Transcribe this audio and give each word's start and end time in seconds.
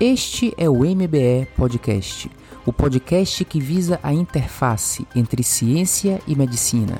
Este 0.00 0.52
é 0.58 0.68
o 0.68 0.80
MBE 0.80 1.46
Podcast, 1.56 2.28
o 2.66 2.72
podcast 2.72 3.44
que 3.44 3.60
visa 3.60 4.00
a 4.02 4.12
interface 4.12 5.06
entre 5.14 5.44
ciência 5.44 6.20
e 6.26 6.34
medicina, 6.34 6.98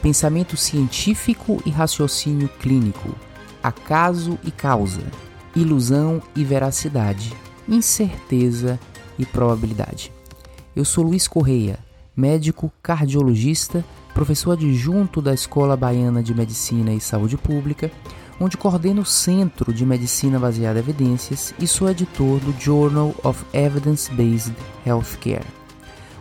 pensamento 0.00 0.56
científico 0.56 1.60
e 1.66 1.70
raciocínio 1.70 2.48
clínico, 2.60 3.12
acaso 3.60 4.38
e 4.44 4.52
causa, 4.52 5.02
ilusão 5.56 6.22
e 6.36 6.44
veracidade, 6.44 7.34
incerteza 7.68 8.78
e 9.18 9.26
probabilidade. 9.26 10.12
Eu 10.74 10.84
sou 10.84 11.02
Luiz 11.02 11.26
Correia, 11.26 11.80
médico 12.16 12.72
cardiologista, 12.80 13.84
professor 14.14 14.52
adjunto 14.52 15.20
da 15.20 15.34
Escola 15.34 15.76
Baiana 15.76 16.22
de 16.22 16.32
Medicina 16.32 16.92
e 16.92 17.00
Saúde 17.00 17.36
Pública 17.36 17.90
onde 18.40 18.56
coordeno 18.56 19.02
o 19.02 19.06
Centro 19.06 19.72
de 19.72 19.84
Medicina 19.86 20.38
Baseada 20.38 20.78
em 20.78 20.82
Evidências 20.82 21.54
e 21.58 21.66
sou 21.66 21.88
editor 21.88 22.38
do 22.40 22.52
Journal 22.60 23.14
of 23.24 23.44
Evidence-Based 23.52 24.54
Healthcare. 24.84 25.46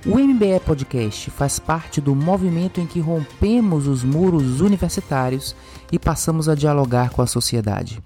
O 0.05 0.20
MBE 0.20 0.59
Podcast 0.63 1.31
faz 1.31 1.57
parte 1.57 1.99
do 1.99 2.16
movimento 2.16 2.80
em 2.80 2.85
que 2.85 2.99
rompemos 2.99 3.88
os 3.88 4.04
muros 4.04 4.62
universitários 4.62 5.55
e 5.91 5.98
passamos 5.98 6.48
a 6.48 6.54
dialogar 6.54 7.09
com 7.09 7.21
a 7.21 7.27
sociedade. 7.27 8.02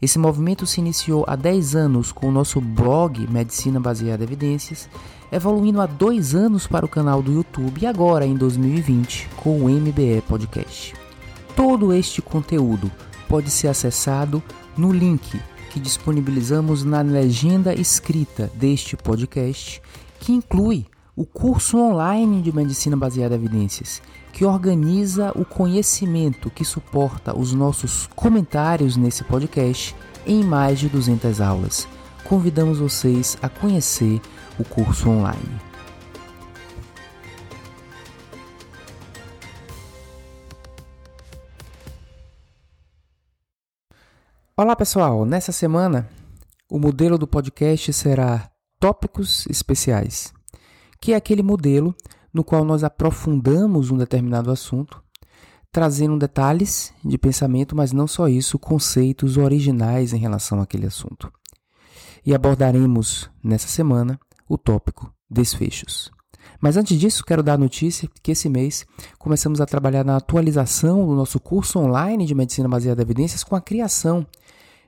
Esse 0.00 0.18
movimento 0.18 0.64
se 0.64 0.80
iniciou 0.80 1.24
há 1.26 1.36
10 1.36 1.76
anos 1.76 2.12
com 2.12 2.28
o 2.28 2.32
nosso 2.32 2.60
blog 2.60 3.26
Medicina 3.30 3.78
Baseada 3.78 4.22
em 4.22 4.26
Evidências, 4.26 4.88
evoluindo 5.30 5.80
há 5.80 5.86
dois 5.86 6.34
anos 6.34 6.66
para 6.66 6.86
o 6.86 6.88
canal 6.88 7.20
do 7.20 7.32
YouTube 7.32 7.82
e 7.82 7.86
agora, 7.86 8.24
em 8.24 8.34
2020, 8.34 9.28
com 9.36 9.60
o 9.60 9.68
MBE 9.68 10.22
Podcast. 10.26 10.94
Todo 11.54 11.92
este 11.92 12.22
conteúdo 12.22 12.90
pode 13.30 13.48
ser 13.48 13.68
acessado 13.68 14.42
no 14.76 14.92
link 14.92 15.40
que 15.70 15.78
disponibilizamos 15.78 16.82
na 16.82 17.00
legenda 17.00 17.72
escrita 17.72 18.50
deste 18.54 18.96
podcast, 18.96 19.80
que 20.18 20.32
inclui 20.32 20.84
o 21.14 21.24
curso 21.24 21.78
online 21.78 22.42
de 22.42 22.52
medicina 22.52 22.96
baseada 22.96 23.36
em 23.36 23.38
evidências, 23.38 24.02
que 24.32 24.44
organiza 24.44 25.30
o 25.36 25.44
conhecimento 25.44 26.50
que 26.50 26.64
suporta 26.64 27.38
os 27.38 27.54
nossos 27.54 28.08
comentários 28.16 28.96
nesse 28.96 29.22
podcast 29.22 29.94
em 30.26 30.42
mais 30.42 30.80
de 30.80 30.88
200 30.88 31.40
aulas. 31.40 31.86
Convidamos 32.24 32.78
vocês 32.78 33.38
a 33.40 33.48
conhecer 33.48 34.20
o 34.58 34.64
curso 34.64 35.08
online. 35.08 35.69
Olá 44.62 44.76
pessoal, 44.76 45.24
nessa 45.24 45.52
semana 45.52 46.06
o 46.70 46.78
modelo 46.78 47.16
do 47.16 47.26
podcast 47.26 47.90
será 47.94 48.50
Tópicos 48.78 49.46
Especiais, 49.46 50.34
que 51.00 51.14
é 51.14 51.16
aquele 51.16 51.42
modelo 51.42 51.94
no 52.30 52.44
qual 52.44 52.62
nós 52.62 52.84
aprofundamos 52.84 53.90
um 53.90 53.96
determinado 53.96 54.50
assunto, 54.50 55.02
trazendo 55.72 56.18
detalhes 56.18 56.92
de 57.02 57.16
pensamento, 57.16 57.74
mas 57.74 57.90
não 57.92 58.06
só 58.06 58.28
isso, 58.28 58.58
conceitos 58.58 59.38
originais 59.38 60.12
em 60.12 60.18
relação 60.18 60.60
àquele 60.60 60.84
assunto. 60.84 61.32
E 62.22 62.34
abordaremos 62.34 63.30
nessa 63.42 63.66
semana 63.66 64.20
o 64.46 64.58
tópico 64.58 65.10
desfechos. 65.30 66.10
Mas 66.60 66.76
antes 66.76 67.00
disso, 67.00 67.24
quero 67.24 67.42
dar 67.42 67.54
a 67.54 67.58
notícia 67.58 68.10
que 68.22 68.32
esse 68.32 68.50
mês 68.50 68.84
começamos 69.18 69.58
a 69.62 69.66
trabalhar 69.66 70.04
na 70.04 70.16
atualização 70.16 71.06
do 71.06 71.14
nosso 71.14 71.40
curso 71.40 71.78
online 71.78 72.26
de 72.26 72.34
medicina 72.34 72.68
baseada 72.68 73.00
em 73.00 73.04
evidências 73.04 73.42
com 73.42 73.56
a 73.56 73.60
criação 73.62 74.26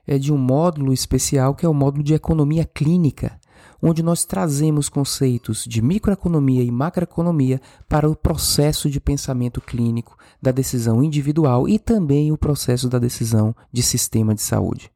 é 0.07 0.17
de 0.17 0.31
um 0.31 0.37
módulo 0.37 0.93
especial 0.93 1.55
que 1.55 1.65
é 1.65 1.69
o 1.69 1.73
módulo 1.73 2.03
de 2.03 2.13
economia 2.13 2.65
clínica, 2.65 3.39
onde 3.81 4.01
nós 4.01 4.23
trazemos 4.23 4.87
conceitos 4.87 5.65
de 5.65 5.81
microeconomia 5.81 6.63
e 6.63 6.71
macroeconomia 6.71 7.61
para 7.87 8.09
o 8.09 8.15
processo 8.15 8.89
de 8.89 8.99
pensamento 8.99 9.59
clínico 9.59 10.17
da 10.41 10.51
decisão 10.51 11.03
individual 11.03 11.67
e 11.67 11.77
também 11.77 12.31
o 12.31 12.37
processo 12.37 12.87
da 12.87 12.99
decisão 12.99 13.55
de 13.71 13.83
sistema 13.83 14.33
de 14.33 14.41
saúde. 14.41 14.89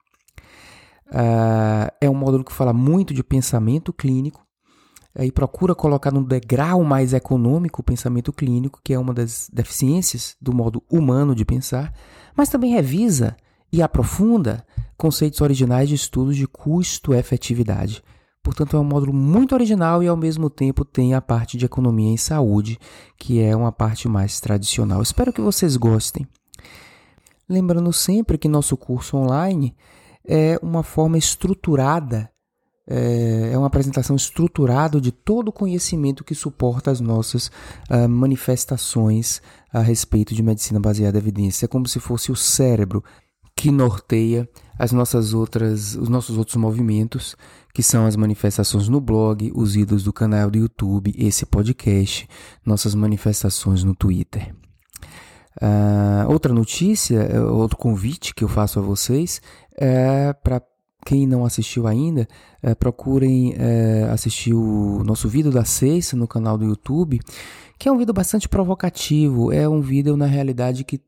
Uh, 1.08 1.88
é 2.02 2.10
um 2.10 2.16
módulo 2.16 2.44
que 2.44 2.52
fala 2.52 2.74
muito 2.74 3.14
de 3.14 3.24
pensamento 3.24 3.94
clínico 3.94 4.46
uh, 5.18 5.24
e 5.24 5.32
procura 5.32 5.74
colocar 5.74 6.12
no 6.12 6.24
degrau 6.24 6.84
mais 6.84 7.14
econômico 7.14 7.82
o 7.82 7.84
pensamento 7.84 8.34
clínico, 8.34 8.82
que 8.84 8.94
é 8.94 9.00
uma 9.00 9.14
das 9.14 9.50
deficiências 9.52 10.36
do 10.42 10.54
modo 10.54 10.84
humano 10.90 11.34
de 11.34 11.46
pensar, 11.46 11.94
mas 12.36 12.50
também 12.50 12.74
revisa 12.74 13.38
e 13.72 13.82
aprofunda 13.82 14.66
conceitos 14.98 15.42
originais 15.42 15.88
de 15.88 15.96
estudos 15.96 16.36
de 16.36 16.48
custo-efetividade. 16.48 18.04
Portanto, 18.42 18.78
é 18.78 18.80
um 18.80 18.84
módulo 18.84 19.14
muito 19.14 19.54
original 19.54 20.02
e, 20.02 20.08
ao 20.08 20.16
mesmo 20.16 20.50
tempo, 20.50 20.86
tem 20.86 21.14
a 21.14 21.22
parte 21.22 21.58
de 21.58 21.66
economia 21.66 22.10
em 22.10 22.18
saúde, 22.18 22.80
que 23.18 23.42
é 23.42 23.56
uma 23.56 23.72
parte 23.72 24.08
mais 24.08 24.40
tradicional. 24.40 25.02
Espero 25.02 25.34
que 25.34 25.42
vocês 25.42 25.76
gostem. 25.76 26.26
Lembrando 27.50 27.92
sempre 27.92 28.38
que 28.38 28.48
nosso 28.48 28.76
curso 28.78 29.18
online 29.18 29.76
é 30.26 30.58
uma 30.62 30.82
forma 30.82 31.18
estruturada, 31.18 32.30
é, 32.90 33.52
é 33.54 33.58
uma 33.58 33.68
apresentação 33.68 34.16
estruturada 34.16 35.00
de 35.00 35.12
todo 35.12 35.50
o 35.50 35.54
conhecimento 35.54 36.24
que 36.24 36.34
suporta 36.34 36.90
as 36.90 37.02
nossas 37.02 37.48
uh, 37.90 38.08
manifestações 38.08 39.42
a 39.74 39.82
respeito 39.82 40.34
de 40.34 40.42
medicina 40.42 40.80
baseada 40.80 41.18
em 41.18 41.22
evidência. 41.22 41.66
É 41.66 41.68
como 41.68 41.86
se 41.88 42.00
fosse 42.00 42.32
o 42.32 42.36
cérebro 42.36 43.04
que 43.54 43.72
norteia 43.72 44.48
as 44.78 44.92
nossas 44.92 45.34
outras, 45.34 45.96
os 45.96 46.10
nossos 46.10 46.38
outros 46.38 46.56
movimentos, 46.56 47.36
que 47.74 47.84
são 47.84 48.06
as 48.06 48.16
manifestações 48.16 48.88
no 48.88 49.00
blog, 49.00 49.52
os 49.56 49.76
ídolos 49.76 50.04
do 50.04 50.14
canal 50.14 50.50
do 50.50 50.58
YouTube, 50.58 51.14
esse 51.18 51.46
podcast, 51.46 52.28
nossas 52.66 52.96
manifestações 52.96 53.84
no 53.84 53.96
Twitter. 53.96 54.54
Uh, 55.62 56.32
outra 56.32 56.54
notícia, 56.54 57.18
é, 57.18 57.42
outro 57.42 57.78
convite 57.78 58.34
que 58.36 58.44
eu 58.44 58.48
faço 58.48 58.78
a 58.78 58.82
vocês 58.82 59.42
é 59.76 60.32
para 60.32 60.62
quem 61.04 61.26
não 61.26 61.46
assistiu 61.46 61.88
ainda, 61.88 62.28
é, 62.62 62.76
procurem 62.76 63.56
é, 63.58 64.08
assistir 64.12 64.54
o 64.54 65.04
nosso 65.06 65.30
vídeo 65.30 65.52
da 65.52 65.64
sexta 65.64 66.18
no 66.18 66.28
canal 66.28 66.58
do 66.58 66.66
YouTube, 66.66 67.20
que 67.80 67.88
é 67.88 67.92
um 67.92 67.98
vídeo 67.98 68.14
bastante 68.14 68.50
provocativo. 68.50 69.52
É 69.52 69.70
um 69.70 69.82
vídeo, 69.82 70.18
na 70.18 70.26
realidade, 70.26 70.84
que 70.84 71.00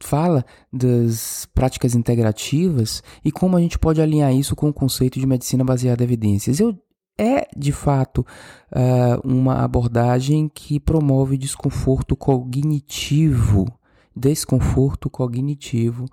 fala 0.00 0.44
das 0.72 1.46
práticas 1.54 1.94
integrativas 1.94 3.02
e 3.24 3.32
como 3.32 3.56
a 3.56 3.60
gente 3.60 3.78
pode 3.78 4.00
alinhar 4.00 4.34
isso 4.34 4.54
com 4.54 4.68
o 4.68 4.72
conceito 4.72 5.18
de 5.18 5.26
medicina 5.26 5.64
baseada 5.64 6.02
em 6.02 6.06
evidências. 6.06 6.60
Eu, 6.60 6.78
é, 7.18 7.48
de 7.56 7.72
fato, 7.72 8.26
uh, 8.72 9.26
uma 9.26 9.64
abordagem 9.64 10.50
que 10.52 10.78
promove 10.78 11.38
desconforto 11.38 12.14
cognitivo, 12.14 13.66
desconforto 14.14 15.08
cognitivo, 15.08 16.04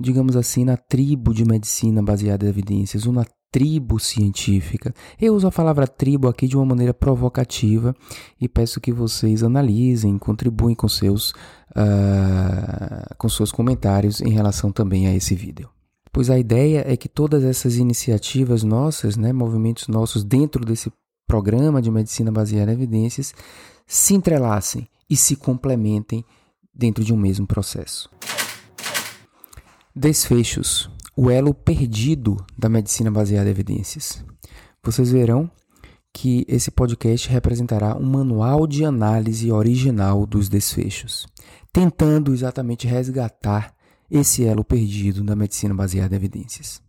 digamos 0.00 0.36
assim, 0.36 0.64
na 0.64 0.76
tribo 0.76 1.34
de 1.34 1.44
medicina 1.44 2.02
baseada 2.02 2.46
em 2.46 2.48
evidências, 2.48 3.06
ou 3.06 3.12
na 3.12 3.26
tribo 3.50 3.98
científica. 3.98 4.94
Eu 5.20 5.34
uso 5.34 5.46
a 5.46 5.52
palavra 5.52 5.86
tribo 5.86 6.28
aqui 6.28 6.46
de 6.46 6.56
uma 6.56 6.66
maneira 6.66 6.92
provocativa 6.92 7.94
e 8.40 8.48
peço 8.48 8.80
que 8.80 8.92
vocês 8.92 9.42
analisem, 9.42 10.18
contribuem 10.18 10.74
com 10.74 10.88
seus, 10.88 11.30
uh, 11.70 13.14
com 13.16 13.28
seus 13.28 13.50
comentários 13.50 14.20
em 14.20 14.30
relação 14.30 14.70
também 14.70 15.06
a 15.06 15.14
esse 15.14 15.34
vídeo. 15.34 15.68
Pois 16.12 16.30
a 16.30 16.38
ideia 16.38 16.84
é 16.86 16.96
que 16.96 17.08
todas 17.08 17.44
essas 17.44 17.76
iniciativas 17.76 18.62
nossas, 18.62 19.16
né, 19.16 19.32
movimentos 19.32 19.88
nossos 19.88 20.24
dentro 20.24 20.64
desse 20.64 20.92
programa 21.26 21.80
de 21.80 21.90
medicina 21.90 22.32
baseada 22.32 22.72
em 22.72 22.74
evidências, 22.74 23.34
se 23.86 24.14
entrelacem 24.14 24.88
e 25.08 25.16
se 25.16 25.36
complementem 25.36 26.24
dentro 26.74 27.04
de 27.04 27.12
um 27.12 27.16
mesmo 27.16 27.46
processo. 27.46 28.10
Desfechos 29.94 30.90
o 31.20 31.32
elo 31.32 31.52
perdido 31.52 32.36
da 32.56 32.68
medicina 32.68 33.10
baseada 33.10 33.48
em 33.48 33.50
evidências. 33.50 34.24
Vocês 34.80 35.10
verão 35.10 35.50
que 36.12 36.44
esse 36.46 36.70
podcast 36.70 37.28
representará 37.28 37.96
um 37.96 38.06
manual 38.06 38.68
de 38.68 38.84
análise 38.84 39.50
original 39.50 40.24
dos 40.24 40.48
desfechos, 40.48 41.26
tentando 41.72 42.32
exatamente 42.32 42.86
resgatar 42.86 43.74
esse 44.08 44.44
elo 44.44 44.62
perdido 44.62 45.24
da 45.24 45.34
medicina 45.34 45.74
baseada 45.74 46.14
em 46.14 46.18
evidências. 46.18 46.80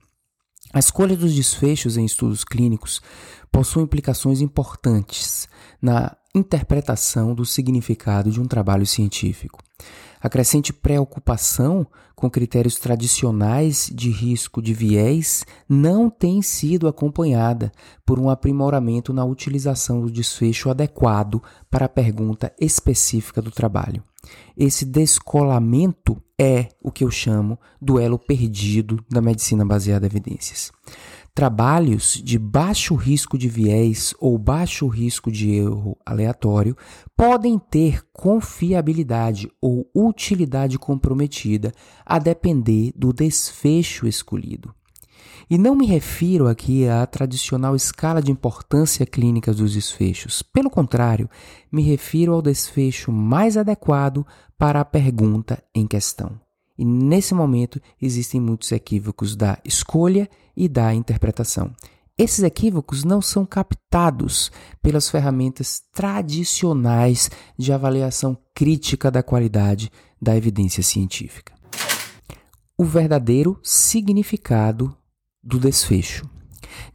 A 0.71 0.77
escolha 0.77 1.17
dos 1.17 1.33
desfechos 1.33 1.97
em 1.97 2.05
estudos 2.05 2.43
clínicos 2.43 3.01
possui 3.51 3.81
implicações 3.81 4.41
importantes 4.41 5.49
na 5.81 6.15
interpretação 6.33 7.33
do 7.33 7.45
significado 7.45 8.31
de 8.31 8.39
um 8.39 8.45
trabalho 8.45 8.85
científico. 8.85 9.59
A 10.21 10.29
crescente 10.29 10.73
preocupação 10.73 11.87
com 12.13 12.29
critérios 12.29 12.75
tradicionais 12.75 13.89
de 13.93 14.09
risco 14.09 14.61
de 14.61 14.73
viés 14.73 15.45
não 15.67 16.09
tem 16.09 16.41
sido 16.41 16.89
acompanhada 16.89 17.71
por 18.05 18.19
um 18.19 18.29
aprimoramento 18.29 19.13
na 19.13 19.23
utilização 19.23 20.01
do 20.01 20.11
desfecho 20.11 20.69
adequado 20.69 21.41
para 21.71 21.85
a 21.85 21.89
pergunta 21.89 22.53
específica 22.59 23.41
do 23.41 23.49
trabalho. 23.49 24.03
Esse 24.57 24.83
descolamento 24.83 26.21
é 26.37 26.67
o 26.81 26.91
que 26.91 27.05
eu 27.05 27.11
chamo 27.11 27.57
do 27.81 27.97
elo 27.97 28.19
perdido 28.19 29.03
da 29.09 29.21
medicina 29.21 29.65
baseada 29.65 30.05
em 30.05 30.09
evidências. 30.09 30.71
Trabalhos 31.39 32.21
de 32.21 32.37
baixo 32.37 32.95
risco 32.95 33.37
de 33.37 33.47
viés 33.47 34.13
ou 34.19 34.37
baixo 34.37 34.85
risco 34.87 35.31
de 35.31 35.49
erro 35.51 35.97
aleatório 36.05 36.75
podem 37.15 37.57
ter 37.57 38.03
confiabilidade 38.11 39.49
ou 39.61 39.89
utilidade 39.95 40.77
comprometida 40.77 41.71
a 42.05 42.19
depender 42.19 42.91
do 42.93 43.13
desfecho 43.13 44.05
escolhido. 44.05 44.75
E 45.49 45.57
não 45.57 45.75
me 45.75 45.85
refiro 45.85 46.45
aqui 46.45 46.85
à 46.89 47.05
tradicional 47.05 47.73
escala 47.73 48.21
de 48.21 48.33
importância 48.33 49.05
clínica 49.05 49.53
dos 49.53 49.75
desfechos. 49.75 50.41
Pelo 50.41 50.69
contrário, 50.69 51.29
me 51.71 51.81
refiro 51.81 52.33
ao 52.33 52.41
desfecho 52.41 53.13
mais 53.13 53.55
adequado 53.55 54.27
para 54.57 54.81
a 54.81 54.85
pergunta 54.85 55.63
em 55.73 55.87
questão. 55.87 56.37
E 56.79 56.85
nesse 56.85 57.33
momento 57.33 57.81
existem 58.01 58.39
muitos 58.39 58.71
equívocos 58.71 59.35
da 59.35 59.59
escolha 59.65 60.29
e 60.55 60.69
da 60.69 60.93
interpretação. 60.93 61.75
Esses 62.17 62.41
equívocos 62.41 63.03
não 63.03 63.21
são 63.21 63.45
captados 63.45 64.49
pelas 64.81 65.09
ferramentas 65.09 65.81
tradicionais 65.91 67.29
de 67.57 67.73
avaliação 67.73 68.37
crítica 68.55 69.11
da 69.11 69.21
qualidade 69.21 69.91
da 70.21 70.37
evidência 70.37 70.81
científica. 70.81 71.53
O 72.77 72.85
verdadeiro 72.85 73.59
significado 73.61 74.95
do 75.43 75.59
desfecho. 75.59 76.29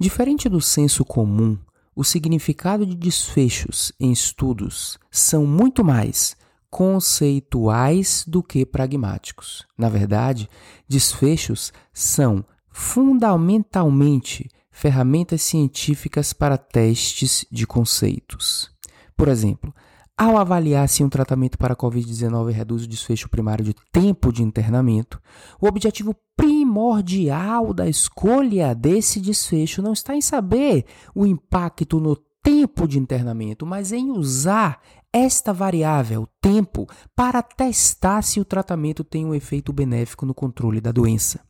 Diferente 0.01 0.49
do 0.49 0.63
senso 0.63 1.05
comum, 1.05 1.59
o 1.95 2.03
significado 2.03 2.87
de 2.87 2.97
desfechos 2.97 3.93
em 4.01 4.11
estudos 4.11 4.99
são 5.11 5.47
muito 5.47 5.85
mais 5.85 6.35
conceituais 6.75 8.25
do 8.27 8.43
que 8.43 8.67
pragmáticos. 8.67 9.65
Na 9.79 9.89
verdade, 9.89 10.51
desfechos 10.89 11.73
são 11.93 12.45
fundamentalmente 12.69 14.51
ferramentas 14.73 15.41
científicas 15.43 16.33
para 16.33 16.59
testes 16.59 17.47
de 17.49 17.65
conceitos. 17.65 18.73
Por 19.17 19.29
exemplo, 19.29 19.73
ao 20.19 20.37
avaliar 20.37 20.89
se 20.89 21.05
um 21.05 21.09
tratamento 21.09 21.57
para 21.57 21.75
a 21.75 21.77
Covid-19 21.77 22.51
reduz 22.51 22.83
o 22.83 22.89
desfecho 22.89 23.29
primário 23.29 23.65
de 23.65 23.77
tempo 23.93 24.33
de 24.33 24.43
internamento, 24.43 25.23
o 25.61 25.69
objetivo 25.69 26.13
primordial 26.37 27.73
da 27.73 27.89
escolha 27.89 28.75
desse 28.75 29.21
desfecho 29.21 29.81
não 29.81 29.93
está 29.93 30.17
em 30.17 30.21
saber 30.21 30.87
o 31.15 31.25
impacto 31.25 32.01
no 32.01 32.17
tempo 32.43 32.89
de 32.89 32.99
internamento, 32.99 33.65
mas 33.65 33.93
em 33.93 34.11
usar 34.11 34.81
esta 35.15 35.53
variável, 35.53 36.29
tempo, 36.41 36.89
para 37.15 37.41
testar 37.41 38.21
se 38.23 38.41
o 38.41 38.45
tratamento 38.45 39.05
tem 39.05 39.25
um 39.25 39.33
efeito 39.33 39.73
benéfico 39.73 40.27
no 40.27 40.35
controle 40.35 40.81
da 40.81 40.91
doença. 40.91 41.41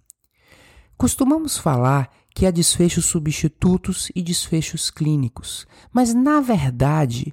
Costumamos 0.99 1.57
falar 1.57 2.11
que 2.35 2.45
há 2.45 2.51
desfechos 2.51 3.07
substitutos 3.07 4.13
e 4.15 4.23
desfechos 4.23 4.91
clínicos, 4.91 5.67
mas 5.91 6.13
na 6.13 6.43
verdade, 6.43 7.33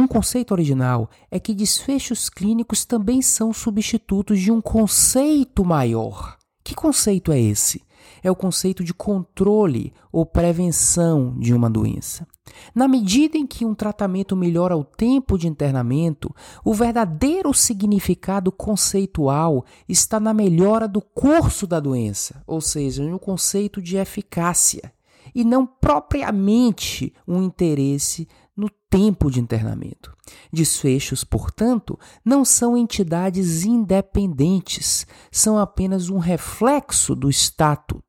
um 0.00 0.08
conceito 0.08 0.52
original 0.52 1.10
é 1.30 1.38
que 1.38 1.54
desfechos 1.54 2.30
clínicos 2.30 2.86
também 2.86 3.20
são 3.20 3.52
substitutos 3.52 4.40
de 4.40 4.50
um 4.50 4.62
conceito 4.62 5.62
maior. 5.66 6.38
Que 6.64 6.74
conceito 6.74 7.30
é 7.30 7.38
esse? 7.38 7.86
é 8.22 8.30
o 8.30 8.36
conceito 8.36 8.82
de 8.82 8.94
controle 8.94 9.92
ou 10.12 10.24
prevenção 10.24 11.38
de 11.38 11.54
uma 11.54 11.70
doença. 11.70 12.26
Na 12.74 12.86
medida 12.86 13.36
em 13.36 13.46
que 13.46 13.64
um 13.64 13.74
tratamento 13.74 14.36
melhora 14.36 14.76
o 14.76 14.84
tempo 14.84 15.38
de 15.38 15.48
internamento, 15.48 16.34
o 16.64 16.74
verdadeiro 16.74 17.52
significado 17.54 18.52
conceitual 18.52 19.64
está 19.88 20.20
na 20.20 20.34
melhora 20.34 20.86
do 20.86 21.00
curso 21.00 21.66
da 21.66 21.80
doença, 21.80 22.42
ou 22.46 22.60
seja, 22.60 23.02
no 23.04 23.18
conceito 23.18 23.80
de 23.80 23.96
eficácia, 23.96 24.92
e 25.34 25.44
não 25.44 25.66
propriamente 25.66 27.12
um 27.26 27.42
interesse 27.42 28.26
no 28.56 28.68
tempo 28.90 29.30
de 29.30 29.40
internamento. 29.40 30.16
Desfechos, 30.52 31.22
portanto, 31.22 31.98
não 32.24 32.44
são 32.44 32.76
entidades 32.76 33.64
independentes, 33.64 35.06
são 35.30 35.58
apenas 35.58 36.10
um 36.10 36.18
reflexo 36.18 37.14
do 37.14 37.30
status, 37.30 38.00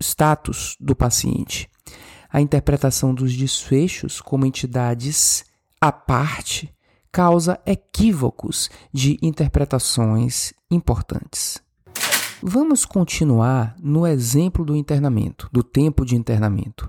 status 0.00 0.76
do 0.80 0.96
paciente. 0.96 1.68
A 2.30 2.40
interpretação 2.40 3.14
dos 3.14 3.34
desfechos 3.36 4.20
como 4.20 4.44
entidades 4.44 5.44
à 5.80 5.90
parte 5.90 6.72
causa 7.10 7.58
equívocos 7.66 8.70
de 8.92 9.18
interpretações 9.22 10.52
importantes. 10.70 11.58
Vamos 12.42 12.84
continuar 12.84 13.74
no 13.80 14.06
exemplo 14.06 14.64
do 14.64 14.76
internamento, 14.76 15.48
do 15.52 15.62
tempo 15.62 16.04
de 16.04 16.14
internamento. 16.14 16.86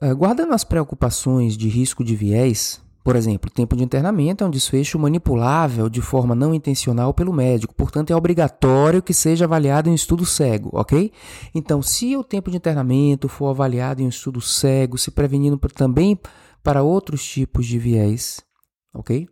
Uh, 0.00 0.14
guardando 0.14 0.52
as 0.52 0.64
preocupações 0.64 1.56
de 1.56 1.68
risco 1.68 2.04
de 2.04 2.14
viés, 2.14 2.80
por 3.10 3.16
exemplo, 3.16 3.50
tempo 3.50 3.74
de 3.74 3.82
internamento 3.82 4.44
é 4.44 4.46
um 4.46 4.50
desfecho 4.50 4.96
manipulável 4.96 5.88
de 5.88 6.00
forma 6.00 6.32
não 6.32 6.54
intencional 6.54 7.12
pelo 7.12 7.32
médico, 7.32 7.74
portanto 7.74 8.12
é 8.12 8.14
obrigatório 8.14 9.02
que 9.02 9.12
seja 9.12 9.46
avaliado 9.46 9.90
em 9.90 9.94
estudo 9.94 10.24
cego, 10.24 10.70
ok? 10.72 11.10
Então, 11.52 11.82
se 11.82 12.16
o 12.16 12.22
tempo 12.22 12.52
de 12.52 12.56
internamento 12.56 13.28
for 13.28 13.48
avaliado 13.48 14.00
em 14.00 14.06
estudo 14.06 14.40
cego, 14.40 14.96
se 14.96 15.10
prevenindo 15.10 15.58
também 15.74 16.16
para 16.62 16.84
outros 16.84 17.24
tipos 17.24 17.66
de 17.66 17.80
viés, 17.80 18.42
ok? 18.94 19.26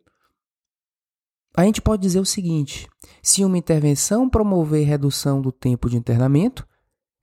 A 1.57 1.63
gente 1.63 1.81
pode 1.81 2.03
dizer 2.03 2.19
o 2.19 2.27
seguinte: 2.27 2.89
se 3.23 3.45
uma 3.45 3.59
intervenção 3.59 4.29
promover 4.29 4.89
redução 4.89 5.41
do 5.41 5.53
tempo 5.53 5.89
de 5.89 5.97
internamento, 5.97 6.67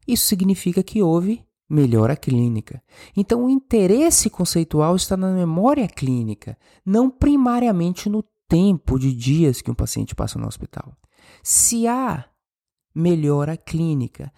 isso 0.07 0.25
significa 0.25 0.81
que 0.81 1.03
houve 1.03 1.44
melhora 1.69 2.15
clínica. 2.15 2.81
Então, 3.15 3.45
o 3.45 3.49
interesse 3.49 4.29
conceitual 4.29 4.95
está 4.95 5.17
na 5.17 5.31
memória 5.31 5.87
clínica, 5.87 6.57
não 6.85 7.09
primariamente 7.09 8.09
no 8.09 8.23
tempo 8.47 8.99
de 8.99 9.13
dias 9.13 9.61
que 9.61 9.71
um 9.71 9.75
paciente 9.75 10.13
passa 10.13 10.37
no 10.37 10.47
hospital. 10.47 10.95
Se 11.41 11.87
há 11.87 12.25
melhora 12.93 13.57
clínica, 13.57 14.31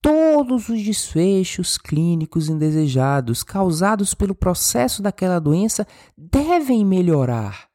todos 0.00 0.68
os 0.68 0.82
desfechos 0.82 1.78
clínicos 1.78 2.50
indesejados 2.50 3.42
causados 3.42 4.12
pelo 4.12 4.34
processo 4.34 5.02
daquela 5.02 5.38
doença 5.38 5.86
devem 6.16 6.84
melhorar, 6.84 7.68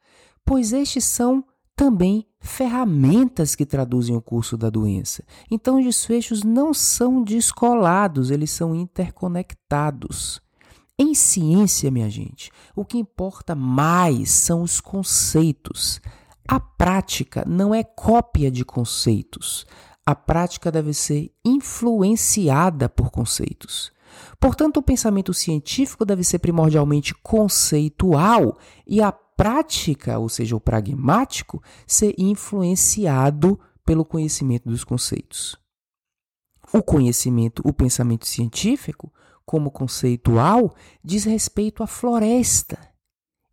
pois 0.45 0.71
estes 0.71 1.05
são 1.05 1.43
também 1.75 2.28
ferramentas 2.39 3.55
que 3.55 3.65
traduzem 3.65 4.15
o 4.15 4.21
curso 4.21 4.57
da 4.57 4.69
doença. 4.69 5.23
Então, 5.51 5.77
os 5.77 5.83
desfechos 5.83 6.43
não 6.43 6.73
são 6.73 7.23
descolados, 7.23 8.31
eles 8.31 8.51
são 8.51 8.73
interconectados. 8.73 10.41
Em 10.97 11.13
ciência, 11.13 11.89
minha 11.89 12.09
gente, 12.09 12.51
o 12.75 12.83
que 12.83 12.97
importa 12.97 13.55
mais 13.55 14.29
são 14.31 14.61
os 14.61 14.81
conceitos. 14.81 16.01
A 16.47 16.59
prática 16.59 17.45
não 17.47 17.73
é 17.73 17.83
cópia 17.83 18.51
de 18.51 18.65
conceitos. 18.65 19.65
A 20.05 20.15
prática 20.15 20.71
deve 20.71 20.93
ser 20.93 21.31
influenciada 21.45 22.89
por 22.89 23.11
conceitos. 23.11 23.91
Portanto, 24.39 24.77
o 24.77 24.83
pensamento 24.83 25.33
científico 25.33 26.03
deve 26.03 26.23
ser 26.23 26.39
primordialmente 26.39 27.13
conceitual 27.15 28.57
e 28.85 29.01
a 29.01 29.13
prática, 29.39 30.19
ou 30.19 30.27
seja, 30.27 30.53
o 30.53 30.59
pragmático, 30.59 31.63
ser 31.87 32.13
influenciado 32.17 33.57
pelo 33.85 34.03
conhecimento 34.03 34.67
dos 34.67 34.83
conceitos. 34.83 35.57
O 36.73 36.83
conhecimento, 36.83 37.61
o 37.63 37.71
pensamento 37.71 38.27
científico, 38.27 39.09
como 39.45 39.71
conceitual, 39.71 40.75
diz 41.01 41.23
respeito 41.23 41.81
à 41.81 41.87
floresta 41.87 42.77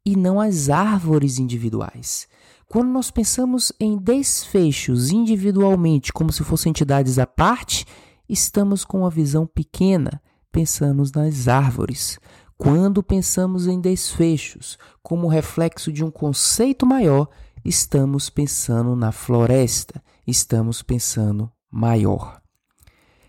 e 0.05 0.17
não 0.17 0.41
às 0.41 0.69
árvores 0.69 1.39
individuais. 1.39 2.27
Quando 2.67 2.89
nós 2.89 3.13
pensamos 3.13 3.73
em 3.79 3.97
desfechos 3.97 5.13
individualmente, 5.13 6.13
como 6.13 6.33
se 6.33 6.43
fossem 6.43 6.71
entidades 6.71 7.17
à 7.17 7.29
parte, 7.29 7.87
estamos 8.29 8.85
com 8.85 9.03
uma 9.03 9.11
visão 9.11 9.47
pequena, 9.47 10.21
pensamos 10.51 11.13
nas 11.13 11.47
árvores. 11.47 12.19
Quando 12.59 13.03
pensamos 13.03 13.67
em 13.67 13.79
desfechos 13.79 14.79
como 15.03 15.29
reflexo 15.29 15.93
de 15.93 16.03
um 16.03 16.11
conceito 16.11 16.87
maior, 16.87 17.29
estamos 17.63 18.31
pensando 18.31 18.97
na 18.97 19.13
floresta, 19.13 20.03
estamos 20.27 20.83
pensando 20.83 21.53
maior. 21.71 22.41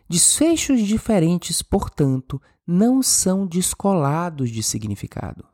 Desfechos 0.09 0.79
diferentes, 0.79 1.61
portanto, 1.61 2.41
não 2.65 3.03
são 3.03 3.45
descolados 3.45 4.49
de 4.49 4.63
significado. 4.63 5.45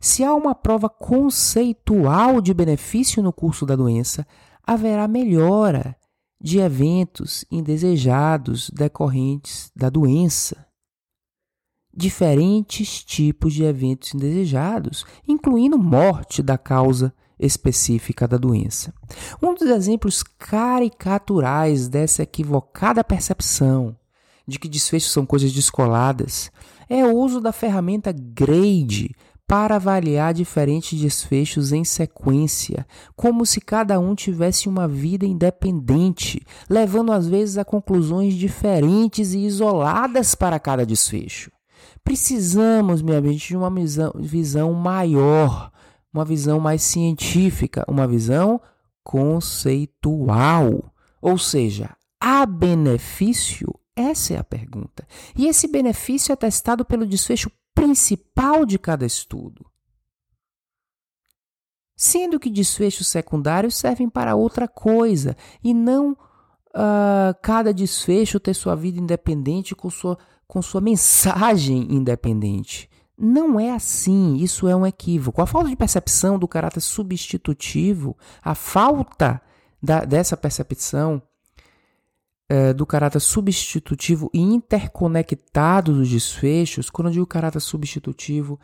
Se 0.00 0.22
há 0.22 0.32
uma 0.32 0.54
prova 0.54 0.88
conceitual 0.88 2.40
de 2.40 2.54
benefício 2.54 3.20
no 3.20 3.32
curso 3.32 3.66
da 3.66 3.74
doença, 3.74 4.24
haverá 4.64 5.08
melhora 5.08 5.96
de 6.40 6.60
eventos 6.60 7.44
indesejados 7.50 8.70
decorrentes 8.70 9.72
da 9.74 9.90
doença 9.90 10.67
diferentes 11.98 13.02
tipos 13.02 13.52
de 13.52 13.64
eventos 13.64 14.14
indesejados, 14.14 15.04
incluindo 15.26 15.76
morte 15.76 16.44
da 16.44 16.56
causa 16.56 17.12
específica 17.36 18.28
da 18.28 18.36
doença. 18.36 18.94
Um 19.42 19.52
dos 19.52 19.68
exemplos 19.68 20.22
caricaturais 20.22 21.88
dessa 21.88 22.22
equivocada 22.22 23.02
percepção 23.02 23.96
de 24.46 24.60
que 24.60 24.68
desfechos 24.68 25.10
são 25.10 25.26
coisas 25.26 25.52
descoladas, 25.52 26.52
é 26.88 27.04
o 27.04 27.16
uso 27.16 27.40
da 27.40 27.52
ferramenta 27.52 28.12
grade 28.12 29.10
para 29.44 29.74
avaliar 29.76 30.32
diferentes 30.32 31.00
desfechos 31.00 31.72
em 31.72 31.82
sequência, 31.82 32.86
como 33.16 33.44
se 33.44 33.60
cada 33.60 33.98
um 33.98 34.14
tivesse 34.14 34.68
uma 34.68 34.86
vida 34.86 35.26
independente, 35.26 36.46
levando 36.70 37.10
às 37.10 37.26
vezes 37.26 37.58
a 37.58 37.64
conclusões 37.64 38.34
diferentes 38.34 39.34
e 39.34 39.38
isoladas 39.38 40.36
para 40.36 40.60
cada 40.60 40.86
desfecho. 40.86 41.50
Precisamos, 42.08 43.02
minha 43.02 43.20
gente, 43.20 43.48
de 43.48 43.54
uma 43.54 43.70
visão, 44.14 44.72
maior, 44.72 45.70
uma 46.10 46.24
visão 46.24 46.58
mais 46.58 46.80
científica, 46.80 47.84
uma 47.86 48.08
visão 48.08 48.58
conceitual. 49.04 50.90
Ou 51.20 51.36
seja, 51.36 51.94
há 52.18 52.46
benefício? 52.46 53.78
Essa 53.94 54.32
é 54.32 54.38
a 54.38 54.42
pergunta. 54.42 55.06
E 55.36 55.48
esse 55.48 55.68
benefício 55.68 56.32
é 56.32 56.36
testado 56.36 56.82
pelo 56.82 57.06
desfecho 57.06 57.52
principal 57.74 58.64
de 58.64 58.78
cada 58.78 59.04
estudo. 59.04 59.66
Sendo 61.94 62.40
que 62.40 62.48
desfechos 62.48 63.06
secundários 63.06 63.76
servem 63.76 64.08
para 64.08 64.34
outra 64.34 64.66
coisa 64.66 65.36
e 65.62 65.74
não 65.74 66.12
uh, 66.12 67.36
cada 67.42 67.74
desfecho 67.74 68.40
ter 68.40 68.54
sua 68.54 68.74
vida 68.74 68.98
independente 68.98 69.74
com 69.74 69.90
sua, 69.90 70.16
com 70.48 70.62
sua 70.62 70.80
mensagem 70.80 71.86
independente. 71.94 72.88
Não 73.16 73.60
é 73.60 73.70
assim, 73.70 74.36
isso 74.36 74.66
é 74.66 74.74
um 74.74 74.86
equívoco. 74.86 75.42
A 75.42 75.46
falta 75.46 75.68
de 75.68 75.76
percepção 75.76 76.38
do 76.38 76.48
caráter 76.48 76.80
substitutivo, 76.80 78.16
a 78.42 78.54
falta 78.54 79.40
da, 79.82 80.04
dessa 80.04 80.36
percepção 80.36 81.22
é, 82.48 82.72
do 82.72 82.86
caráter 82.86 83.20
substitutivo 83.20 84.30
e 84.32 84.40
interconectado 84.40 85.92
dos 85.92 86.08
desfechos, 86.08 86.88
quando 86.88 87.08
eu 87.08 87.12
digo 87.12 87.26
caráter 87.26 87.60
substitutivo, 87.60 88.58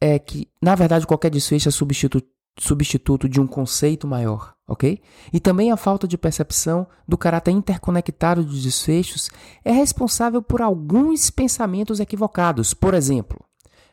é 0.00 0.18
que, 0.18 0.48
na 0.62 0.74
verdade, 0.74 1.06
qualquer 1.06 1.30
desfecho 1.30 1.68
é 1.68 1.72
substitu 1.72 2.22
substituto 2.58 3.28
de 3.28 3.38
um 3.38 3.46
conceito 3.46 4.06
maior, 4.06 4.55
ok? 4.66 5.00
E 5.32 5.38
também 5.38 5.70
a 5.70 5.76
falta 5.76 6.08
de 6.08 6.18
percepção 6.18 6.86
do 7.06 7.16
caráter 7.16 7.52
interconectado 7.52 8.42
dos 8.42 8.62
desfechos 8.62 9.30
é 9.64 9.70
responsável 9.72 10.42
por 10.42 10.60
alguns 10.60 11.30
pensamentos 11.30 12.00
equivocados. 12.00 12.74
Por 12.74 12.94
exemplo, 12.94 13.38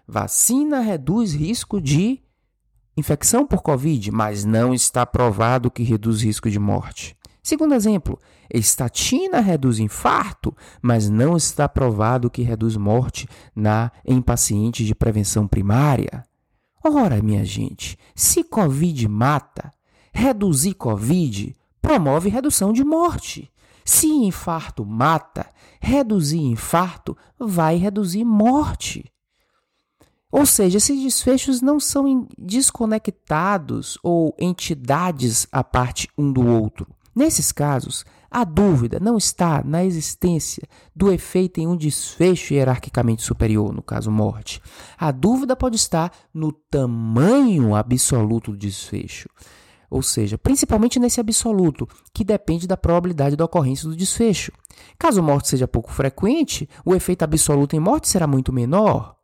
vacina 0.07 0.79
reduz 0.79 1.33
risco 1.33 1.79
de 1.79 2.19
infecção 2.97 3.45
por 3.45 3.61
Covid, 3.61 4.11
mas 4.11 4.43
não 4.43 4.73
está 4.73 5.05
provado 5.05 5.71
que 5.71 5.83
reduz 5.83 6.21
risco 6.21 6.49
de 6.49 6.59
morte. 6.59 7.15
Segundo 7.41 7.75
exemplo, 7.75 8.17
estatina 8.49 9.41
reduz 9.41 9.77
infarto, 9.77 10.55
mas 10.81 11.09
não 11.09 11.35
está 11.35 11.67
provado 11.67 12.29
que 12.29 12.41
reduz 12.41 12.77
morte 12.77 13.27
na, 13.53 13.91
em 14.05 14.21
pacientes 14.21 14.87
de 14.87 14.95
prevenção 14.95 15.45
primária. 15.45 16.23
Ora, 16.81 17.21
minha 17.21 17.43
gente, 17.43 17.97
se 18.15 18.43
Covid 18.43 19.07
mata, 19.09 19.73
reduzir 20.13 20.75
Covid 20.75 21.55
promove 21.81 22.29
redução 22.29 22.71
de 22.71 22.83
morte. 22.83 23.51
Se 23.83 24.07
infarto 24.07 24.85
mata, 24.85 25.49
reduzir 25.81 26.39
infarto 26.39 27.17
vai 27.37 27.75
reduzir 27.75 28.23
morte. 28.23 29.11
Ou 30.31 30.45
seja, 30.45 30.77
esses 30.77 31.01
desfechos 31.01 31.61
não 31.61 31.79
são 31.79 32.27
desconectados 32.37 33.99
ou 34.01 34.35
entidades 34.39 35.45
à 35.51 35.63
parte 35.63 36.07
um 36.17 36.31
do 36.31 36.47
outro. 36.47 36.87
Nesses 37.13 37.51
casos, 37.51 38.03
a 38.31 38.43
dúvida 38.43 38.99
não 38.99 39.15
está 39.15 39.63
na 39.63 39.85
existência 39.85 40.67
do 40.95 41.11
efeito 41.11 41.59
em 41.59 41.67
um 41.67 41.77
desfecho 41.77 42.55
hierarquicamente 42.55 43.21
superior, 43.21 43.71
no 43.71 43.83
caso 43.83 44.09
morte. 44.09 44.59
A 44.97 45.11
dúvida 45.11 45.55
pode 45.55 45.75
estar 45.75 46.11
no 46.33 46.51
tamanho 46.51 47.75
absoluto 47.75 48.51
do 48.51 48.57
desfecho. 48.57 49.29
Ou 49.93 50.01
seja, 50.01 50.39
principalmente 50.39 50.99
nesse 50.99 51.19
absoluto, 51.19 51.87
que 52.11 52.23
depende 52.23 52.65
da 52.65 52.75
probabilidade 52.75 53.35
da 53.35 53.45
ocorrência 53.45 53.87
do 53.87 53.95
desfecho. 53.95 54.51
Caso 54.97 55.19
a 55.19 55.23
morte 55.23 55.49
seja 55.49 55.67
pouco 55.67 55.91
frequente, 55.91 56.67
o 56.83 56.95
efeito 56.95 57.21
absoluto 57.21 57.75
em 57.75 57.79
morte 57.79 58.07
será 58.07 58.25
muito 58.25 58.51
menor, 58.51 59.15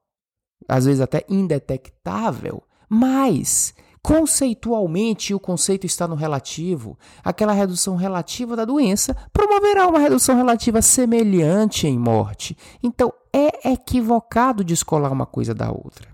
às 0.68 0.86
vezes 0.86 1.02
até 1.02 1.26
indetectável, 1.28 2.62
mas 2.88 3.74
Conceitualmente, 4.02 5.34
o 5.34 5.40
conceito 5.40 5.86
está 5.86 6.08
no 6.08 6.16
relativo. 6.16 6.98
Aquela 7.22 7.52
redução 7.52 7.98
relativa 7.98 8.56
da 8.56 8.64
doença 8.64 9.14
promoverá 9.34 9.88
uma 9.88 10.00
redução 10.00 10.38
relativa 10.38 10.82
semelhante 10.82 11.86
em 11.86 12.00
morte. 12.00 12.58
Então, 12.82 13.12
é 13.34 13.74
equivocado 13.74 14.64
descolar 14.64 15.12
uma 15.12 15.26
coisa 15.26 15.54
da 15.54 15.70
outra. 15.70 16.09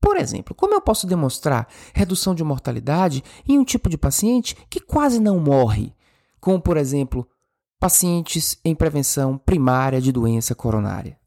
Por 0.00 0.16
exemplo, 0.16 0.54
como 0.54 0.74
eu 0.74 0.80
posso 0.80 1.06
demonstrar 1.06 1.68
redução 1.94 2.34
de 2.34 2.44
mortalidade 2.44 3.24
em 3.48 3.58
um 3.58 3.64
tipo 3.64 3.88
de 3.88 3.98
paciente 3.98 4.56
que 4.68 4.80
quase 4.80 5.18
não 5.20 5.40
morre, 5.40 5.94
como, 6.40 6.60
por 6.60 6.76
exemplo, 6.76 7.28
pacientes 7.80 8.58
em 8.64 8.74
prevenção 8.74 9.36
primária 9.38 10.00
de 10.00 10.12
doença 10.12 10.54
coronária? 10.54 11.18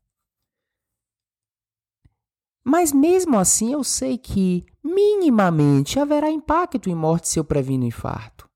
Mas 2.64 2.92
mesmo 2.92 3.38
assim 3.38 3.74
eu 3.74 3.84
sei 3.84 4.18
que, 4.18 4.66
minimamente, 4.84 6.00
haverá 6.00 6.30
impacto 6.30 6.90
em 6.90 6.96
morte 6.96 7.28
se 7.28 7.40
eu 7.40 7.44
previno 7.44 7.86
infarto. 7.86 8.48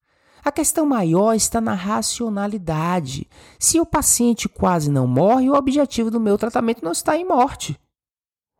A 0.45 0.51
questão 0.51 0.85
maior 0.85 1.33
está 1.33 1.61
na 1.61 1.73
racionalidade. 1.73 3.29
Se 3.57 3.79
o 3.79 3.85
paciente 3.85 4.49
quase 4.49 4.91
não 4.91 5.07
morre, 5.07 5.49
o 5.49 5.55
objetivo 5.55 6.11
do 6.11 6.19
meu 6.19 6.37
tratamento 6.37 6.83
não 6.83 6.91
está 6.91 7.17
em 7.17 7.25
morte. 7.25 7.79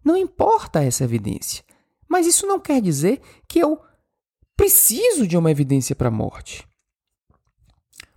Não 0.04 0.18
importa 0.18 0.84
essa 0.84 1.04
evidência. 1.04 1.64
Mas 2.08 2.28
isso 2.28 2.46
não 2.46 2.60
quer 2.60 2.82
dizer 2.82 3.22
que 3.48 3.60
eu 3.60 3.80
preciso 4.56 5.28
de 5.28 5.38
uma 5.38 5.52
evidência 5.52 5.96
para 5.96 6.10
a 6.10 6.12
morte. 6.12 6.68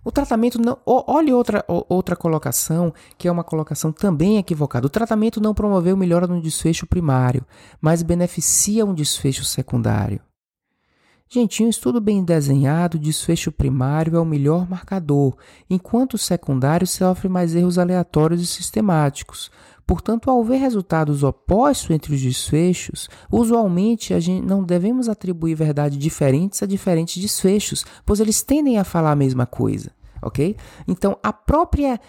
O 0.07 0.11
tratamento 0.11 0.57
não. 0.57 0.77
Olhe 0.85 1.33
outra, 1.33 1.65
outra 1.67 2.15
colocação, 2.15 2.93
que 3.17 3.27
é 3.27 3.31
uma 3.31 3.43
colocação 3.43 3.91
também 3.91 4.37
equivocada. 4.37 4.87
O 4.87 4.89
tratamento 4.89 5.41
não 5.41 5.53
promoveu 5.53 5.97
melhora 5.97 6.25
no 6.25 6.41
desfecho 6.41 6.87
primário, 6.87 7.45
mas 7.81 8.03
beneficia 8.03 8.85
um 8.85 8.93
desfecho 8.93 9.43
secundário. 9.43 10.21
Gente, 11.29 11.61
um 11.61 11.67
estudo 11.67 11.99
bem 11.99 12.23
desenhado, 12.23 12.97
desfecho 12.97 13.51
primário 13.51 14.15
é 14.15 14.19
o 14.19 14.23
melhor 14.23 14.69
marcador, 14.69 15.35
enquanto 15.69 16.13
o 16.13 16.17
secundário 16.17 16.87
sofre 16.87 17.27
mais 17.27 17.53
erros 17.53 17.77
aleatórios 17.77 18.41
e 18.41 18.47
sistemáticos. 18.47 19.51
Portanto, 19.87 20.29
ao 20.29 20.43
ver 20.43 20.57
resultados 20.57 21.23
opostos 21.23 21.89
entre 21.91 22.13
os 22.13 22.21
desfechos, 22.21 23.07
usualmente 23.31 24.13
a 24.13 24.19
gente 24.19 24.45
não 24.45 24.61
devemos 24.61 25.07
atribuir 25.07 25.55
verdades 25.55 25.97
diferentes 25.97 26.61
a 26.61 26.65
diferentes 26.65 27.21
desfechos, 27.21 27.85
pois 28.05 28.19
eles 28.19 28.41
tendem 28.43 28.77
a 28.77 28.83
falar 28.83 29.13
a 29.13 29.15
mesma 29.15 29.45
coisa, 29.45 29.91
ok? 30.21 30.57
Então, 30.89 31.17
a 31.23 31.31
própria, 31.31 32.01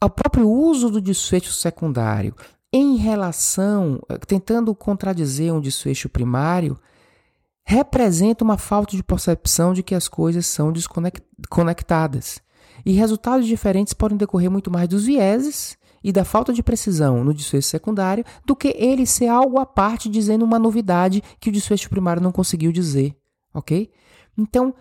o 0.00 0.08
próprio 0.08 0.48
uso 0.48 0.88
do 0.88 1.00
desfecho 1.00 1.52
secundário 1.52 2.36
em 2.72 2.96
relação, 2.96 4.00
tentando 4.28 4.72
contradizer 4.72 5.52
um 5.52 5.60
desfecho 5.60 6.08
primário, 6.08 6.78
representa 7.66 8.44
uma 8.44 8.58
falta 8.58 8.96
de 8.96 9.02
percepção 9.02 9.72
de 9.72 9.82
que 9.82 9.96
as 9.96 10.06
coisas 10.06 10.46
são 10.46 10.72
desconectadas. 10.72 12.40
E 12.86 12.92
resultados 12.92 13.46
diferentes 13.46 13.92
podem 13.92 14.16
decorrer 14.16 14.50
muito 14.50 14.70
mais 14.70 14.88
dos 14.88 15.04
vieses 15.04 15.76
e 16.04 16.12
da 16.12 16.24
falta 16.24 16.52
de 16.52 16.62
precisão 16.62 17.24
no 17.24 17.32
desfecho 17.32 17.66
secundário 17.66 18.22
do 18.44 18.54
que 18.54 18.76
ele 18.78 19.06
ser 19.06 19.28
algo 19.28 19.58
à 19.58 19.64
parte 19.64 20.10
dizendo 20.10 20.44
uma 20.44 20.58
novidade 20.58 21.22
que 21.40 21.48
o 21.48 21.52
desfecho 21.52 21.88
primário 21.88 22.22
não 22.22 22.30
conseguiu 22.30 22.70
dizer, 22.70 23.16
ok? 23.54 23.90
Então, 24.36 24.74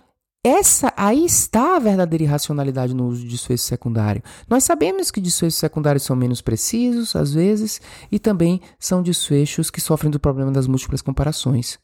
essa 0.46 0.92
aí 0.98 1.24
está 1.24 1.78
a 1.78 1.80
verdadeira 1.80 2.26
irracionalidade 2.26 2.94
no 2.94 3.08
uso 3.08 3.22
de 3.22 3.30
desfecho 3.30 3.64
secundário. 3.64 4.22
Nós 4.50 4.66
sabemos 4.66 5.10
que 5.10 5.22
desfechos 5.22 5.56
secundários 5.56 6.04
são 6.04 6.18
menos 6.18 6.42
precisos, 6.42 7.16
às 7.16 7.34
vezes, 7.34 7.80
e 8.12 8.20
também 8.20 8.60
são 8.78 9.02
desfechos 9.02 9.72
que 9.72 9.80
sofrem 9.80 10.12
do 10.12 10.20
problema 10.20 10.52
das 10.52 10.68
múltiplas 10.68 11.02
comparações. 11.02 11.80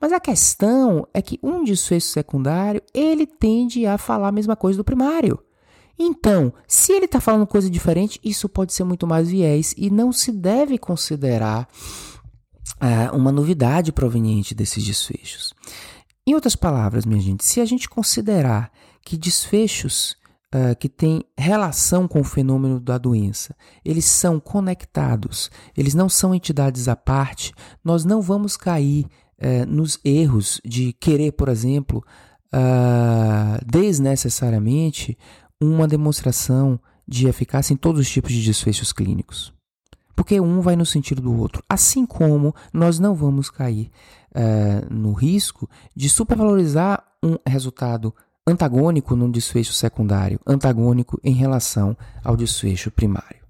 Mas 0.00 0.12
a 0.12 0.20
questão 0.20 1.08
é 1.12 1.20
que 1.20 1.40
um 1.42 1.64
desfecho 1.64 2.06
secundário, 2.06 2.80
ele 2.92 3.26
tende 3.26 3.84
a 3.84 3.98
falar 3.98 4.28
a 4.28 4.32
mesma 4.32 4.54
coisa 4.54 4.76
do 4.76 4.84
primário. 4.84 5.42
Então, 5.98 6.52
se 6.66 6.92
ele 6.92 7.04
está 7.04 7.20
falando 7.20 7.46
coisa 7.46 7.70
diferente, 7.70 8.20
isso 8.24 8.48
pode 8.48 8.72
ser 8.72 8.84
muito 8.84 9.06
mais 9.06 9.28
viés 9.28 9.74
e 9.76 9.90
não 9.90 10.12
se 10.12 10.32
deve 10.32 10.76
considerar 10.76 11.68
uh, 12.74 13.16
uma 13.16 13.30
novidade 13.30 13.92
proveniente 13.92 14.54
desses 14.54 14.84
desfechos. 14.84 15.54
Em 16.26 16.34
outras 16.34 16.56
palavras, 16.56 17.04
minha 17.04 17.20
gente, 17.20 17.44
se 17.44 17.60
a 17.60 17.64
gente 17.64 17.88
considerar 17.88 18.72
que 19.02 19.16
desfechos 19.16 20.16
uh, 20.54 20.74
que 20.78 20.88
têm 20.88 21.22
relação 21.38 22.08
com 22.08 22.20
o 22.20 22.24
fenômeno 22.24 22.80
da 22.80 22.98
doença, 22.98 23.54
eles 23.84 24.04
são 24.04 24.40
conectados, 24.40 25.50
eles 25.76 25.94
não 25.94 26.08
são 26.08 26.34
entidades 26.34 26.88
à 26.88 26.96
parte, 26.96 27.52
nós 27.84 28.04
não 28.04 28.20
vamos 28.20 28.56
cair 28.56 29.06
uh, 29.38 29.66
nos 29.68 30.00
erros 30.04 30.60
de 30.64 30.92
querer, 30.94 31.32
por 31.32 31.48
exemplo, 31.48 32.04
desnecessariamente 33.66 35.18
uma 35.64 35.88
demonstração 35.88 36.78
de 37.06 37.26
eficácia 37.26 37.72
em 37.74 37.76
todos 37.76 38.00
os 38.00 38.10
tipos 38.10 38.32
de 38.32 38.44
desfechos 38.44 38.92
clínicos. 38.92 39.52
Porque 40.16 40.40
um 40.40 40.60
vai 40.60 40.76
no 40.76 40.86
sentido 40.86 41.20
do 41.20 41.36
outro. 41.36 41.62
Assim 41.68 42.06
como 42.06 42.54
nós 42.72 42.98
não 42.98 43.14
vamos 43.14 43.50
cair 43.50 43.90
uh, 44.30 44.94
no 44.94 45.12
risco 45.12 45.68
de 45.94 46.08
supervalorizar 46.08 47.04
um 47.22 47.36
resultado 47.46 48.14
antagônico 48.46 49.16
num 49.16 49.30
desfecho 49.30 49.72
secundário, 49.72 50.38
antagônico 50.46 51.18
em 51.24 51.32
relação 51.32 51.96
ao 52.22 52.36
desfecho 52.36 52.90
primário. 52.90 53.42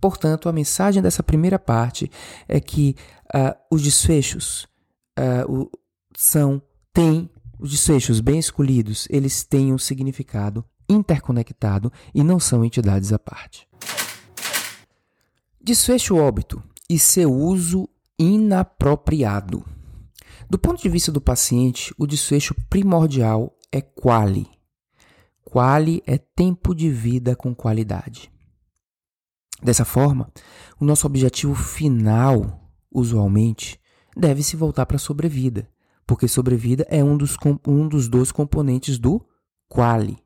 Portanto, 0.00 0.48
a 0.48 0.52
mensagem 0.52 1.02
dessa 1.02 1.22
primeira 1.22 1.58
parte 1.58 2.10
é 2.46 2.60
que 2.60 2.94
uh, 3.34 3.56
os 3.70 3.82
desfechos 3.82 4.68
uh, 5.18 5.70
são, 6.16 6.62
têm, 6.92 7.28
os 7.58 7.70
desfechos 7.70 8.20
bem 8.20 8.38
escolhidos, 8.38 9.08
eles 9.10 9.42
têm 9.42 9.72
um 9.72 9.78
significado 9.78 10.64
interconectado 10.88 11.92
e 12.14 12.22
não 12.22 12.40
são 12.40 12.64
entidades 12.64 13.12
à 13.12 13.18
parte. 13.18 13.68
Desfecho 15.60 16.16
óbito 16.16 16.62
e 16.88 16.98
seu 16.98 17.32
uso 17.32 17.88
inapropriado. 18.18 19.64
Do 20.48 20.58
ponto 20.58 20.80
de 20.80 20.88
vista 20.88 21.12
do 21.12 21.20
paciente, 21.20 21.94
o 21.98 22.06
desfecho 22.06 22.54
primordial 22.70 23.54
é 23.70 23.82
quali. 23.82 24.48
Quali 25.44 26.02
é 26.06 26.16
tempo 26.16 26.74
de 26.74 26.90
vida 26.90 27.36
com 27.36 27.54
qualidade. 27.54 28.32
Dessa 29.62 29.84
forma, 29.84 30.32
o 30.80 30.84
nosso 30.84 31.06
objetivo 31.06 31.54
final, 31.54 32.70
usualmente, 32.90 33.78
deve 34.16 34.42
se 34.42 34.56
voltar 34.56 34.86
para 34.86 34.96
a 34.96 35.00
sobrevida, 35.00 35.68
porque 36.06 36.28
sobrevida 36.28 36.86
é 36.88 37.02
um 37.02 37.16
dos, 37.16 37.36
um 37.66 37.88
dos 37.88 38.08
dois 38.08 38.32
componentes 38.32 38.98
do 38.98 39.24
quali. 39.68 40.16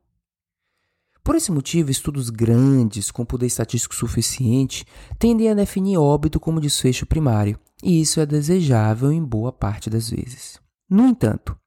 Por 1.23 1.35
esse 1.35 1.51
motivo, 1.51 1.89
estudos 1.89 2.29
grandes, 2.29 3.09
com 3.09 3.23
poder 3.23 3.45
estatístico 3.45 3.95
suficiente, 3.95 4.85
tendem 5.17 5.49
a 5.49 5.53
definir 5.53 5.97
óbito 5.97 6.37
como 6.37 6.59
desfecho 6.59 7.05
primário, 7.05 7.57
e 7.81 8.01
isso 8.01 8.19
é 8.19 8.25
desejável 8.25 9.11
em 9.11 9.23
boa 9.23 9.51
parte 9.51 9.89
das 9.89 10.09
vezes. 10.09 10.59
No 10.89 11.07
entanto, 11.07 11.57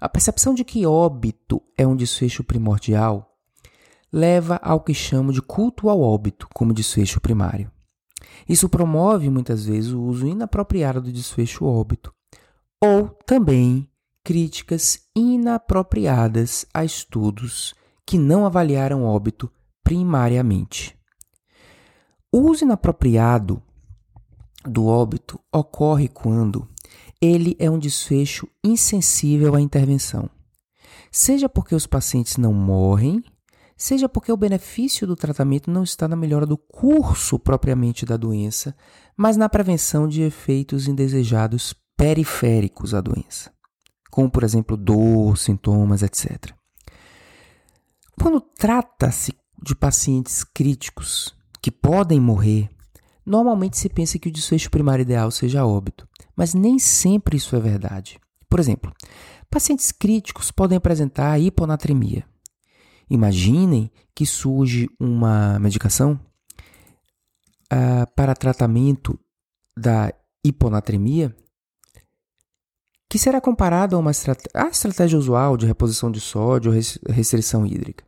a 0.00 0.08
percepção 0.08 0.54
de 0.54 0.62
que 0.62 0.86
óbito 0.86 1.60
é 1.76 1.84
um 1.84 1.96
desfecho 1.96 2.44
primordial 2.44 3.34
leva 4.12 4.60
ao 4.62 4.80
que 4.80 4.94
chamo 4.94 5.32
de 5.32 5.42
culto 5.42 5.88
ao 5.88 6.00
óbito 6.00 6.46
como 6.54 6.72
desfecho 6.72 7.20
primário. 7.20 7.68
Isso 8.48 8.68
promove 8.68 9.28
muitas 9.28 9.64
vezes 9.64 9.90
o 9.90 10.02
uso 10.02 10.24
inapropriado 10.24 11.00
do 11.00 11.10
desfecho 11.10 11.64
óbito, 11.64 12.14
ou 12.80 13.08
também 13.26 13.88
críticas 14.22 15.00
inapropriadas 15.16 16.64
a 16.72 16.84
estudos 16.84 17.74
que 18.06 18.18
não 18.18 18.44
avaliaram 18.46 19.04
óbito 19.04 19.50
primariamente. 19.82 20.96
O 22.32 22.38
uso 22.50 22.64
inapropriado 22.64 23.62
do 24.64 24.86
óbito 24.86 25.38
ocorre 25.52 26.08
quando 26.08 26.68
ele 27.20 27.56
é 27.58 27.70
um 27.70 27.78
desfecho 27.78 28.48
insensível 28.62 29.54
à 29.54 29.60
intervenção, 29.60 30.28
seja 31.10 31.48
porque 31.48 31.74
os 31.74 31.86
pacientes 31.86 32.36
não 32.36 32.52
morrem 32.52 33.22
seja 33.76 34.08
porque 34.08 34.32
o 34.32 34.36
benefício 34.36 35.06
do 35.06 35.16
tratamento 35.16 35.70
não 35.70 35.82
está 35.82 36.06
na 36.06 36.16
melhora 36.16 36.46
do 36.46 36.56
curso 36.56 37.38
propriamente 37.38 38.06
da 38.06 38.16
doença, 38.16 38.74
mas 39.16 39.36
na 39.36 39.48
prevenção 39.48 40.08
de 40.08 40.22
efeitos 40.22 40.88
indesejados 40.88 41.74
periféricos 41.96 42.94
à 42.94 43.00
doença, 43.00 43.52
como 44.10 44.30
por 44.30 44.42
exemplo 44.42 44.76
dor, 44.76 45.36
sintomas, 45.36 46.02
etc. 46.02 46.54
Quando 48.20 48.40
trata-se 48.40 49.32
de 49.62 49.74
pacientes 49.74 50.44
críticos 50.44 51.34
que 51.60 51.70
podem 51.70 52.20
morrer, 52.20 52.68
normalmente 53.24 53.78
se 53.78 53.88
pensa 53.88 54.18
que 54.18 54.28
o 54.28 54.32
desfecho 54.32 54.70
primário 54.70 55.02
ideal 55.02 55.30
seja 55.30 55.66
óbito, 55.66 56.06
mas 56.36 56.54
nem 56.54 56.78
sempre 56.78 57.36
isso 57.36 57.56
é 57.56 57.60
verdade. 57.60 58.18
Por 58.48 58.60
exemplo, 58.60 58.92
pacientes 59.50 59.90
críticos 59.90 60.50
podem 60.50 60.76
apresentar 60.76 61.38
hiponatremia, 61.40 62.24
Imaginem 63.08 63.90
que 64.14 64.24
surge 64.24 64.88
uma 64.98 65.58
medicação 65.58 66.18
uh, 67.72 68.10
para 68.14 68.34
tratamento 68.34 69.18
da 69.76 70.12
hiponatremia 70.44 71.34
que 73.14 73.18
será 73.20 73.40
comparada 73.40 73.94
a 73.94 73.98
uma 74.00 74.10
estratégia, 74.10 74.50
a 74.52 74.66
estratégia 74.66 75.16
usual 75.16 75.56
de 75.56 75.66
reposição 75.66 76.10
de 76.10 76.18
sódio 76.18 76.72
ou 76.72 77.14
restrição 77.14 77.64
hídrica. 77.64 78.04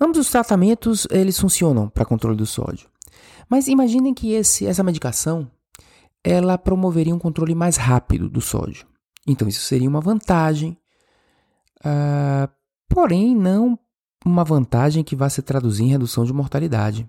Ambos 0.00 0.16
os 0.16 0.30
tratamentos 0.30 1.06
eles 1.10 1.38
funcionam 1.38 1.90
para 1.90 2.06
controle 2.06 2.34
do 2.34 2.46
sódio. 2.46 2.88
Mas 3.50 3.68
imaginem 3.68 4.14
que 4.14 4.32
esse, 4.32 4.66
essa 4.66 4.82
medicação 4.82 5.50
ela 6.24 6.56
promoveria 6.56 7.14
um 7.14 7.18
controle 7.18 7.54
mais 7.54 7.76
rápido 7.76 8.30
do 8.30 8.40
sódio. 8.40 8.86
Então 9.26 9.46
isso 9.46 9.60
seria 9.60 9.90
uma 9.90 10.00
vantagem, 10.00 10.78
uh, 11.80 12.50
porém 12.88 13.36
não 13.36 13.78
uma 14.24 14.42
vantagem 14.42 15.04
que 15.04 15.14
vai 15.14 15.28
se 15.28 15.42
traduzir 15.42 15.84
em 15.84 15.90
redução 15.90 16.24
de 16.24 16.32
mortalidade, 16.32 17.06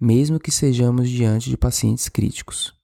mesmo 0.00 0.38
que 0.38 0.52
sejamos 0.52 1.10
diante 1.10 1.50
de 1.50 1.56
pacientes 1.56 2.08
críticos. 2.08 2.77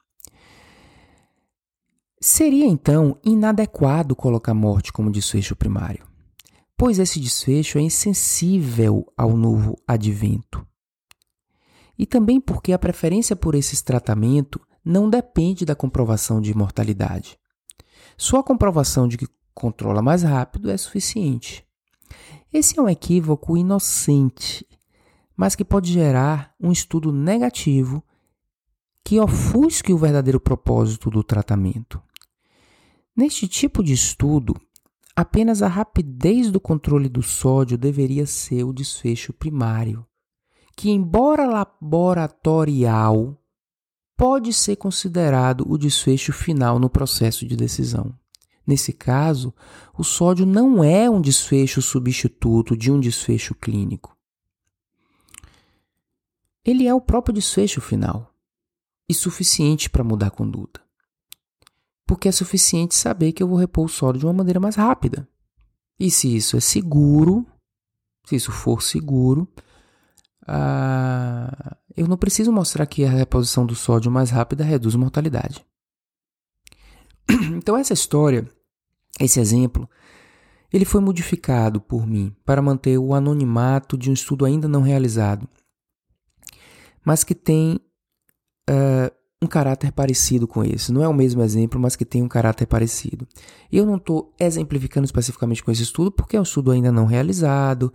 Seria 2.26 2.64
então 2.64 3.18
inadequado 3.22 4.16
colocar 4.16 4.54
morte 4.54 4.90
como 4.90 5.12
desfecho 5.12 5.54
primário, 5.54 6.06
pois 6.74 6.98
esse 6.98 7.20
desfecho 7.20 7.76
é 7.76 7.82
insensível 7.82 9.04
ao 9.14 9.36
novo 9.36 9.76
advento. 9.86 10.66
E 11.98 12.06
também 12.06 12.40
porque 12.40 12.72
a 12.72 12.78
preferência 12.78 13.36
por 13.36 13.54
esse 13.54 13.84
tratamento 13.84 14.58
não 14.82 15.10
depende 15.10 15.66
da 15.66 15.74
comprovação 15.74 16.40
de 16.40 16.56
mortalidade. 16.56 17.38
Só 18.16 18.38
a 18.38 18.42
comprovação 18.42 19.06
de 19.06 19.18
que 19.18 19.28
controla 19.54 20.00
mais 20.00 20.22
rápido 20.22 20.70
é 20.70 20.78
suficiente. 20.78 21.62
Esse 22.50 22.78
é 22.78 22.82
um 22.82 22.88
equívoco 22.88 23.54
inocente, 23.54 24.66
mas 25.36 25.54
que 25.54 25.62
pode 25.62 25.92
gerar 25.92 26.54
um 26.58 26.72
estudo 26.72 27.12
negativo 27.12 28.02
que 29.04 29.20
ofusque 29.20 29.92
o 29.92 29.98
verdadeiro 29.98 30.40
propósito 30.40 31.10
do 31.10 31.22
tratamento. 31.22 32.02
Neste 33.16 33.46
tipo 33.46 33.80
de 33.80 33.92
estudo, 33.92 34.60
apenas 35.14 35.62
a 35.62 35.68
rapidez 35.68 36.50
do 36.50 36.58
controle 36.58 37.08
do 37.08 37.22
sódio 37.22 37.78
deveria 37.78 38.26
ser 38.26 38.64
o 38.64 38.72
desfecho 38.72 39.32
primário, 39.32 40.04
que, 40.76 40.90
embora 40.90 41.46
laboratorial, 41.46 43.40
pode 44.16 44.52
ser 44.52 44.74
considerado 44.76 45.64
o 45.68 45.78
desfecho 45.78 46.32
final 46.32 46.80
no 46.80 46.90
processo 46.90 47.46
de 47.46 47.54
decisão. 47.54 48.12
Nesse 48.66 48.92
caso, 48.92 49.54
o 49.96 50.02
sódio 50.02 50.44
não 50.44 50.82
é 50.82 51.08
um 51.08 51.20
desfecho 51.20 51.80
substituto 51.80 52.76
de 52.76 52.90
um 52.90 52.98
desfecho 52.98 53.54
clínico. 53.54 54.16
Ele 56.64 56.88
é 56.88 56.94
o 56.94 57.00
próprio 57.00 57.34
desfecho 57.34 57.80
final 57.80 58.34
e 59.08 59.14
suficiente 59.14 59.88
para 59.88 60.02
mudar 60.02 60.28
a 60.28 60.30
conduta. 60.30 60.83
Porque 62.14 62.28
é 62.28 62.32
suficiente 62.32 62.94
saber 62.94 63.32
que 63.32 63.42
eu 63.42 63.48
vou 63.48 63.58
repor 63.58 63.86
o 63.86 63.88
sódio 63.88 64.20
de 64.20 64.26
uma 64.26 64.32
maneira 64.32 64.60
mais 64.60 64.76
rápida. 64.76 65.28
E 65.98 66.12
se 66.12 66.36
isso 66.36 66.56
é 66.56 66.60
seguro, 66.60 67.44
se 68.24 68.36
isso 68.36 68.52
for 68.52 68.80
seguro, 68.80 69.48
ah, 70.46 71.76
eu 71.96 72.06
não 72.06 72.16
preciso 72.16 72.52
mostrar 72.52 72.86
que 72.86 73.04
a 73.04 73.10
reposição 73.10 73.66
do 73.66 73.74
sódio 73.74 74.12
mais 74.12 74.30
rápida 74.30 74.62
reduz 74.62 74.94
mortalidade. 74.94 75.66
Então 77.56 77.76
essa 77.76 77.92
história, 77.92 78.48
esse 79.18 79.40
exemplo, 79.40 79.90
ele 80.72 80.84
foi 80.84 81.00
modificado 81.00 81.80
por 81.80 82.06
mim 82.06 82.32
para 82.44 82.62
manter 82.62 82.96
o 82.96 83.12
anonimato 83.12 83.98
de 83.98 84.08
um 84.08 84.12
estudo 84.12 84.44
ainda 84.44 84.68
não 84.68 84.82
realizado, 84.82 85.48
mas 87.04 87.24
que 87.24 87.34
tem 87.34 87.80
uh, 88.70 89.23
um 89.42 89.46
caráter 89.46 89.92
parecido 89.92 90.46
com 90.46 90.64
esse. 90.64 90.92
Não 90.92 91.02
é 91.02 91.08
o 91.08 91.14
mesmo 91.14 91.42
exemplo, 91.42 91.78
mas 91.78 91.96
que 91.96 92.04
tem 92.04 92.22
um 92.22 92.28
caráter 92.28 92.66
parecido. 92.66 93.26
Eu 93.70 93.84
não 93.84 93.96
estou 93.96 94.32
exemplificando 94.40 95.04
especificamente 95.04 95.62
com 95.62 95.70
esse 95.70 95.82
estudo 95.82 96.10
porque 96.10 96.36
é 96.36 96.40
um 96.40 96.44
estudo 96.44 96.70
ainda 96.70 96.90
não 96.90 97.04
realizado, 97.04 97.92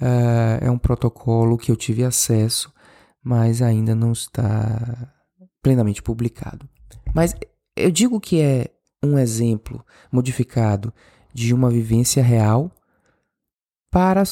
uh, 0.00 0.58
é 0.60 0.70
um 0.70 0.78
protocolo 0.78 1.56
que 1.56 1.70
eu 1.70 1.76
tive 1.76 2.04
acesso, 2.04 2.72
mas 3.22 3.62
ainda 3.62 3.94
não 3.94 4.12
está 4.12 5.12
plenamente 5.62 6.02
publicado. 6.02 6.68
Mas 7.14 7.34
eu 7.76 7.90
digo 7.90 8.20
que 8.20 8.40
é 8.40 8.70
um 9.04 9.18
exemplo 9.18 9.84
modificado 10.12 10.92
de 11.32 11.54
uma 11.54 11.70
vivência 11.70 12.22
real 12.22 12.70
para 13.90 14.22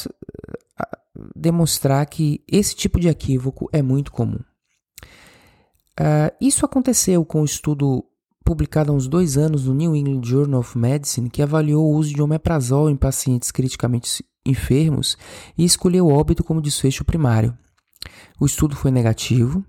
demonstrar 1.34 2.04
que 2.06 2.42
esse 2.46 2.74
tipo 2.74 3.00
de 3.00 3.08
equívoco 3.08 3.68
é 3.72 3.82
muito 3.82 4.12
comum. 4.12 4.40
Uh, 5.98 6.30
isso 6.40 6.64
aconteceu 6.64 7.24
com 7.24 7.38
o 7.38 7.42
um 7.42 7.44
estudo 7.44 8.04
publicado 8.44 8.92
há 8.92 8.94
uns 8.94 9.08
dois 9.08 9.36
anos 9.36 9.66
no 9.66 9.74
New 9.74 9.96
England 9.96 10.22
Journal 10.24 10.60
of 10.60 10.78
Medicine, 10.78 11.28
que 11.28 11.42
avaliou 11.42 11.84
o 11.84 11.96
uso 11.96 12.14
de 12.14 12.22
omeprazol 12.22 12.88
em 12.88 12.96
pacientes 12.96 13.50
criticamente 13.50 14.24
enfermos 14.46 15.18
e 15.56 15.64
escolheu 15.64 16.08
óbito 16.08 16.44
como 16.44 16.62
desfecho 16.62 17.04
primário. 17.04 17.56
O 18.40 18.46
estudo 18.46 18.76
foi 18.76 18.90
negativo, 18.90 19.64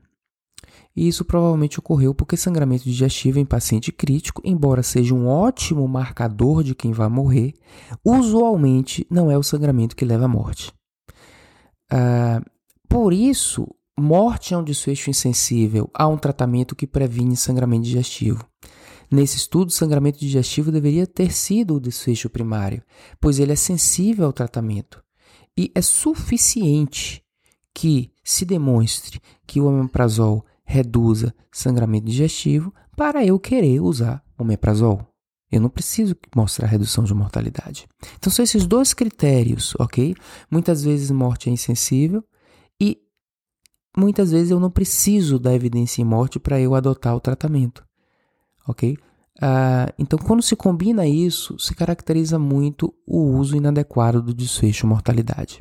e 0.96 1.08
isso 1.08 1.26
provavelmente 1.26 1.80
ocorreu 1.80 2.14
porque 2.14 2.38
sangramento 2.38 2.84
digestivo 2.84 3.40
em 3.40 3.46
paciente 3.46 3.92
crítico, 3.92 4.42
embora 4.46 4.84
seja 4.84 5.14
um 5.14 5.28
ótimo 5.28 5.88
marcador 5.88 6.64
de 6.64 6.76
quem 6.76 6.92
vai 6.92 7.10
morrer, 7.10 7.54
usualmente 8.04 9.06
não 9.10 9.32
é 9.32 9.38
o 9.38 9.44
sangramento 9.44 9.96
que 9.96 10.06
leva 10.06 10.26
à 10.26 10.28
morte. 10.28 10.74
Uh, 11.92 12.44
por 12.88 13.14
isso, 13.14 13.68
morte 14.00 14.54
é 14.54 14.58
um 14.58 14.64
desfecho 14.64 15.10
insensível 15.10 15.90
a 15.94 16.08
um 16.08 16.18
tratamento 16.18 16.76
que 16.76 16.88
previne 16.88 17.36
sangramento 17.36 17.84
digestivo. 17.84 18.46
Nesse 19.12 19.38
estudo, 19.38 19.72
sangramento 19.72 20.20
digestivo 20.20 20.72
deveria 20.72 21.08
ter 21.08 21.32
sido 21.32 21.76
o 21.76 21.80
desfecho 21.80 22.30
primário, 22.30 22.84
pois 23.20 23.40
ele 23.40 23.52
é 23.52 23.56
sensível 23.56 24.26
ao 24.26 24.34
tratamento. 24.34 25.04
E 25.58 25.72
é 25.74 25.82
suficiente 25.82 27.24
que 27.74 28.12
se 28.24 28.46
demonstre 28.46 29.20
que 29.48 29.60
o 29.60 29.66
omeprazol 29.66 30.46
reduza 30.64 31.34
sangramento 31.52 32.06
digestivo 32.06 32.74
para 32.96 33.26
eu 33.26 33.40
querer 33.40 33.82
usar 33.82 34.24
omeprazol. 34.38 35.08
Eu 35.52 35.60
não 35.60 35.70
preciso 35.70 36.16
mostrar 36.36 36.68
redução 36.68 37.04
de 37.04 37.14
mortalidade. 37.14 37.88
Então 38.18 38.32
são 38.32 38.44
esses 38.44 38.68
dois 38.68 38.94
critérios, 38.94 39.74
ok? 39.80 40.16
Muitas 40.52 40.84
vezes 40.84 41.10
morte 41.10 41.50
é 41.50 41.52
insensível 41.52 42.24
muitas 43.98 44.32
vezes 44.32 44.52
eu 44.52 44.60
não 44.60 44.70
preciso 44.70 45.40
da 45.40 45.54
evidência 45.54 46.02
em 46.02 46.06
morte 46.06 46.40
para 46.40 46.60
eu 46.60 46.76
adotar 46.76 47.16
o 47.16 47.20
tratamento, 47.20 47.84
ok? 48.68 48.98
Uh, 49.38 49.94
então, 49.98 50.20
quando 50.20 50.42
se 50.44 50.56
combina 50.56 51.08
isso, 51.08 51.58
se 51.58 51.74
caracteriza 51.74 52.38
muito 52.38 52.94
o 53.08 53.22
uso 53.38 53.56
inadequado 53.56 54.22
do 54.22 54.34
desfecho 54.34 54.86
mortalidade. 54.86 55.60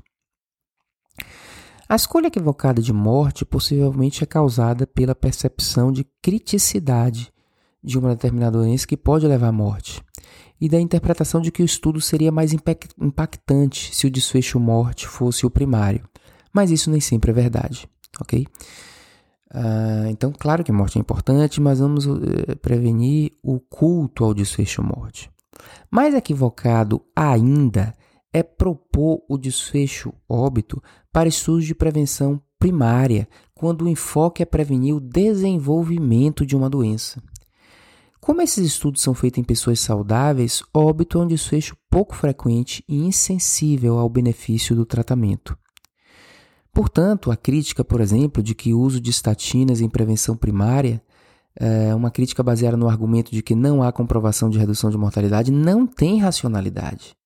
A 1.88 1.94
escolha 1.94 2.26
equivocada 2.26 2.82
de 2.82 2.92
morte 2.92 3.44
possivelmente 3.44 4.22
é 4.22 4.26
causada 4.26 4.86
pela 4.86 5.14
percepção 5.14 5.90
de 5.90 6.04
criticidade 6.20 7.32
de 7.82 7.96
uma 7.98 8.10
determinada 8.10 8.58
doença 8.58 8.86
que 8.86 8.96
pode 8.96 9.26
levar 9.26 9.48
à 9.48 9.52
morte, 9.52 10.02
e 10.60 10.68
da 10.68 10.80
interpretação 10.80 11.40
de 11.40 11.52
que 11.52 11.62
o 11.62 11.64
estudo 11.64 12.00
seria 12.00 12.32
mais 12.32 12.52
impactante 12.52 13.94
se 13.94 14.06
o 14.06 14.10
desfecho 14.10 14.58
morte 14.58 15.06
fosse 15.06 15.46
o 15.46 15.50
primário. 15.50 16.06
Mas 16.52 16.70
isso 16.70 16.90
nem 16.90 17.00
sempre 17.00 17.30
é 17.30 17.34
verdade, 17.34 17.88
ok? 18.20 18.46
Uh, 19.54 20.08
então, 20.10 20.32
claro 20.36 20.62
que 20.62 20.70
a 20.70 20.74
morte 20.74 20.98
é 20.98 21.00
importante, 21.00 21.60
mas 21.60 21.78
vamos 21.78 22.06
uh, 22.06 22.20
prevenir 22.60 23.32
o 23.42 23.58
culto 23.58 24.24
ao 24.24 24.34
desfecho 24.34 24.82
morte. 24.82 25.30
Mais 25.90 26.14
equivocado 26.14 27.02
ainda 27.16 27.94
é 28.32 28.42
propor 28.42 29.22
o 29.28 29.38
desfecho 29.38 30.12
óbito 30.28 30.82
para 31.12 31.28
estudos 31.28 31.64
de 31.64 31.74
prevenção 31.74 32.40
primária, 32.58 33.28
quando 33.54 33.82
o 33.82 33.88
enfoque 33.88 34.42
é 34.42 34.46
prevenir 34.46 34.94
o 34.94 35.00
desenvolvimento 35.00 36.44
de 36.44 36.54
uma 36.56 36.68
doença. 36.68 37.22
Como 38.20 38.42
esses 38.42 38.66
estudos 38.66 39.00
são 39.00 39.14
feitos 39.14 39.38
em 39.38 39.44
pessoas 39.44 39.80
saudáveis, 39.80 40.62
óbito 40.74 41.18
é 41.18 41.22
um 41.22 41.26
desfecho 41.26 41.76
pouco 41.88 42.14
frequente 42.14 42.84
e 42.86 42.98
insensível 42.98 43.98
ao 43.98 44.08
benefício 44.08 44.76
do 44.76 44.84
tratamento. 44.84 45.56
Portanto, 46.78 47.32
a 47.32 47.36
crítica, 47.36 47.82
por 47.82 48.00
exemplo, 48.00 48.40
de 48.40 48.54
que 48.54 48.72
o 48.72 48.78
uso 48.78 49.00
de 49.00 49.10
estatinas 49.10 49.80
em 49.80 49.88
prevenção 49.88 50.36
primária 50.36 51.02
é 51.56 51.92
uma 51.92 52.08
crítica 52.08 52.40
baseada 52.40 52.76
no 52.76 52.88
argumento 52.88 53.32
de 53.32 53.42
que 53.42 53.56
não 53.56 53.82
há 53.82 53.90
comprovação 53.90 54.48
de 54.48 54.60
redução 54.60 54.88
de 54.88 54.96
mortalidade 54.96 55.50
não 55.50 55.88
tem 55.88 56.20
racionalidade. 56.20 57.16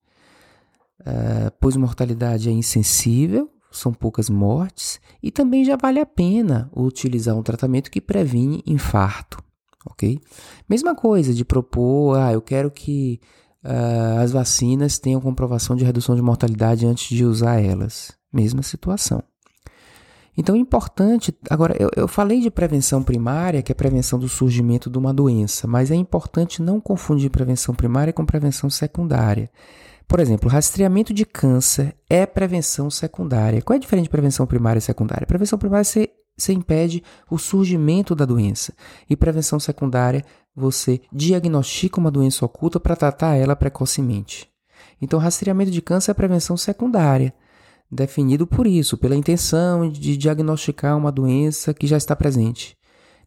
Uh, 1.00 1.52
pois 1.60 1.76
mortalidade 1.76 2.48
é 2.48 2.50
insensível, 2.50 3.50
são 3.70 3.92
poucas 3.92 4.30
mortes, 4.30 4.98
e 5.22 5.30
também 5.30 5.66
já 5.66 5.76
vale 5.76 6.00
a 6.00 6.06
pena 6.06 6.70
utilizar 6.74 7.36
um 7.36 7.42
tratamento 7.42 7.90
que 7.90 8.00
previne 8.00 8.62
infarto, 8.66 9.36
ok? 9.84 10.18
Mesma 10.66 10.94
coisa 10.94 11.34
de 11.34 11.44
propor, 11.44 12.16
ah, 12.16 12.32
eu 12.32 12.40
quero 12.40 12.70
que 12.70 13.20
uh, 13.62 14.22
as 14.22 14.32
vacinas 14.32 14.98
tenham 14.98 15.20
comprovação 15.20 15.76
de 15.76 15.84
redução 15.84 16.16
de 16.16 16.22
mortalidade 16.22 16.86
antes 16.86 17.14
de 17.14 17.22
usar 17.22 17.60
elas. 17.60 18.12
Mesma 18.32 18.62
situação. 18.62 19.22
Então 20.36 20.54
é 20.54 20.58
importante. 20.58 21.36
Agora, 21.50 21.76
eu, 21.78 21.90
eu 21.94 22.08
falei 22.08 22.40
de 22.40 22.50
prevenção 22.50 23.02
primária, 23.02 23.62
que 23.62 23.70
é 23.70 23.74
a 23.74 23.76
prevenção 23.76 24.18
do 24.18 24.28
surgimento 24.28 24.88
de 24.88 24.98
uma 24.98 25.12
doença, 25.12 25.66
mas 25.66 25.90
é 25.90 25.94
importante 25.94 26.62
não 26.62 26.80
confundir 26.80 27.30
prevenção 27.30 27.74
primária 27.74 28.12
com 28.12 28.24
prevenção 28.24 28.70
secundária. 28.70 29.50
Por 30.08 30.20
exemplo, 30.20 30.50
rastreamento 30.50 31.14
de 31.14 31.24
câncer 31.24 31.96
é 32.08 32.26
prevenção 32.26 32.90
secundária. 32.90 33.62
Qual 33.62 33.74
é 33.74 33.78
a 33.78 33.80
diferença 33.80 34.04
de 34.04 34.10
prevenção 34.10 34.46
primária 34.46 34.78
e 34.78 34.82
secundária? 34.82 35.26
Prevenção 35.26 35.58
primária 35.58 35.84
você, 35.84 36.10
você 36.36 36.52
impede 36.52 37.02
o 37.30 37.38
surgimento 37.38 38.14
da 38.14 38.24
doença. 38.24 38.74
E 39.08 39.16
prevenção 39.16 39.58
secundária, 39.60 40.24
você 40.54 41.00
diagnostica 41.12 42.00
uma 42.00 42.10
doença 42.10 42.44
oculta 42.44 42.78
para 42.78 42.96
tratar 42.96 43.36
ela 43.36 43.56
precocemente. 43.56 44.50
Então, 45.00 45.18
rastreamento 45.18 45.70
de 45.70 45.80
câncer 45.80 46.10
é 46.10 46.14
prevenção 46.14 46.56
secundária, 46.56 47.32
definido 47.92 48.46
por 48.46 48.66
isso, 48.66 48.96
pela 48.96 49.14
intenção 49.14 49.90
de 49.90 50.16
diagnosticar 50.16 50.96
uma 50.96 51.12
doença 51.12 51.74
que 51.74 51.86
já 51.86 51.96
está 51.96 52.16
presente. 52.16 52.74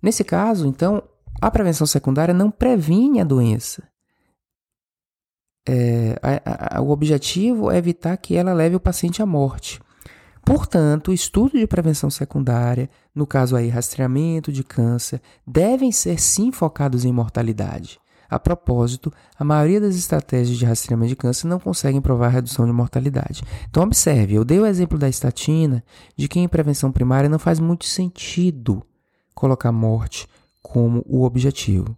Nesse 0.01 0.23
caso, 0.23 0.67
então, 0.67 1.03
a 1.39 1.51
prevenção 1.51 1.85
secundária 1.85 2.33
não 2.33 2.49
previne 2.49 3.21
a 3.21 3.23
doença, 3.23 3.83
é, 5.67 6.15
a, 6.21 6.77
a, 6.77 6.81
o 6.81 6.91
objetivo 6.91 7.71
é 7.71 7.77
evitar 7.77 8.15
que 8.17 8.35
ela 8.35 8.53
leve 8.53 8.75
o 8.75 8.79
paciente 8.79 9.21
à 9.21 9.25
morte. 9.25 9.79
Portanto, 10.45 11.07
o 11.09 11.13
estudo 11.13 11.57
de 11.57 11.65
prevenção 11.65 12.09
secundária, 12.11 12.87
no 13.15 13.25
caso 13.25 13.55
aí 13.55 13.67
rastreamento 13.67 14.51
de 14.51 14.63
câncer, 14.63 15.19
devem 15.45 15.91
ser 15.91 16.19
sim 16.21 16.51
focados 16.51 17.03
em 17.03 17.11
mortalidade. 17.11 17.99
A 18.29 18.39
propósito, 18.39 19.11
a 19.37 19.43
maioria 19.43 19.79
das 19.79 19.95
estratégias 19.95 20.57
de 20.57 20.65
rastreamento 20.65 21.09
de 21.09 21.15
câncer 21.15 21.47
não 21.47 21.59
conseguem 21.59 22.01
provar 22.01 22.29
redução 22.29 22.65
de 22.65 22.71
mortalidade. 22.71 23.43
Então, 23.69 23.83
observe, 23.83 24.33
eu 24.33 24.43
dei 24.43 24.59
o 24.59 24.65
exemplo 24.65 24.97
da 24.97 25.09
estatina, 25.09 25.83
de 26.15 26.27
que 26.27 26.39
em 26.39 26.47
prevenção 26.47 26.91
primária 26.91 27.29
não 27.29 27.39
faz 27.39 27.59
muito 27.59 27.85
sentido 27.85 28.83
colocar 29.33 29.71
morte 29.71 30.27
como 30.61 31.03
o 31.07 31.23
objetivo 31.23 31.95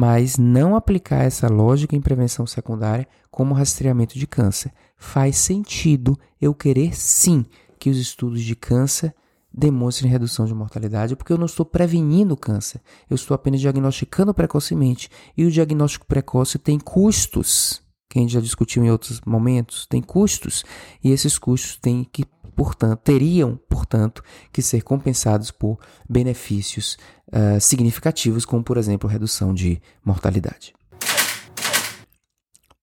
mas 0.00 0.38
não 0.38 0.76
aplicar 0.76 1.24
essa 1.24 1.48
lógica 1.48 1.96
em 1.96 2.00
prevenção 2.00 2.46
secundária 2.46 3.04
como 3.32 3.52
rastreamento 3.52 4.16
de 4.16 4.28
câncer. 4.28 4.72
Faz 4.96 5.36
sentido 5.36 6.16
eu 6.40 6.54
querer 6.54 6.96
sim 6.96 7.44
que 7.80 7.90
os 7.90 7.98
estudos 7.98 8.42
de 8.42 8.54
câncer 8.54 9.12
demonstrem 9.52 10.10
redução 10.10 10.46
de 10.46 10.54
mortalidade, 10.54 11.16
porque 11.16 11.32
eu 11.32 11.38
não 11.38 11.46
estou 11.46 11.64
prevenindo 11.64 12.34
o 12.34 12.36
câncer, 12.36 12.80
eu 13.08 13.14
estou 13.14 13.34
apenas 13.34 13.60
diagnosticando 13.60 14.34
precocemente. 14.34 15.10
E 15.36 15.44
o 15.44 15.50
diagnóstico 15.50 16.06
precoce 16.06 16.58
tem 16.58 16.78
custos, 16.78 17.82
que 18.08 18.18
a 18.18 18.22
gente 18.22 18.32
já 18.32 18.40
discutiu 18.40 18.84
em 18.84 18.90
outros 18.90 19.20
momentos, 19.26 19.86
tem 19.86 20.02
custos, 20.02 20.64
e 21.02 21.10
esses 21.10 21.38
custos 21.38 21.76
têm 21.76 22.04
que 22.04 22.24
portanto, 22.58 22.98
teriam, 23.04 23.56
portanto, 23.68 24.20
que 24.52 24.60
ser 24.60 24.82
compensados 24.82 25.52
por 25.52 25.78
benefícios 26.10 26.98
uh, 27.28 27.60
significativos, 27.60 28.44
como, 28.44 28.64
por 28.64 28.76
exemplo, 28.76 29.08
redução 29.08 29.54
de 29.54 29.80
mortalidade. 30.04 30.74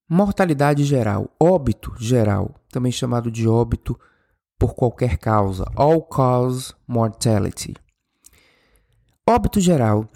Mortalidade 0.08 0.86
geral, 0.86 1.30
óbito 1.38 1.94
geral, 2.00 2.56
também 2.72 2.90
chamado 2.90 3.30
de 3.30 3.50
óbito 3.50 4.00
por 4.58 4.74
qualquer 4.74 5.18
causa, 5.18 5.66
all 5.76 6.02
cause 6.02 6.74
mortality. 6.88 7.74
Óbito 9.28 9.60
geral 9.60 10.08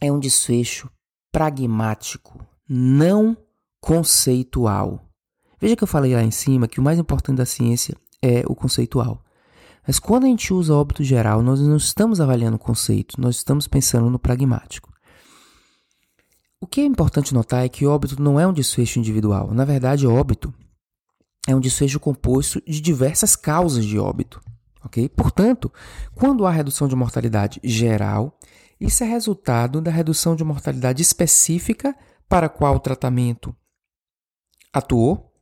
é 0.00 0.10
um 0.10 0.18
desfecho 0.18 0.88
pragmático, 1.32 2.44
não 2.68 3.36
conceitual. 3.80 5.04
Veja 5.60 5.76
que 5.76 5.82
eu 5.84 5.88
falei 5.88 6.14
lá 6.14 6.22
em 6.22 6.30
cima 6.30 6.68
que 6.68 6.80
o 6.80 6.82
mais 6.82 6.98
importante 6.98 7.38
da 7.38 7.46
ciência 7.46 7.96
é 8.22 8.42
o 8.46 8.54
conceitual. 8.54 9.22
Mas 9.86 9.98
quando 9.98 10.24
a 10.24 10.28
gente 10.28 10.52
usa 10.52 10.74
óbito 10.74 11.04
geral, 11.04 11.42
nós 11.42 11.60
não 11.60 11.76
estamos 11.76 12.20
avaliando 12.20 12.56
o 12.56 12.60
conceito, 12.60 13.20
nós 13.20 13.36
estamos 13.36 13.68
pensando 13.68 14.10
no 14.10 14.18
pragmático. 14.18 14.92
O 16.60 16.66
que 16.66 16.80
é 16.80 16.84
importante 16.84 17.34
notar 17.34 17.64
é 17.64 17.68
que 17.68 17.86
óbito 17.86 18.20
não 18.20 18.40
é 18.40 18.46
um 18.46 18.52
desfecho 18.52 18.98
individual. 18.98 19.52
Na 19.52 19.64
verdade, 19.64 20.06
óbito 20.06 20.52
é 21.46 21.54
um 21.54 21.60
desfecho 21.60 22.00
composto 22.00 22.60
de 22.66 22.80
diversas 22.80 23.36
causas 23.36 23.84
de 23.84 23.98
óbito. 23.98 24.40
Okay? 24.84 25.08
Portanto, 25.08 25.72
quando 26.14 26.46
há 26.46 26.50
redução 26.50 26.88
de 26.88 26.96
mortalidade 26.96 27.60
geral, 27.62 28.38
isso 28.80 29.02
é 29.04 29.06
resultado 29.06 29.80
da 29.80 29.90
redução 29.90 30.36
de 30.36 30.44
mortalidade 30.44 31.02
específica 31.02 31.96
para 32.28 32.48
qual 32.48 32.76
o 32.76 32.80
tratamento 32.80 33.54
atuou 34.72 35.32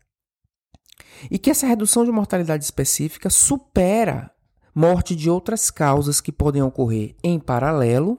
e 1.30 1.38
que 1.38 1.50
essa 1.50 1.66
redução 1.66 2.04
de 2.04 2.12
mortalidade 2.12 2.64
específica 2.64 3.30
supera 3.30 4.30
morte 4.74 5.14
de 5.14 5.30
outras 5.30 5.70
causas 5.70 6.20
que 6.20 6.32
podem 6.32 6.62
ocorrer 6.62 7.14
em 7.22 7.38
paralelo 7.38 8.18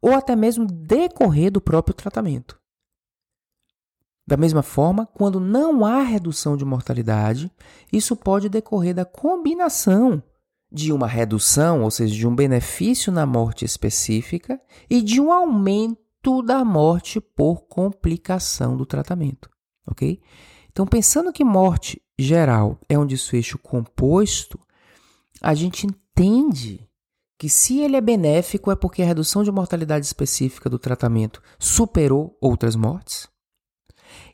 ou 0.00 0.14
até 0.14 0.34
mesmo 0.34 0.66
decorrer 0.66 1.50
do 1.50 1.60
próprio 1.60 1.94
tratamento. 1.94 2.59
Da 4.30 4.36
mesma 4.36 4.62
forma, 4.62 5.06
quando 5.06 5.40
não 5.40 5.84
há 5.84 6.02
redução 6.02 6.56
de 6.56 6.64
mortalidade, 6.64 7.50
isso 7.92 8.14
pode 8.14 8.48
decorrer 8.48 8.94
da 8.94 9.04
combinação 9.04 10.22
de 10.70 10.92
uma 10.92 11.08
redução, 11.08 11.82
ou 11.82 11.90
seja, 11.90 12.14
de 12.14 12.28
um 12.28 12.36
benefício 12.36 13.10
na 13.10 13.26
morte 13.26 13.64
específica 13.64 14.60
e 14.88 15.02
de 15.02 15.20
um 15.20 15.32
aumento 15.32 16.42
da 16.44 16.64
morte 16.64 17.20
por 17.20 17.62
complicação 17.62 18.76
do 18.76 18.86
tratamento, 18.86 19.50
ok? 19.84 20.20
Então, 20.70 20.86
pensando 20.86 21.32
que 21.32 21.42
morte 21.42 22.00
geral 22.16 22.78
é 22.88 22.96
um 22.96 23.06
desfecho 23.06 23.58
composto, 23.58 24.60
a 25.42 25.54
gente 25.54 25.88
entende 25.88 26.88
que 27.36 27.48
se 27.48 27.80
ele 27.80 27.96
é 27.96 28.00
benéfico 28.00 28.70
é 28.70 28.76
porque 28.76 29.02
a 29.02 29.06
redução 29.06 29.42
de 29.42 29.50
mortalidade 29.50 30.06
específica 30.06 30.70
do 30.70 30.78
tratamento 30.78 31.42
superou 31.58 32.38
outras 32.40 32.76
mortes, 32.76 33.29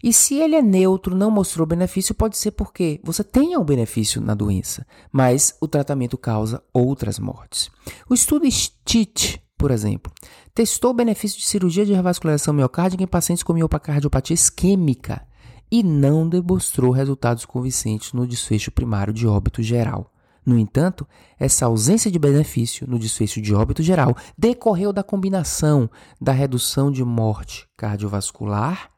e 0.03 0.13
se 0.13 0.35
ele 0.35 0.55
é 0.55 0.63
neutro, 0.63 1.15
não 1.15 1.31
mostrou 1.31 1.67
benefício, 1.67 2.15
pode 2.15 2.37
ser 2.37 2.53
porque 2.53 3.01
você 3.03 3.25
tenha 3.25 3.59
um 3.59 3.65
benefício 3.65 4.21
na 4.21 4.35
doença, 4.35 4.87
mas 5.11 5.57
o 5.61 5.69
tratamento 5.69 6.19
causa 6.19 6.63
outras 6.73 7.19
mortes. 7.19 7.71
O 8.09 8.15
estudo 8.15 8.51
STIT, 8.51 9.43
por 9.57 9.71
exemplo, 9.71 10.13
testou 10.55 10.91
o 10.91 10.95
benefício 10.95 11.39
de 11.39 11.47
cirurgia 11.47 11.85
de 11.85 11.93
revascularização 11.93 12.55
miocárdica 12.55 13.03
em 13.03 13.07
pacientes 13.07 13.43
com 13.43 13.53
miocardiopatia 13.53 14.35
isquêmica 14.35 15.27
e 15.71 15.83
não 15.83 16.29
demonstrou 16.29 16.91
resultados 16.91 17.45
convincentes 17.45 18.13
no 18.13 18.27
desfecho 18.27 18.71
primário 18.71 19.13
de 19.13 19.27
óbito 19.27 19.63
geral. 19.63 20.13
No 20.45 20.57
entanto, 20.57 21.05
essa 21.41 21.67
ausência 21.67 22.09
de 22.09 22.21
benefício 22.21 22.87
no 22.87 23.01
desfecho 23.01 23.43
de 23.43 23.53
óbito 23.53 23.83
geral 23.83 24.17
decorreu 24.39 24.93
da 24.93 25.03
combinação 25.03 25.91
da 26.21 26.31
redução 26.31 26.93
de 26.93 27.03
morte 27.05 27.69
cardiovascular 27.77 28.96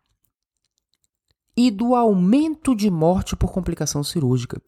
e 1.58 1.72
do 1.72 1.96
aumento 1.96 2.72
de 2.72 2.88
morte 2.88 3.34
por 3.34 3.50
complicação 3.50 4.04
cirúrgica. 4.04 4.62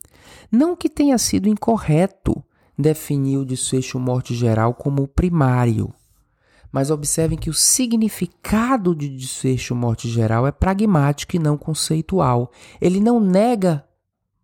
Não 0.50 0.74
que 0.74 0.88
tenha 0.88 1.16
sido 1.18 1.48
incorreto 1.48 2.42
definir 2.76 3.36
o 3.36 3.44
desfecho 3.44 3.96
morte 4.00 4.34
geral 4.34 4.74
como 4.74 5.06
primário, 5.06 5.94
mas 6.72 6.90
observem 6.90 7.38
que 7.38 7.48
o 7.48 7.54
significado 7.54 8.92
de 8.92 9.08
desfecho 9.08 9.72
morte 9.72 10.08
geral 10.08 10.48
é 10.48 10.50
pragmático 10.50 11.36
e 11.36 11.38
não 11.38 11.56
conceitual. 11.56 12.50
Ele 12.80 12.98
não 12.98 13.20
nega, 13.20 13.86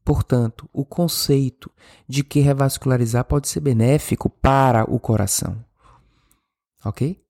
portanto, 0.04 0.70
o 0.72 0.84
conceito 0.84 1.68
de 2.08 2.22
que 2.22 2.38
revascularizar 2.38 3.24
pode 3.24 3.48
ser 3.48 3.58
benéfico 3.58 4.30
para 4.30 4.84
o 4.88 5.00
coração. 5.00 5.64
Ok? 6.84 7.20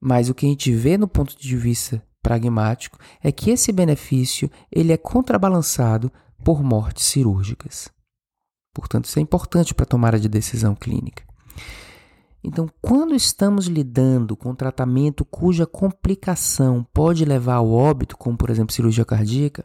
Mas 0.00 0.28
o 0.28 0.34
que 0.34 0.46
a 0.46 0.48
gente 0.48 0.72
vê 0.72 0.96
no 0.96 1.08
ponto 1.08 1.36
de 1.36 1.56
vista 1.56 2.00
pragmático 2.22 2.98
é 3.22 3.32
que 3.32 3.50
esse 3.50 3.72
benefício 3.72 4.50
ele 4.70 4.92
é 4.92 4.96
contrabalançado 4.96 6.12
por 6.44 6.62
mortes 6.62 7.06
cirúrgicas. 7.06 7.90
Portanto, 8.72 9.06
isso 9.06 9.18
é 9.18 9.22
importante 9.22 9.74
para 9.74 9.84
a 9.84 9.88
tomada 9.88 10.18
de 10.18 10.28
decisão 10.28 10.74
clínica. 10.74 11.24
Então, 12.42 12.68
quando 12.80 13.14
estamos 13.14 13.66
lidando 13.66 14.34
com 14.34 14.54
tratamento 14.54 15.24
cuja 15.24 15.66
complicação 15.66 16.86
pode 16.94 17.24
levar 17.24 17.56
ao 17.56 17.70
óbito, 17.70 18.16
como 18.16 18.36
por 18.36 18.48
exemplo 18.48 18.72
cirurgia 18.72 19.04
cardíaca, 19.04 19.64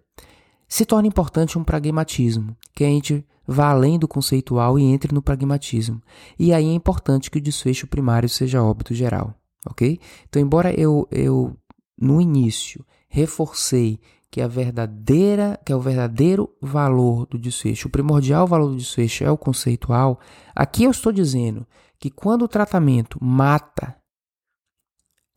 se 0.67 0.85
torna 0.85 1.07
importante 1.07 1.57
um 1.57 1.63
pragmatismo, 1.63 2.55
que 2.73 2.83
a 2.83 2.87
gente 2.87 3.25
vá 3.47 3.69
além 3.69 3.97
do 3.97 4.07
conceitual 4.07 4.77
e 4.77 4.83
entre 4.83 5.13
no 5.13 5.21
pragmatismo. 5.21 6.01
E 6.37 6.51
aí 6.51 6.67
é 6.67 6.73
importante 6.73 7.29
que 7.31 7.37
o 7.37 7.41
desfecho 7.41 7.87
primário 7.87 8.27
seja 8.27 8.63
óbito 8.63 8.93
geral, 8.93 9.33
ok? 9.65 9.99
Então, 10.27 10.41
embora 10.41 10.73
eu, 10.73 11.07
eu 11.11 11.55
no 11.97 12.19
início 12.19 12.85
reforcei 13.07 13.99
que 14.29 14.41
a 14.41 14.47
verdadeira, 14.47 15.59
que 15.65 15.71
é 15.71 15.75
o 15.75 15.79
verdadeiro 15.79 16.53
valor 16.61 17.25
do 17.25 17.39
desfecho, 17.39 17.87
o 17.87 17.91
primordial 17.91 18.45
valor 18.45 18.69
do 18.69 18.75
desfecho 18.75 19.23
é 19.23 19.31
o 19.31 19.37
conceitual, 19.37 20.19
aqui 20.53 20.83
eu 20.83 20.91
estou 20.91 21.11
dizendo 21.11 21.65
que 21.97 22.09
quando 22.09 22.43
o 22.43 22.47
tratamento 22.47 23.17
mata, 23.23 23.95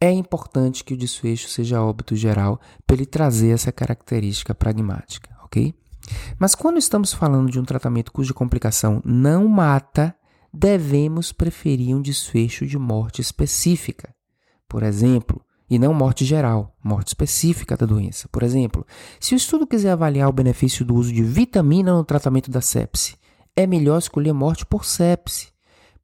é 0.00 0.10
importante 0.10 0.84
que 0.84 0.94
o 0.94 0.96
desfecho 0.96 1.48
seja 1.48 1.82
óbito 1.82 2.14
geral 2.16 2.60
para 2.86 2.96
ele 2.96 3.06
trazer 3.06 3.50
essa 3.50 3.72
característica 3.72 4.54
pragmática, 4.54 5.36
ok? 5.44 5.74
Mas 6.38 6.54
quando 6.54 6.78
estamos 6.78 7.12
falando 7.12 7.50
de 7.50 7.58
um 7.58 7.64
tratamento 7.64 8.12
cuja 8.12 8.34
complicação 8.34 9.02
não 9.04 9.46
mata, 9.46 10.14
devemos 10.52 11.32
preferir 11.32 11.94
um 11.94 12.02
desfecho 12.02 12.66
de 12.66 12.78
morte 12.78 13.20
específica. 13.20 14.14
Por 14.68 14.82
exemplo, 14.82 15.40
e 15.68 15.78
não 15.78 15.92
morte 15.92 16.24
geral, 16.24 16.74
morte 16.82 17.08
específica 17.08 17.76
da 17.76 17.84
doença. 17.84 18.28
Por 18.28 18.42
exemplo, 18.42 18.86
se 19.20 19.34
o 19.34 19.36
estudo 19.36 19.66
quiser 19.66 19.90
avaliar 19.90 20.28
o 20.28 20.32
benefício 20.32 20.84
do 20.84 20.94
uso 20.94 21.12
de 21.12 21.22
vitamina 21.22 21.92
no 21.92 22.04
tratamento 22.04 22.50
da 22.50 22.60
sepse, 22.60 23.16
é 23.54 23.66
melhor 23.66 23.98
escolher 23.98 24.32
morte 24.32 24.64
por 24.64 24.84
sepse, 24.84 25.48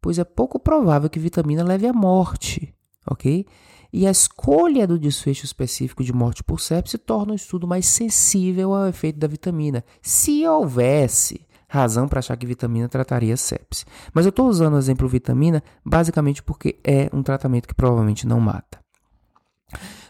pois 0.01 0.19
é 0.19 0.25
pouco 0.25 0.59
provável 0.59 1.09
que 1.09 1.19
vitamina 1.19 1.65
leve 1.65 1.87
à 1.87 1.93
morte, 1.93 2.75
ok? 3.07 3.47
E 3.93 4.07
a 4.07 4.11
escolha 4.11 4.87
do 4.87 4.99
desfecho 4.99 5.45
específico 5.45 6.03
de 6.03 6.13
morte 6.13 6.43
por 6.43 6.61
sepse 6.61 6.99
torna 6.99 7.33
o 7.33 7.37
estudo 7.37 7.67
mais 7.67 7.87
sensível 7.87 8.75
ao 8.75 8.89
efeito 8.89 9.19
da 9.19 9.29
vitamina, 9.29 9.85
se 10.03 10.47
houvesse 10.47 11.47
razão 11.69 12.07
para 12.07 12.19
achar 12.19 12.37
que 12.37 12.47
vitamina 12.47 12.89
trataria 12.89 13.37
sepse. 13.37 13.85
Mas 14.13 14.27
eu 14.27 14.31
estou 14.31 14.49
usando 14.49 14.75
o 14.75 14.79
exemplo 14.79 15.09
vitamina 15.09 15.63
basicamente 15.85 16.43
porque 16.43 16.79
é 16.85 17.09
um 17.13 17.23
tratamento 17.23 17.67
que 17.67 17.75
provavelmente 17.75 18.27
não 18.27 18.41
mata. 18.41 18.84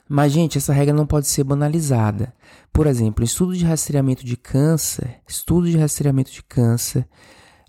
Mas, 0.08 0.32
gente, 0.32 0.58
essa 0.58 0.72
regra 0.72 0.94
não 0.94 1.06
pode 1.06 1.26
ser 1.26 1.44
banalizada. 1.44 2.34
Por 2.72 2.86
exemplo, 2.86 3.24
estudo 3.24 3.56
de 3.56 3.64
rastreamento 3.64 4.24
de 4.24 4.36
câncer, 4.36 5.20
estudos 5.26 5.70
de 5.70 5.78
rastreamento 5.78 6.30
de 6.30 6.42
câncer 6.42 7.06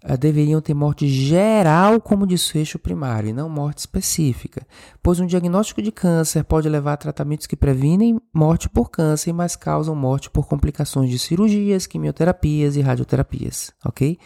uh, 0.04 0.18
deveriam 0.18 0.60
ter 0.60 0.74
morte 0.74 1.08
geral 1.08 2.00
como 2.02 2.28
desfecho 2.28 2.78
primário 2.78 3.30
e 3.30 3.34
não 3.34 3.50
morte 3.50 3.80
específica, 3.80 4.66
pois 5.02 5.20
um 5.20 5.26
diagnóstico 5.26 5.82
de 5.82 5.92
câncer 5.92 6.44
pode 6.44 6.68
levar 6.68 6.94
a 6.94 6.98
tratamentos 6.98 7.48
que 7.48 7.56
previnem 7.56 8.20
morte 8.34 8.68
por 8.68 8.90
câncer, 8.90 9.32
mas 9.34 9.56
causam 9.56 9.96
morte 9.96 10.30
por 10.30 10.48
complicações 10.48 11.10
de 11.10 11.18
cirurgias, 11.18 11.88
quimioterapias 11.88 12.76
e 12.76 12.82
radioterapias, 12.82 13.72
ok? 13.86 14.18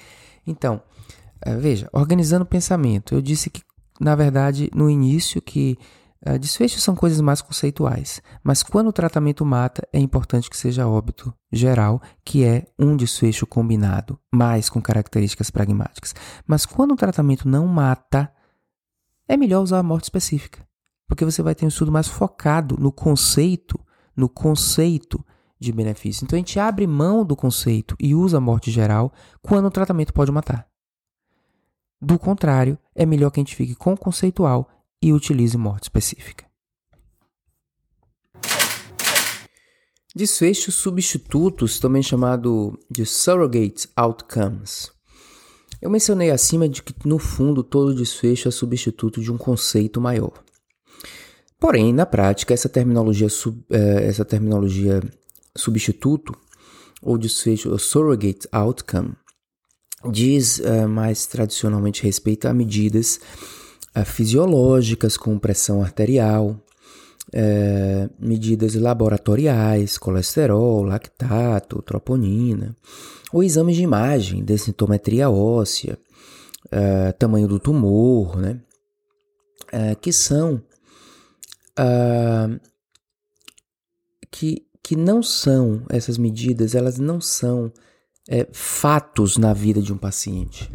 Então, 0.47 0.81
uh, 1.45 1.59
veja, 1.59 1.87
organizando 1.93 2.43
o 2.43 2.47
pensamento, 2.47 3.13
eu 3.13 3.21
disse 3.21 3.49
que, 3.49 3.61
na 3.99 4.15
verdade, 4.15 4.69
no 4.73 4.89
início 4.89 5.41
que 5.41 5.77
desfechos 6.39 6.83
são 6.83 6.95
coisas 6.95 7.21
mais 7.21 7.41
conceituais, 7.41 8.21
mas 8.43 8.61
quando 8.61 8.87
o 8.87 8.93
tratamento 8.93 9.45
mata, 9.45 9.87
é 9.93 9.99
importante 9.99 10.49
que 10.49 10.57
seja 10.57 10.87
óbito 10.87 11.33
geral, 11.51 12.01
que 12.25 12.43
é 12.43 12.67
um 12.77 12.97
desfecho 12.97 13.47
combinado, 13.47 14.19
mais 14.31 14.69
com 14.69 14.81
características 14.81 15.49
pragmáticas. 15.49 16.13
Mas 16.45 16.65
quando 16.65 16.91
o 16.91 16.97
tratamento 16.97 17.47
não 17.47 17.65
mata, 17.65 18.31
é 19.27 19.37
melhor 19.37 19.61
usar 19.61 19.79
a 19.79 19.83
morte 19.83 20.05
específica, 20.05 20.67
porque 21.07 21.23
você 21.23 21.41
vai 21.41 21.55
ter 21.55 21.63
um 21.63 21.69
estudo 21.69 21.91
mais 21.91 22.07
focado 22.07 22.75
no 22.77 22.91
conceito, 22.91 23.79
no 24.15 24.27
conceito 24.27 25.23
de 25.57 25.71
benefício. 25.71 26.25
Então 26.25 26.35
a 26.35 26.39
gente 26.39 26.59
abre 26.59 26.85
mão 26.85 27.23
do 27.23 27.35
conceito 27.35 27.95
e 27.99 28.13
usa 28.13 28.37
a 28.37 28.41
morte 28.41 28.71
geral 28.71 29.13
quando 29.41 29.65
o 29.65 29.71
tratamento 29.71 30.13
pode 30.13 30.31
matar. 30.31 30.67
Do 32.01 32.17
contrário, 32.17 32.77
é 32.95 33.05
melhor 33.05 33.29
que 33.29 33.39
a 33.39 33.43
gente 33.43 33.55
fique 33.55 33.75
com 33.75 33.93
o 33.93 33.97
conceitual 33.97 34.69
e 35.01 35.13
utilize 35.13 35.57
morte 35.57 35.83
específica. 35.83 36.45
Desfechos 40.15 40.75
substitutos, 40.75 41.79
também 41.79 42.01
chamado 42.01 42.77
de 42.89 43.05
surrogate 43.05 43.87
outcomes. 43.95 44.91
Eu 45.81 45.89
mencionei 45.89 46.31
acima 46.31 46.67
de 46.67 46.83
que, 46.83 46.93
no 47.07 47.19
fundo, 47.19 47.63
todo 47.63 47.93
desfecho 47.93 48.47
é 48.47 48.51
substituto 48.51 49.21
de 49.21 49.31
um 49.31 49.37
conceito 49.37 50.01
maior. 50.01 50.43
Porém, 51.59 51.93
na 51.93 52.05
prática, 52.05 52.53
essa 52.53 52.67
terminologia, 52.67 53.29
sub, 53.29 53.63
eh, 53.69 54.07
essa 54.07 54.25
terminologia 54.25 55.01
substituto, 55.55 56.35
ou 57.01 57.17
desfecho, 57.17 57.69
ou 57.69 57.79
surrogate 57.79 58.47
outcome, 58.51 59.13
diz 60.11 60.59
uh, 60.59 60.87
mais 60.87 61.25
tradicionalmente 61.25 62.03
respeito 62.03 62.47
a 62.47 62.53
medidas 62.53 63.19
fisiológicas, 64.05 65.17
como 65.17 65.39
pressão 65.39 65.81
arterial, 65.81 66.55
é, 67.33 68.09
medidas 68.19 68.75
laboratoriais, 68.75 69.97
colesterol, 69.97 70.83
lactato, 70.83 71.81
troponina, 71.81 72.75
ou 73.31 73.43
exames 73.43 73.75
de 73.75 73.83
imagem, 73.83 74.43
densitometria 74.43 75.29
óssea, 75.29 75.97
é, 76.71 77.11
tamanho 77.13 77.47
do 77.47 77.59
tumor, 77.59 78.37
né? 78.37 78.59
É, 79.71 79.95
que 79.95 80.11
são 80.11 80.61
que, 84.29 84.65
que 84.83 84.97
não 84.97 85.23
são 85.23 85.83
essas 85.87 86.17
medidas, 86.17 86.75
elas 86.75 86.99
não 86.99 87.21
são 87.21 87.71
fatos 88.51 89.37
na 89.37 89.53
vida 89.53 89.81
de 89.81 89.93
um 89.93 89.97
paciente. 89.97 90.69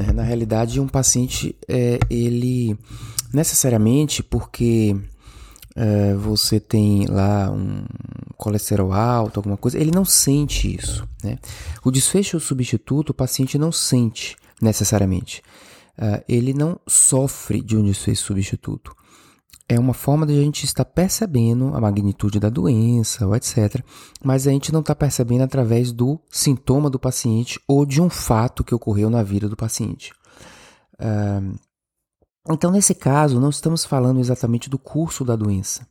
Né? 0.00 0.12
Na 0.12 0.22
realidade, 0.22 0.80
um 0.80 0.88
paciente, 0.88 1.54
é, 1.68 1.98
ele 2.08 2.76
necessariamente 3.32 4.22
porque 4.22 4.96
é, 5.76 6.14
você 6.14 6.58
tem 6.58 7.06
lá 7.06 7.50
um 7.50 7.84
colesterol 8.36 8.92
alto, 8.92 9.38
alguma 9.38 9.58
coisa, 9.58 9.78
ele 9.78 9.90
não 9.90 10.04
sente 10.04 10.74
isso. 10.74 11.06
Né? 11.22 11.38
O 11.84 11.90
desfecho 11.90 12.40
substituto, 12.40 13.10
o 13.10 13.14
paciente 13.14 13.58
não 13.58 13.70
sente 13.70 14.36
necessariamente. 14.60 15.42
Uh, 15.98 16.24
ele 16.26 16.54
não 16.54 16.80
sofre 16.88 17.60
de 17.60 17.76
um 17.76 17.84
desfecho 17.84 18.22
substituto. 18.22 18.96
É 19.72 19.78
uma 19.78 19.94
forma 19.94 20.26
de 20.26 20.32
a 20.32 20.42
gente 20.42 20.64
estar 20.64 20.84
percebendo 20.84 21.76
a 21.76 21.80
magnitude 21.80 22.40
da 22.40 22.50
doença, 22.50 23.24
ou 23.24 23.36
etc. 23.36 23.80
Mas 24.20 24.44
a 24.44 24.50
gente 24.50 24.72
não 24.72 24.80
está 24.80 24.96
percebendo 24.96 25.42
através 25.42 25.92
do 25.92 26.18
sintoma 26.28 26.90
do 26.90 26.98
paciente 26.98 27.60
ou 27.68 27.86
de 27.86 28.02
um 28.02 28.10
fato 28.10 28.64
que 28.64 28.74
ocorreu 28.74 29.08
na 29.08 29.22
vida 29.22 29.48
do 29.48 29.56
paciente. 29.56 30.10
Uh, 30.94 31.56
então, 32.50 32.72
nesse 32.72 32.96
caso, 32.96 33.38
não 33.38 33.48
estamos 33.48 33.84
falando 33.84 34.18
exatamente 34.18 34.68
do 34.68 34.76
curso 34.76 35.24
da 35.24 35.36
doença. 35.36 35.86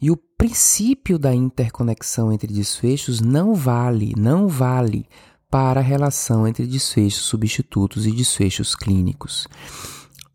E 0.00 0.10
o 0.10 0.16
princípio 0.16 1.18
da 1.18 1.34
interconexão 1.34 2.32
entre 2.32 2.50
desfechos 2.50 3.20
não 3.20 3.54
vale, 3.54 4.14
não 4.16 4.48
vale 4.48 5.06
para 5.50 5.80
a 5.80 5.84
relação 5.84 6.48
entre 6.48 6.66
desfechos 6.66 7.24
substitutos 7.24 8.06
e 8.06 8.12
desfechos 8.12 8.74
clínicos. 8.74 9.46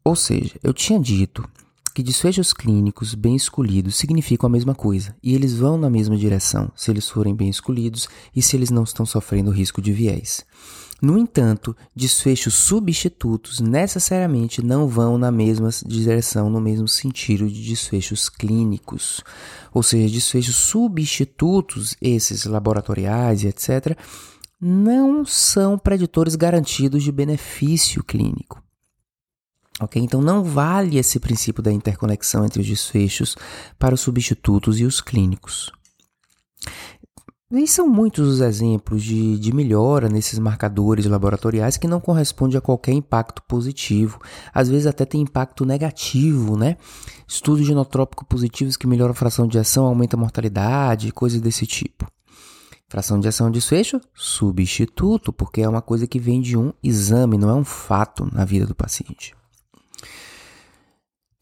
Ou 0.04 0.15
seja, 0.15 0.60
eu 0.62 0.71
tinha 0.71 1.00
dito 1.00 1.50
que 1.95 2.03
desfechos 2.03 2.51
clínicos 2.51 3.15
bem 3.15 3.38
escolhidos 3.38 3.95
significam 3.95 4.47
a 4.47 4.51
mesma 4.51 4.75
coisa 4.75 5.15
e 5.23 5.34
eles 5.34 5.55
vão 5.55 5.77
na 5.77 5.89
mesma 5.89 6.17
direção 6.17 6.69
se 6.75 6.91
eles 6.91 7.10
forem 7.10 7.34
bem 7.34 7.47
escolhidos 7.47 8.10
e 8.36 8.41
se 8.41 8.58
eles 8.58 8.69
não 8.69 8.84
estão 8.84 9.05
sofrendo 9.05 9.49
risco 9.49 9.81
de 9.81 9.93
viés. 9.93 10.45
No 11.01 11.17
entanto, 11.17 11.73
desfechos 11.95 12.53
substitutos 12.53 13.62
necessariamente 13.62 14.62
não 14.62 14.89
vão 14.89 15.17
na 15.17 15.31
mesma 15.31 15.69
direção, 15.86 16.49
no 16.49 16.60
mesmo 16.60 16.86
sentido 16.86 17.49
de 17.49 17.63
desfechos 17.63 18.27
clínicos. 18.27 19.21
Ou 19.73 19.81
seja, 19.81 20.13
desfechos 20.13 20.55
substitutos, 20.58 21.95
esses 22.01 22.43
laboratoriais 22.43 23.43
e 23.43 23.47
etc., 23.47 23.97
não 24.60 25.25
são 25.25 25.77
preditores 25.77 26.36
garantidos 26.36 27.03
de 27.03 27.12
benefício 27.12 28.03
clínico. 28.03 28.64
Ok? 29.79 30.01
Então 30.01 30.21
não 30.21 30.43
vale 30.43 30.97
esse 30.97 31.19
princípio 31.19 31.61
da 31.61 31.71
interconexão 31.71 32.45
entre 32.45 32.61
os 32.61 32.67
desfechos 32.67 33.35
para 33.77 33.95
os 33.95 34.01
substitutos 34.01 34.79
e 34.79 34.85
os 34.85 35.01
clínicos. 35.01 35.71
E 37.51 37.67
são 37.67 37.88
muitos 37.88 38.27
os 38.27 38.41
exemplos 38.41 39.03
de, 39.03 39.38
de 39.38 39.53
melhora 39.53 40.09
nesses 40.09 40.39
marcadores 40.39 41.05
laboratoriais 41.05 41.77
que 41.77 41.88
não 41.88 42.01
correspondem 42.01 42.57
a 42.57 42.61
qualquer 42.61 42.91
impacto 42.93 43.41
positivo. 43.43 44.19
Às 44.53 44.67
vezes 44.67 44.88
até 44.88 45.05
tem 45.05 45.21
impacto 45.21 45.63
negativo, 45.63 46.57
né? 46.57 46.75
Estudos 47.27 47.65
genotrópicos 47.65 48.27
positivos 48.27 48.75
que 48.75 48.88
melhoram 48.88 49.11
a 49.11 49.15
fração 49.15 49.47
de 49.47 49.59
ação, 49.59 49.85
aumenta 49.85 50.17
a 50.17 50.19
mortalidade, 50.19 51.11
coisas 51.11 51.39
desse 51.39 51.67
tipo. 51.67 52.07
Fração 52.89 53.19
de 53.19 53.27
ação 53.27 53.51
desfecho, 53.51 54.01
substituto, 54.13 55.31
porque 55.31 55.61
é 55.61 55.69
uma 55.69 55.81
coisa 55.81 56.07
que 56.07 56.19
vem 56.19 56.41
de 56.41 56.57
um 56.57 56.73
exame, 56.83 57.38
não 57.38 57.49
é 57.49 57.53
um 57.53 57.63
fato 57.63 58.27
na 58.33 58.43
vida 58.43 58.65
do 58.65 58.75
paciente. 58.75 59.35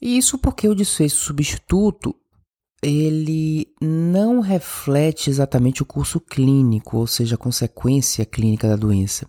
E 0.05 0.17
isso 0.17 0.37
porque 0.37 0.67
o 0.67 0.75
desfecho 0.75 1.15
substituto 1.15 2.13
ele 2.81 3.73
não 3.79 4.41
reflete 4.41 5.29
exatamente 5.29 5.81
o 5.81 5.85
curso 5.85 6.19
clínico, 6.19 6.97
ou 6.97 7.07
seja, 7.07 7.35
a 7.35 7.37
consequência 7.37 8.25
clínica 8.25 8.67
da 8.67 8.75
doença. 8.75 9.25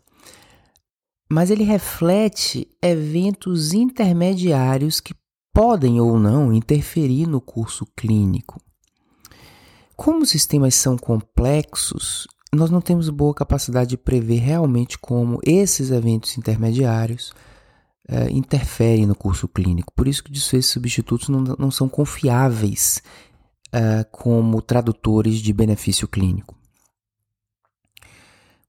Mas 1.30 1.48
ele 1.48 1.62
reflete 1.62 2.66
eventos 2.82 3.72
intermediários 3.72 4.98
que 4.98 5.14
podem 5.52 6.00
ou 6.00 6.18
não 6.18 6.52
interferir 6.52 7.28
no 7.28 7.40
curso 7.40 7.86
clínico. 7.96 8.60
Como 9.94 10.22
os 10.22 10.30
sistemas 10.30 10.74
são 10.74 10.98
complexos, 10.98 12.26
nós 12.52 12.68
não 12.68 12.80
temos 12.80 13.08
boa 13.10 13.32
capacidade 13.32 13.90
de 13.90 13.96
prever 13.96 14.40
realmente 14.40 14.98
como 14.98 15.38
esses 15.46 15.92
eventos 15.92 16.36
intermediários 16.36 17.32
uh, 18.08 18.30
interferem 18.30 19.06
no 19.06 19.14
curso 19.14 19.48
clínico. 19.48 19.92
Por 19.94 20.08
isso 20.08 20.22
que 20.22 20.32
esses 20.32 20.66
substitutos 20.66 21.28
não, 21.28 21.40
não 21.40 21.70
são 21.70 21.88
confiáveis 21.88 23.02
uh, 23.68 24.08
como 24.10 24.60
tradutores 24.62 25.38
de 25.38 25.52
benefício 25.52 26.06
clínico. 26.08 26.56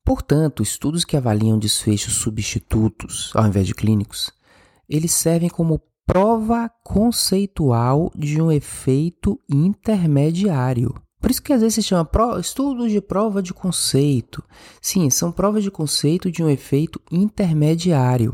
Portanto, 0.04 0.62
estudos 0.62 1.04
que 1.04 1.18
avaliam 1.18 1.58
desfechos 1.58 2.14
substitutos 2.14 3.32
ao 3.34 3.48
invés 3.48 3.66
de 3.66 3.74
clínicos, 3.74 4.32
eles 4.88 5.12
servem 5.12 5.50
como 5.50 5.82
prova 6.06 6.70
conceitual 6.84 8.12
de 8.16 8.40
um 8.40 8.52
efeito 8.52 9.40
intermediário. 9.50 10.94
Por 11.20 11.32
isso 11.32 11.42
que 11.42 11.52
às 11.52 11.62
vezes 11.62 11.74
se 11.74 11.82
chama 11.82 12.08
estudos 12.40 12.92
de 12.92 13.02
prova 13.02 13.42
de 13.42 13.52
conceito. 13.52 14.44
Sim, 14.80 15.10
são 15.10 15.32
provas 15.32 15.64
de 15.64 15.72
conceito 15.72 16.30
de 16.30 16.44
um 16.44 16.50
efeito 16.50 17.02
intermediário 17.12 18.32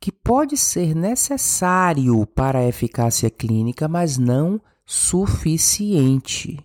que 0.00 0.10
pode 0.10 0.56
ser 0.56 0.94
necessário 0.94 2.26
para 2.26 2.60
a 2.60 2.66
eficácia 2.66 3.28
clínica, 3.28 3.86
mas 3.86 4.16
não 4.16 4.60
suficiente. 4.86 6.58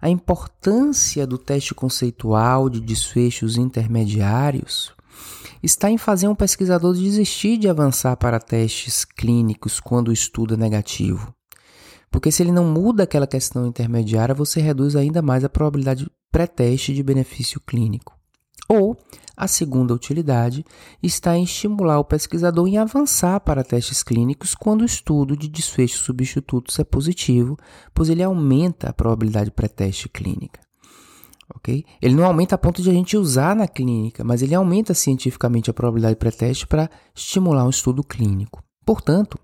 A 0.00 0.10
importância 0.10 1.26
do 1.26 1.38
teste 1.38 1.74
conceitual 1.74 2.68
de 2.68 2.80
desfechos 2.80 3.56
intermediários 3.56 4.94
está 5.62 5.90
em 5.90 5.96
fazer 5.96 6.28
um 6.28 6.34
pesquisador 6.34 6.94
desistir 6.94 7.56
de 7.56 7.68
avançar 7.68 8.16
para 8.16 8.38
testes 8.38 9.04
clínicos 9.04 9.80
quando 9.80 10.08
o 10.08 10.12
estudo 10.12 10.54
é 10.54 10.56
negativo. 10.56 11.34
Porque 12.10 12.30
se 12.30 12.42
ele 12.42 12.52
não 12.52 12.66
muda 12.66 13.02
aquela 13.02 13.26
questão 13.26 13.66
intermediária, 13.66 14.34
você 14.34 14.60
reduz 14.60 14.94
ainda 14.94 15.22
mais 15.22 15.42
a 15.42 15.48
probabilidade 15.48 16.08
pré-teste 16.30 16.94
de 16.94 17.02
benefício 17.02 17.60
clínico. 17.60 18.14
Ou 18.68 18.96
a 19.36 19.46
segunda 19.46 19.92
utilidade 19.92 20.64
está 21.02 21.36
em 21.36 21.44
estimular 21.44 21.98
o 21.98 22.04
pesquisador 22.04 22.66
em 22.66 22.78
avançar 22.78 23.38
para 23.40 23.62
testes 23.62 24.02
clínicos 24.02 24.54
quando 24.54 24.80
o 24.80 24.86
estudo 24.86 25.36
de 25.36 25.48
desfechos 25.48 26.00
substitutos 26.00 26.78
é 26.78 26.84
positivo, 26.84 27.56
pois 27.92 28.08
ele 28.08 28.22
aumenta 28.22 28.88
a 28.88 28.92
probabilidade 28.94 29.50
pré-teste 29.50 30.08
clínica. 30.08 30.60
Okay? 31.54 31.84
Ele 32.00 32.14
não 32.14 32.24
aumenta 32.24 32.54
a 32.54 32.58
ponto 32.58 32.80
de 32.82 32.88
a 32.88 32.92
gente 32.92 33.16
usar 33.16 33.54
na 33.54 33.68
clínica, 33.68 34.24
mas 34.24 34.40
ele 34.40 34.54
aumenta 34.54 34.94
cientificamente 34.94 35.70
a 35.70 35.74
probabilidade 35.74 36.16
pré-teste 36.16 36.66
para 36.66 36.90
estimular 37.14 37.64
um 37.64 37.70
estudo 37.70 38.02
clínico. 38.02 38.64
Portanto, 38.84 39.38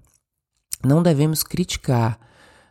não 0.84 1.02
devemos 1.02 1.42
criticar 1.42 2.18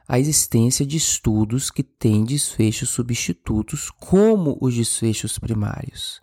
a 0.07 0.19
existência 0.19 0.85
de 0.85 0.97
estudos 0.97 1.71
que 1.71 1.83
têm 1.83 2.25
desfechos 2.25 2.89
substitutos 2.89 3.89
como 3.91 4.57
os 4.59 4.75
desfechos 4.75 5.39
primários. 5.39 6.21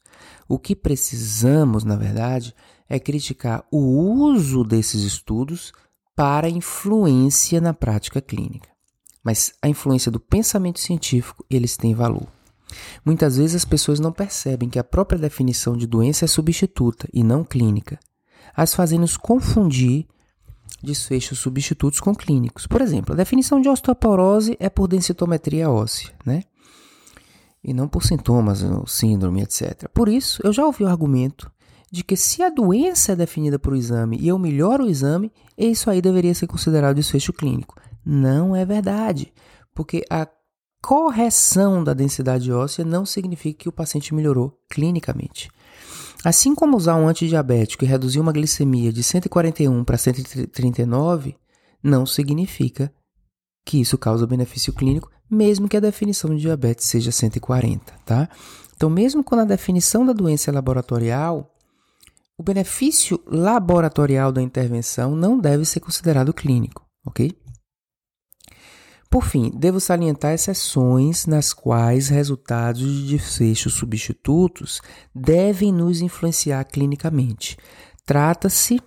O 0.48 0.58
que 0.58 0.74
precisamos, 0.74 1.84
na 1.84 1.94
verdade, 1.94 2.54
é 2.88 2.98
criticar 2.98 3.64
o 3.70 3.78
uso 3.78 4.64
desses 4.64 5.02
estudos 5.02 5.72
para 6.16 6.48
influência 6.48 7.61
na 7.61 7.74
prática 7.74 8.20
clínica. 8.20 8.68
Mas 9.22 9.52
a 9.61 9.68
influência 9.68 10.11
do 10.11 10.18
pensamento 10.18 10.80
científico, 10.80 11.44
eles 11.50 11.76
têm 11.76 11.94
valor. 11.94 12.26
Muitas 13.04 13.37
vezes 13.37 13.56
as 13.56 13.64
pessoas 13.64 14.00
não 14.00 14.12
percebem 14.12 14.68
que 14.68 14.78
a 14.78 14.84
própria 14.84 15.18
definição 15.18 15.76
de 15.76 15.87
doença 15.87 16.24
é 16.24 16.28
substituta 16.28 17.08
e 17.12 17.22
não 17.22 17.44
clínica, 17.44 17.98
as 18.54 18.74
fazendo-nos 18.74 19.16
confundir 19.16 20.06
desfechos 20.82 21.38
substitutos 21.38 22.00
com 22.00 22.14
clínicos. 22.14 22.66
Por 22.66 22.80
exemplo, 22.80 23.14
a 23.14 23.16
definição 23.16 23.61
de 23.61 23.68
osteoporose 23.68 24.56
é 24.61 24.68
por 24.68 24.87
densitometria 24.87 25.70
óssea, 25.70 26.14
né? 26.24 26.42
E 27.68 27.74
não 27.74 27.87
por 27.87 28.02
sintomas, 28.02 28.64
síndrome, 28.87 29.42
etc. 29.42 29.88
Por 29.92 30.09
isso, 30.09 30.40
eu 30.44 30.52
já 30.52 30.64
ouvi 30.64 30.85
o 30.85 30.88
argumento 30.88 31.50
de 31.90 32.02
que 32.04 32.16
se 32.16 32.42
a 32.42 32.50
doença 32.50 33.12
é 33.12 33.16
definida 33.16 33.59
por 33.59 33.74
exame 33.74 34.18
e 34.18 34.28
eu 34.28 34.38
melhoro 34.38 34.85
o 34.85 34.88
exame, 34.88 35.33
isso 35.57 35.90
aí 35.90 36.02
deveria 36.02 36.35
ser 36.35 36.46
considerado 36.46 36.96
desfecho 36.96 37.33
clínico. 37.33 37.74
Não 38.04 38.54
é 38.54 38.64
verdade, 38.64 39.33
porque 39.74 40.04
a 40.11 40.26
correção 40.83 41.83
da 41.83 41.94
densidade 41.94 42.52
óssea 42.52 42.85
não 42.85 43.04
significa 43.04 43.59
que 43.59 43.68
o 43.68 43.72
paciente 43.72 44.14
melhorou 44.14 44.59
clinicamente. 44.70 45.50
Assim 46.24 46.55
como 46.55 46.76
usar 46.76 46.97
um 46.97 47.09
antidiabético 47.09 47.84
e 47.84 47.88
reduzir 47.88 48.20
uma 48.20 48.32
glicemia 48.32 48.92
de 48.92 49.03
141 49.03 49.84
para 49.84 49.97
139, 49.97 51.36
não 51.82 52.05
significa 52.05 52.92
que 53.64 53.80
isso 53.80 53.97
causa 53.97 54.26
benefício 54.26 54.72
clínico, 54.72 55.11
mesmo 55.31 55.68
que 55.68 55.76
a 55.76 55.81
definição 55.81 56.35
de 56.35 56.41
diabetes 56.41 56.87
seja 56.87 57.12
140, 57.12 57.93
tá? 58.05 58.29
Então, 58.76 58.89
mesmo 58.89 59.24
quando 59.24 59.41
a 59.41 59.45
definição 59.45 60.07
da 60.07 60.12
doença 60.12 60.51
é 60.51 60.55
laboratorial, 60.55 61.55
o 62.37 62.43
benefício 62.43 63.20
laboratorial 63.26 64.31
da 64.31 64.41
intervenção 64.41 65.16
não 65.16 65.39
deve 65.39 65.64
ser 65.64 65.81
considerado 65.81 66.33
clínico, 66.33 66.87
ok? 67.05 67.37
Por 69.11 69.24
fim, 69.24 69.51
devo 69.51 69.81
salientar 69.81 70.33
exceções 70.33 71.26
nas 71.26 71.53
quais 71.53 72.09
resultados 72.09 72.81
de 72.81 73.16
desfechos 73.16 73.72
substitutos 73.74 74.81
devem 75.14 75.72
nos 75.72 76.01
influenciar 76.01 76.62
clinicamente. 76.64 77.57
Trata-se 78.07 78.81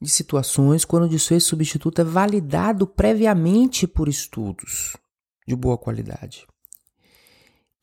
de 0.00 0.10
situações 0.10 0.84
quando 0.84 1.04
o 1.04 1.08
desfecho 1.08 1.46
substituto 1.46 2.02
é 2.02 2.04
validado 2.04 2.86
previamente 2.86 3.86
por 3.86 4.08
estudos 4.08 4.96
de 5.46 5.56
boa 5.56 5.78
qualidade. 5.78 6.46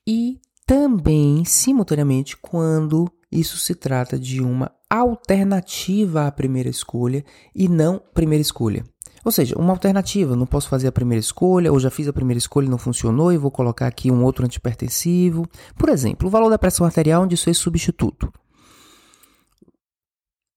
E 0.07 0.39
também, 0.65 1.43
simultaneamente, 1.45 2.37
quando 2.37 3.11
isso 3.31 3.57
se 3.57 3.75
trata 3.75 4.17
de 4.17 4.41
uma 4.41 4.71
alternativa 4.89 6.25
à 6.27 6.31
primeira 6.31 6.69
escolha 6.69 7.23
e 7.53 7.67
não 7.67 8.01
primeira 8.13 8.41
escolha. 8.41 8.83
Ou 9.23 9.31
seja, 9.31 9.57
uma 9.57 9.73
alternativa, 9.73 10.35
não 10.35 10.45
posso 10.45 10.69
fazer 10.69 10.87
a 10.87 10.91
primeira 10.91 11.19
escolha, 11.19 11.71
ou 11.71 11.79
já 11.79 11.91
fiz 11.91 12.07
a 12.07 12.13
primeira 12.13 12.37
escolha 12.37 12.65
e 12.65 12.69
não 12.69 12.77
funcionou, 12.77 13.33
e 13.33 13.37
vou 13.37 13.51
colocar 13.51 13.85
aqui 13.85 14.09
um 14.09 14.23
outro 14.23 14.45
antipertensivo. 14.45 15.45
Por 15.77 15.89
exemplo, 15.89 16.27
o 16.27 16.31
valor 16.31 16.49
da 16.49 16.57
pressão 16.57 16.85
arterial 16.85 17.23
onde 17.23 17.35
isso 17.35 17.49
é 17.49 17.53
substituto. 17.53 18.31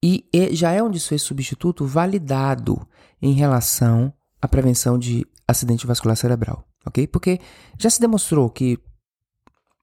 E 0.03 0.24
já 0.53 0.72
é 0.72 0.82
um 0.82 0.90
desfecho 0.90 1.26
substituto 1.26 1.84
validado 1.84 2.80
em 3.20 3.32
relação 3.32 4.12
à 4.40 4.48
prevenção 4.48 4.98
de 4.98 5.26
acidente 5.46 5.86
vascular 5.86 6.16
cerebral, 6.16 6.64
ok? 6.87 7.07
Porque 7.07 7.41
já 7.78 7.91
se 7.91 8.01
demonstrou 8.01 8.49
que 8.51 8.78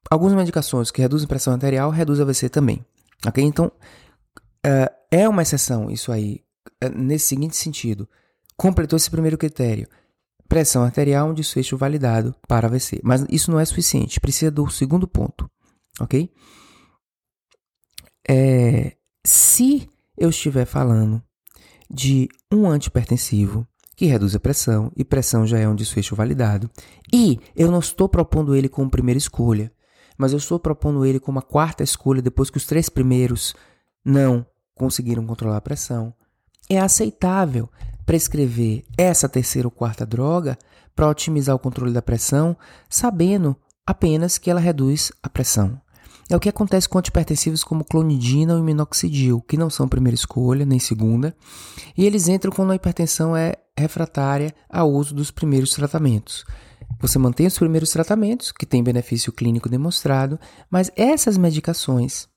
algumas 0.09 0.33
medicações 0.33 0.91
que 0.91 1.01
reduzem 1.01 1.27
pressão 1.27 1.53
arterial 1.53 1.89
reduzem 1.91 2.23
AVC 2.23 2.49
também, 2.49 2.85
ok? 3.25 3.43
Então, 3.43 3.71
uh, 4.65 4.93
é 5.11 5.27
uma 5.27 5.41
exceção 5.41 5.89
isso 5.89 6.11
aí, 6.11 6.43
uh, 6.83 6.89
nesse 6.89 7.27
seguinte 7.27 7.55
sentido. 7.55 8.07
Completou 8.57 8.97
esse 8.97 9.09
primeiro 9.09 9.37
critério. 9.37 9.87
Pressão 10.47 10.83
arterial, 10.83 11.29
um 11.29 11.33
desfecho 11.33 11.77
validado 11.77 12.35
para 12.47 12.67
AVC. 12.67 12.99
Mas 13.03 13.23
isso 13.29 13.51
não 13.51 13.59
é 13.59 13.65
suficiente, 13.65 14.19
precisa 14.19 14.51
do 14.51 14.67
segundo 14.69 15.07
ponto, 15.07 15.49
ok? 15.99 16.29
É, 18.27 18.95
se 19.25 19.89
eu 20.17 20.29
estiver 20.29 20.65
falando 20.65 21.23
de 21.89 22.27
um 22.51 22.69
antipertensivo 22.69 23.67
que 23.99 24.05
reduz 24.05 24.33
a 24.33 24.39
pressão, 24.39 24.89
e 24.95 25.03
pressão 25.03 25.45
já 25.45 25.59
é 25.59 25.67
um 25.67 25.75
desfecho 25.75 26.15
validado, 26.15 26.69
e 27.11 27.37
eu 27.53 27.69
não 27.69 27.79
estou 27.79 28.07
propondo 28.07 28.55
ele 28.55 28.69
como 28.69 28.89
primeira 28.89 29.17
escolha, 29.17 29.69
mas 30.17 30.31
eu 30.31 30.37
estou 30.37 30.57
propondo 30.57 31.05
ele 31.05 31.19
como 31.19 31.37
a 31.37 31.41
quarta 31.41 31.83
escolha 31.83 32.21
depois 32.21 32.49
que 32.49 32.55
os 32.55 32.65
três 32.65 32.87
primeiros 32.87 33.53
não 34.05 34.45
conseguiram 34.73 35.25
controlar 35.25 35.57
a 35.57 35.61
pressão, 35.61 36.13
é 36.69 36.79
aceitável 36.79 37.69
prescrever 38.05 38.85
essa 38.97 39.27
terceira 39.27 39.67
ou 39.67 39.71
quarta 39.71 40.05
droga 40.05 40.57
para 40.95 41.09
otimizar 41.09 41.53
o 41.53 41.59
controle 41.59 41.91
da 41.91 42.01
pressão, 42.01 42.55
sabendo 42.89 43.53
apenas 43.85 44.37
que 44.37 44.49
ela 44.49 44.61
reduz 44.61 45.11
a 45.21 45.27
pressão. 45.27 45.77
É 46.29 46.35
o 46.35 46.39
que 46.39 46.49
acontece 46.49 46.87
com 46.87 46.99
antipertensivos 46.99 47.63
como 47.63 47.83
clonidina 47.83 48.55
ou 48.55 48.63
minoxidil, 48.63 49.41
que 49.41 49.57
não 49.57 49.69
são 49.69 49.87
primeira 49.87 50.13
escolha 50.13 50.65
nem 50.65 50.77
segunda, 50.77 51.35
e 51.97 52.05
eles 52.05 52.27
entram 52.27 52.51
quando 52.51 52.71
a 52.71 52.75
hipertensão 52.75 53.35
é 53.35 53.55
refratária 53.77 54.53
ao 54.69 54.91
uso 54.91 55.15
dos 55.15 55.31
primeiros 55.31 55.71
tratamentos. 55.71 56.45
Você 56.99 57.17
mantém 57.17 57.47
os 57.47 57.57
primeiros 57.57 57.89
tratamentos, 57.89 58.51
que 58.51 58.65
têm 58.65 58.83
benefício 58.83 59.33
clínico 59.33 59.69
demonstrado, 59.69 60.39
mas 60.69 60.91
essas 60.95 61.37
medicações, 61.37 62.27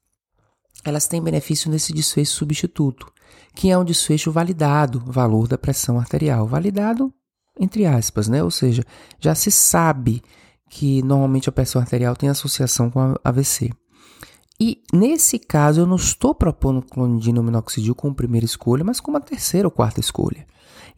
elas 0.84 1.07
têm 1.07 1.22
benefício 1.22 1.70
nesse 1.70 1.93
desfecho 1.93 2.32
substituto, 2.32 3.12
que 3.55 3.70
é 3.70 3.76
um 3.76 3.84
desfecho 3.84 4.32
validado, 4.32 5.03
valor 5.07 5.47
da 5.47 5.59
pressão 5.59 5.99
arterial, 5.99 6.47
validado 6.47 7.12
entre 7.59 7.86
aspas, 7.86 8.28
né? 8.28 8.43
Ou 8.43 8.51
seja, 8.51 8.84
já 9.20 9.34
se 9.34 9.51
sabe 9.51 10.22
que 10.68 11.03
normalmente 11.03 11.49
a 11.49 11.53
pressão 11.53 11.80
arterial 11.80 12.16
tem 12.16 12.28
associação 12.28 12.90
com 12.90 13.14
AVC. 13.22 13.70
E 14.61 14.82
nesse 14.92 15.38
caso 15.38 15.80
eu 15.80 15.86
não 15.86 15.96
estou 15.96 16.34
propondo 16.34 16.82
clonidina 16.82 17.40
ou 17.40 17.44
minoxidil 17.44 17.94
como 17.94 18.14
primeira 18.14 18.44
escolha, 18.44 18.84
mas 18.84 19.00
como 19.00 19.16
a 19.16 19.20
terceira 19.20 19.66
ou 19.66 19.72
quarta 19.72 20.00
escolha. 20.00 20.46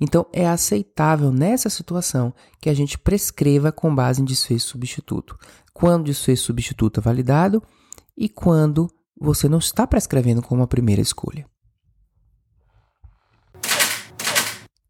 Então 0.01 0.27
é 0.33 0.47
aceitável 0.49 1.33
nessa 1.33 1.71
situação 1.71 2.35
que 2.61 2.69
a 2.69 2.75
gente 2.75 2.99
prescreva 2.99 3.73
com 3.73 3.95
base 3.95 4.21
em 4.21 4.25
desfecho 4.25 4.67
substituto. 4.67 5.39
Quando 5.73 6.05
desfecho 6.05 6.45
substituto 6.45 7.01
é 7.01 7.03
validado 7.03 7.63
e 8.17 8.29
quando 8.29 8.91
você 9.21 9.49
não 9.49 9.59
está 9.59 9.87
prescrevendo 9.87 10.43
como 10.43 10.63
a 10.63 10.67
primeira 10.67 11.01
escolha. 11.01 11.47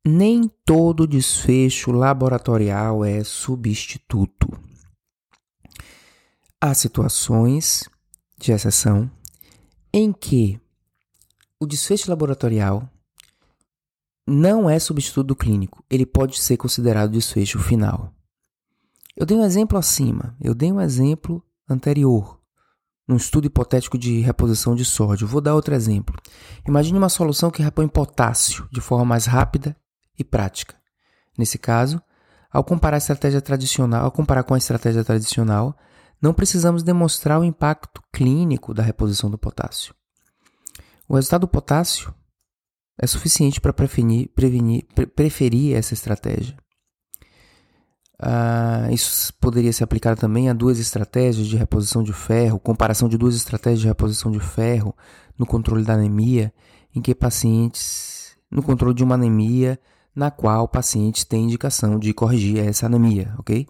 Nem 0.06 0.50
todo 0.66 1.06
desfecho 1.06 1.90
laboratorial 1.90 3.04
é 3.04 3.24
substituto. 3.24 4.48
Há 6.60 6.74
situações 6.74 7.88
de 8.36 8.52
exceção 8.52 9.10
em 9.92 10.12
que 10.12 10.60
o 11.60 11.66
desfecho 11.66 12.10
laboratorial 12.10 12.88
não 14.26 14.68
é 14.68 14.78
substituto 14.78 15.28
do 15.28 15.36
clínico, 15.36 15.84
ele 15.88 16.06
pode 16.06 16.38
ser 16.40 16.56
considerado 16.56 17.12
desfecho 17.12 17.58
final. 17.58 18.12
Eu 19.16 19.24
dei 19.24 19.36
um 19.36 19.44
exemplo 19.44 19.78
acima, 19.78 20.36
eu 20.40 20.54
dei 20.54 20.72
um 20.72 20.80
exemplo 20.80 21.42
anterior, 21.68 22.40
num 23.06 23.16
estudo 23.16 23.46
hipotético 23.46 23.98
de 23.98 24.20
reposição 24.20 24.74
de 24.74 24.84
sódio. 24.84 25.26
Vou 25.26 25.40
dar 25.40 25.54
outro 25.54 25.74
exemplo. 25.74 26.16
Imagine 26.66 26.98
uma 26.98 27.08
solução 27.08 27.50
que 27.50 27.62
repõe 27.62 27.86
potássio 27.86 28.68
de 28.72 28.80
forma 28.80 29.04
mais 29.04 29.26
rápida 29.26 29.76
e 30.18 30.24
prática. 30.24 30.74
Nesse 31.36 31.58
caso, 31.58 32.00
ao 32.50 32.64
comparar 32.64 32.96
a 32.96 32.98
estratégia 32.98 33.40
tradicional, 33.40 34.04
ao 34.04 34.10
comparar 34.10 34.42
com 34.42 34.54
a 34.54 34.58
estratégia 34.58 35.04
tradicional, 35.04 35.76
não 36.24 36.32
precisamos 36.32 36.82
demonstrar 36.82 37.38
o 37.38 37.44
impacto 37.44 38.02
clínico 38.10 38.72
da 38.72 38.82
reposição 38.82 39.30
do 39.30 39.36
potássio. 39.36 39.94
O 41.06 41.16
resultado 41.16 41.42
do 41.42 41.48
potássio 41.48 42.14
é 42.98 43.06
suficiente 43.06 43.60
para 43.60 43.74
prevenir, 43.74 44.30
prevenir, 44.34 44.86
pre 44.94 45.06
preferir 45.06 45.76
essa 45.76 45.92
estratégia. 45.92 46.56
Ah, 48.18 48.88
isso 48.90 49.34
poderia 49.34 49.70
ser 49.70 49.84
aplicado 49.84 50.18
também 50.18 50.48
a 50.48 50.54
duas 50.54 50.78
estratégias 50.78 51.46
de 51.46 51.58
reposição 51.58 52.02
de 52.02 52.14
ferro, 52.14 52.58
comparação 52.58 53.06
de 53.06 53.18
duas 53.18 53.36
estratégias 53.36 53.80
de 53.80 53.88
reposição 53.88 54.32
de 54.32 54.40
ferro 54.40 54.96
no 55.38 55.44
controle 55.44 55.84
da 55.84 55.92
anemia, 55.92 56.54
em 56.94 57.02
que 57.02 57.14
pacientes, 57.14 58.34
no 58.50 58.62
controle 58.62 58.94
de 58.94 59.04
uma 59.04 59.16
anemia 59.16 59.78
na 60.16 60.30
qual 60.30 60.66
pacientes 60.68 61.22
têm 61.26 61.44
indicação 61.44 61.98
de 61.98 62.14
corrigir 62.14 62.66
essa 62.66 62.86
anemia, 62.86 63.34
ok? 63.36 63.68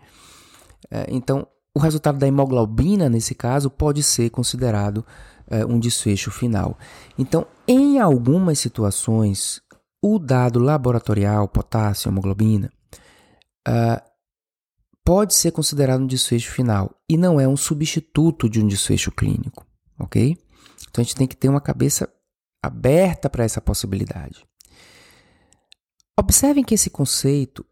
É, 0.88 1.06
então, 1.08 1.48
o 1.74 1.80
resultado 1.80 2.18
da 2.18 2.26
hemoglobina, 2.26 3.08
nesse 3.08 3.34
caso, 3.34 3.68
pode 3.68 4.02
ser 4.02 4.30
considerado 4.30 5.04
é, 5.48 5.66
um 5.66 5.78
desfecho 5.78 6.30
final. 6.30 6.78
Então, 7.18 7.46
em 7.66 7.98
algumas 7.98 8.60
situações, 8.60 9.60
o 10.00 10.18
dado 10.18 10.60
laboratorial, 10.60 11.48
potássio, 11.48 12.08
hemoglobina, 12.08 12.70
uh, 13.66 14.00
pode 15.04 15.34
ser 15.34 15.50
considerado 15.50 16.02
um 16.02 16.06
desfecho 16.06 16.52
final 16.52 16.94
e 17.08 17.16
não 17.16 17.40
é 17.40 17.48
um 17.48 17.56
substituto 17.56 18.48
de 18.48 18.60
um 18.60 18.66
desfecho 18.66 19.10
clínico, 19.10 19.66
ok? 19.98 20.36
Então, 20.88 21.02
a 21.02 21.04
gente 21.04 21.16
tem 21.16 21.26
que 21.26 21.36
ter 21.36 21.48
uma 21.48 21.60
cabeça 21.60 22.08
aberta 22.62 23.28
para 23.28 23.44
essa 23.44 23.60
possibilidade. 23.60 24.46
Observem 26.18 26.62
que 26.62 26.74
esse 26.74 26.88
conceito 26.88 27.66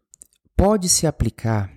pode 0.57 0.89
se 0.89 1.07
aplicar 1.07 1.71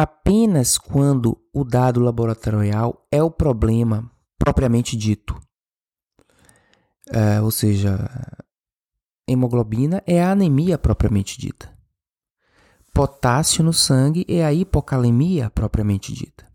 apenas 0.00 0.78
quando 0.78 1.36
o 1.52 1.62
dado 1.62 2.00
laboratorial 2.00 3.06
é 3.12 3.22
o 3.22 3.30
problema 3.30 4.10
propriamente 4.38 4.96
dito. 4.96 5.38
É, 7.12 7.38
ou 7.42 7.50
seja, 7.50 8.08
hemoglobina 9.28 10.02
é 10.06 10.22
a 10.22 10.30
anemia 10.30 10.78
propriamente 10.78 11.38
dita. 11.38 11.70
Potássio 12.94 13.62
no 13.62 13.74
sangue 13.74 14.24
é 14.26 14.42
a 14.42 14.54
hipocalemia 14.54 15.50
propriamente 15.50 16.14
dita. 16.14 16.48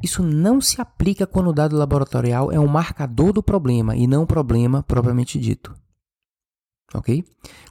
Isso 0.00 0.22
não 0.22 0.60
se 0.60 0.80
aplica 0.80 1.26
quando 1.26 1.48
o 1.48 1.52
dado 1.52 1.76
laboratorial 1.76 2.52
é 2.52 2.60
um 2.60 2.68
marcador 2.68 3.32
do 3.32 3.42
problema 3.42 3.96
e 3.96 4.06
não 4.06 4.22
o 4.22 4.26
problema 4.26 4.84
propriamente 4.84 5.36
dito 5.36 5.74
ok? 6.94 7.24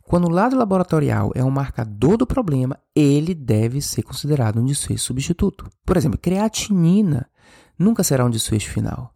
Quando 0.04 0.26
o 0.26 0.32
lado 0.32 0.56
laboratorial 0.56 1.32
é 1.36 1.44
um 1.44 1.50
marcador 1.50 2.18
do 2.18 2.28
problema, 2.28 2.80
ele 2.96 3.34
deve 3.34 3.82
ser 3.82 4.04
considerado 4.04 4.60
um 4.60 4.66
desfecho 4.66 5.04
substituto. 5.04 5.70
Por 5.86 5.98
exemplo, 5.98 6.18
creatinina 6.18 7.30
nunca 7.78 8.04
será 8.04 8.26
um 8.26 8.30
desfecho 8.30 8.72
final, 8.72 9.12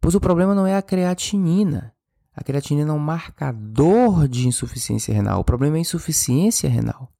pois 0.00 0.14
o 0.14 0.20
problema 0.20 0.54
não 0.54 0.66
é 0.66 0.76
a 0.76 0.82
creatinina. 0.82 1.92
A 2.34 2.42
creatinina 2.42 2.90
é 2.90 2.94
um 2.94 2.98
marcador 2.98 4.26
de 4.26 4.48
insuficiência 4.48 5.12
renal. 5.12 5.40
O 5.40 5.44
problema 5.44 5.76
é 5.76 5.78
a 5.78 5.82
insuficiência 5.82 6.68
renal. 6.68 7.12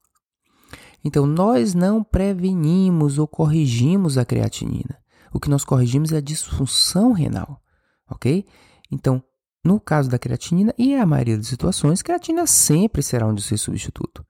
Então, 1.05 1.27
nós 1.27 1.75
não 1.75 2.03
prevenimos 2.03 3.19
ou 3.19 3.27
corrigimos 3.27 4.17
a 4.17 4.25
creatinina. 4.25 4.99
O 5.33 5.41
que 5.41 5.51
nós 5.51 5.65
corrigimos 5.65 6.13
é 6.13 6.19
a 6.19 6.23
disfunção 6.23 7.13
renal, 7.13 7.61
ok? 8.09 8.45
Então, 8.91 9.23
no 9.65 9.79
caso 9.79 10.11
da 10.11 10.19
creatinina 10.19 10.75
e 10.77 10.95
a 10.95 11.07
maioria 11.07 11.37
das 11.37 11.47
situações, 11.47 12.03
creatina 12.03 12.47
sempre 12.47 13.03
será 13.03 13.27
um 13.27 13.35
de 13.35 13.43
substituto. 13.43 14.25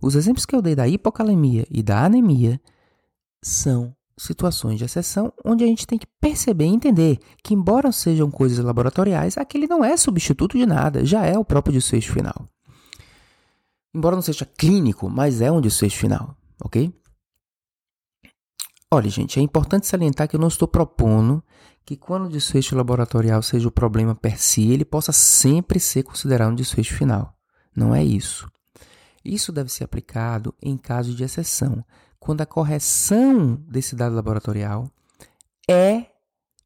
Os 0.00 0.14
exemplos 0.14 0.46
que 0.46 0.54
eu 0.54 0.62
dei 0.62 0.74
da 0.74 0.88
hipocalemia 0.88 1.66
e 1.70 1.82
da 1.82 2.04
anemia 2.04 2.60
são 3.42 3.94
situações 4.16 4.78
de 4.78 4.84
exceção 4.84 5.32
onde 5.44 5.64
a 5.64 5.66
gente 5.66 5.86
tem 5.86 5.98
que 5.98 6.06
perceber 6.20 6.64
e 6.64 6.74
entender 6.74 7.18
que, 7.42 7.54
embora 7.54 7.92
sejam 7.92 8.30
coisas 8.30 8.64
laboratoriais, 8.64 9.36
aquele 9.36 9.66
não 9.66 9.84
é 9.84 9.96
substituto 9.96 10.56
de 10.56 10.66
nada, 10.66 11.04
já 11.04 11.24
é 11.24 11.38
o 11.38 11.44
próprio 11.44 11.72
desfecho 11.72 12.12
final. 12.12 12.48
Embora 13.94 14.16
não 14.16 14.22
seja 14.22 14.44
clínico, 14.44 15.08
mas 15.08 15.40
é 15.40 15.50
um 15.50 15.60
desfecho 15.60 15.98
final, 15.98 16.36
ok? 16.62 16.92
Olha, 18.90 19.10
gente, 19.10 19.38
é 19.38 19.42
importante 19.42 19.86
salientar 19.86 20.28
que 20.28 20.36
eu 20.36 20.40
não 20.40 20.48
estou 20.48 20.66
propondo 20.66 21.42
que 21.88 21.96
quando 21.96 22.26
o 22.26 22.28
desfecho 22.28 22.76
laboratorial 22.76 23.40
seja 23.40 23.66
o 23.66 23.72
problema 23.72 24.14
per 24.14 24.38
si, 24.38 24.70
ele 24.70 24.84
possa 24.84 25.10
sempre 25.10 25.80
ser 25.80 26.02
considerado 26.02 26.52
um 26.52 26.54
desfecho 26.54 26.94
final. 26.94 27.34
Não 27.74 27.94
é 27.94 28.04
isso. 28.04 28.46
Isso 29.24 29.50
deve 29.50 29.72
ser 29.72 29.84
aplicado 29.84 30.54
em 30.60 30.76
caso 30.76 31.14
de 31.14 31.24
exceção, 31.24 31.82
quando 32.20 32.42
a 32.42 32.46
correção 32.46 33.54
desse 33.66 33.96
dado 33.96 34.14
laboratorial 34.14 34.86
é 35.66 36.04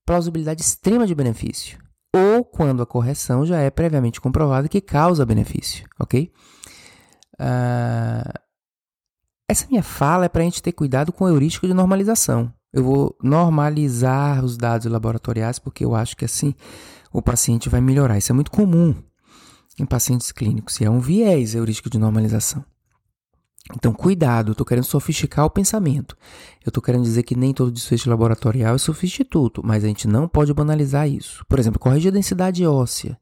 plausibilidade 0.04 0.60
extrema 0.60 1.06
de 1.06 1.14
benefício, 1.14 1.78
ou 2.12 2.44
quando 2.44 2.82
a 2.82 2.86
correção 2.86 3.46
já 3.46 3.60
é 3.60 3.70
previamente 3.70 4.20
comprovada 4.20 4.68
que 4.68 4.80
causa 4.80 5.24
benefício, 5.24 5.88
ok? 6.00 6.32
Uh, 7.34 8.40
essa 9.48 9.68
minha 9.68 9.84
fala 9.84 10.24
é 10.24 10.28
para 10.28 10.42
a 10.42 10.44
gente 10.44 10.60
ter 10.60 10.72
cuidado 10.72 11.12
com 11.12 11.26
o 11.26 11.28
heurístico 11.28 11.68
de 11.68 11.74
normalização. 11.74 12.52
Eu 12.72 12.82
vou 12.82 13.16
normalizar 13.22 14.44
os 14.44 14.56
dados 14.56 14.90
laboratoriais 14.90 15.58
porque 15.58 15.84
eu 15.84 15.94
acho 15.94 16.16
que 16.16 16.24
assim 16.24 16.54
o 17.12 17.20
paciente 17.20 17.68
vai 17.68 17.80
melhorar. 17.80 18.16
Isso 18.16 18.32
é 18.32 18.34
muito 18.34 18.50
comum 18.50 18.94
em 19.78 19.84
pacientes 19.84 20.32
clínicos 20.32 20.80
e 20.80 20.84
é 20.84 20.90
um 20.90 21.00
viés 21.00 21.54
heurístico 21.54 21.90
de 21.90 21.98
normalização. 21.98 22.64
Então, 23.76 23.92
cuidado, 23.92 24.48
eu 24.48 24.52
estou 24.52 24.66
querendo 24.66 24.84
sofisticar 24.84 25.44
o 25.44 25.50
pensamento. 25.50 26.16
Eu 26.64 26.70
estou 26.70 26.82
querendo 26.82 27.04
dizer 27.04 27.22
que 27.22 27.36
nem 27.36 27.54
todo 27.54 27.70
desfecho 27.70 28.10
laboratorial 28.10 28.74
é 28.74 28.78
substituto, 28.78 29.62
mas 29.64 29.84
a 29.84 29.86
gente 29.86 30.08
não 30.08 30.26
pode 30.26 30.52
banalizar 30.52 31.08
isso. 31.08 31.44
Por 31.48 31.58
exemplo, 31.58 31.78
corrigir 31.78 32.10
a 32.10 32.14
densidade 32.14 32.66
óssea. 32.66 33.18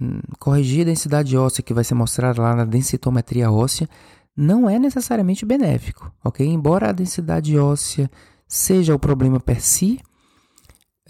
Hum, 0.00 0.20
corrigir 0.38 0.82
a 0.82 0.84
densidade 0.84 1.36
óssea 1.36 1.62
que 1.62 1.74
vai 1.74 1.84
ser 1.84 1.94
mostrada 1.94 2.40
lá 2.40 2.54
na 2.54 2.64
densitometria 2.64 3.50
óssea 3.50 3.88
não 4.36 4.68
é 4.68 4.78
necessariamente 4.78 5.44
benéfico, 5.44 6.12
ok? 6.24 6.46
Embora 6.46 6.88
a 6.88 6.92
densidade 6.92 7.56
óssea 7.58 8.10
seja 8.48 8.94
o 8.94 8.98
problema 8.98 9.38
per 9.38 9.60
si, 9.60 10.00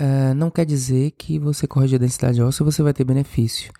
uh, 0.01 0.35
não 0.35 0.51
quer 0.51 0.66
dizer 0.66 1.12
que 1.12 1.39
você 1.39 1.66
corrigir 1.66 1.97
a 1.97 2.01
densidade 2.01 2.43
óssea 2.43 2.64
você 2.64 2.83
vai 2.83 2.93
ter 2.93 3.05
benefício. 3.05 3.72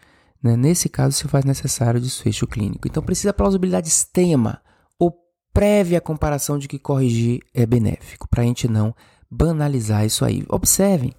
Né? 0.43 0.57
Nesse 0.57 0.89
caso, 0.89 1.17
se 1.17 1.29
faz 1.29 1.45
necessário 1.45 2.01
desfecho 2.01 2.47
clínico. 2.47 2.87
Então, 2.87 3.03
precisa 3.03 3.33
plausibilidade 3.33 3.89
extrema 3.89 4.61
ou 4.99 5.15
prévia 5.53 6.01
comparação 6.01 6.59
de 6.59 6.69
que 6.69 6.79
corrigir 6.79 7.41
é 7.55 7.65
benéfico, 7.65 8.29
para 8.29 8.43
a 8.43 8.47
gente 8.47 8.69
não 8.69 8.95
banalizar 9.31 10.05
isso 10.05 10.25
aí. 10.25 10.45
Observem 10.49 11.13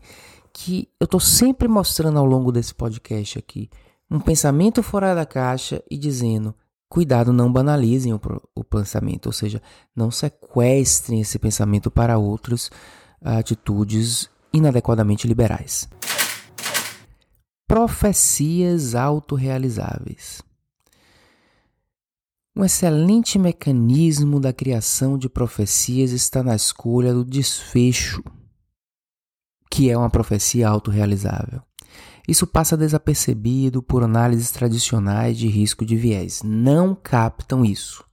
que 0.54 0.88
eu 1.00 1.06
estou 1.06 1.20
sempre 1.20 1.68
mostrando 1.68 2.18
ao 2.18 2.26
longo 2.26 2.52
desse 2.52 2.74
podcast 2.74 3.38
aqui 3.38 3.70
um 4.10 4.20
pensamento 4.20 4.82
fora 4.84 5.14
da 5.14 5.26
caixa 5.26 5.84
e 5.90 5.98
dizendo 5.98 6.56
Cuidado, 6.90 7.34
não 7.34 7.52
banalizem 7.52 8.14
o, 8.14 8.22
o 8.54 8.64
pensamento, 8.64 9.28
ou 9.28 9.34
seja, 9.34 9.62
não 9.96 10.12
sequestrem 10.12 11.22
esse 11.22 11.40
pensamento 11.40 11.90
para 11.90 12.18
outras 12.18 12.70
atitudes 13.22 14.30
inadequadamente 14.54 15.28
liberais. 15.28 15.90
Profecias 17.68 18.96
autorrealizáveis. 18.96 20.42
Um 22.56 22.64
excelente 22.64 23.38
mecanismo 23.38 24.40
da 24.40 24.54
criação 24.54 25.18
de 25.18 25.28
profecias 25.28 26.12
está 26.12 26.42
na 26.42 26.56
escolha 26.56 27.14
do 27.14 27.26
desfecho, 27.26 28.24
que 29.70 29.90
é 29.90 29.98
uma 29.98 30.10
profecia 30.10 30.70
autorrealizável. 30.70 31.62
Isso 32.28 32.48
passa 32.48 32.76
desapercebido 32.76 33.84
por 33.84 34.04
análises 34.04 34.52
tradicionais 34.52 35.38
de 35.38 35.48
risco 35.48 35.86
de 35.86 35.96
viés. 35.96 36.42
Não 36.44 36.96
captam 36.96 37.64
isso. 37.64 38.04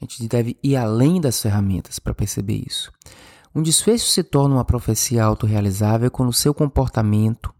A 0.00 0.04
gente 0.04 0.28
deve 0.28 0.56
ir 0.62 0.76
além 0.76 1.20
das 1.20 1.40
ferramentas 1.40 1.98
para 1.98 2.14
perceber 2.14 2.62
isso. 2.66 2.92
Um 3.54 3.62
desfecho 3.62 4.06
se 4.06 4.22
torna 4.22 4.54
uma 4.54 4.64
profecia 4.64 5.24
autorrealizável 5.24 6.10
quando 6.10 6.28
o 6.28 6.34
seu 6.34 6.54
comportamento 6.54 7.52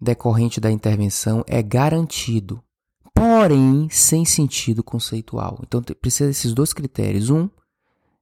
decorrente 0.00 0.60
da 0.60 0.70
intervenção 0.70 1.44
é 1.46 1.62
garantido, 1.62 2.62
porém 3.14 3.88
sem 3.88 4.24
sentido 4.24 4.82
conceitual. 4.82 5.60
Então 5.62 5.80
precisa 6.00 6.28
desses 6.28 6.52
dois 6.52 6.72
critérios. 6.72 7.30
Um, 7.30 7.48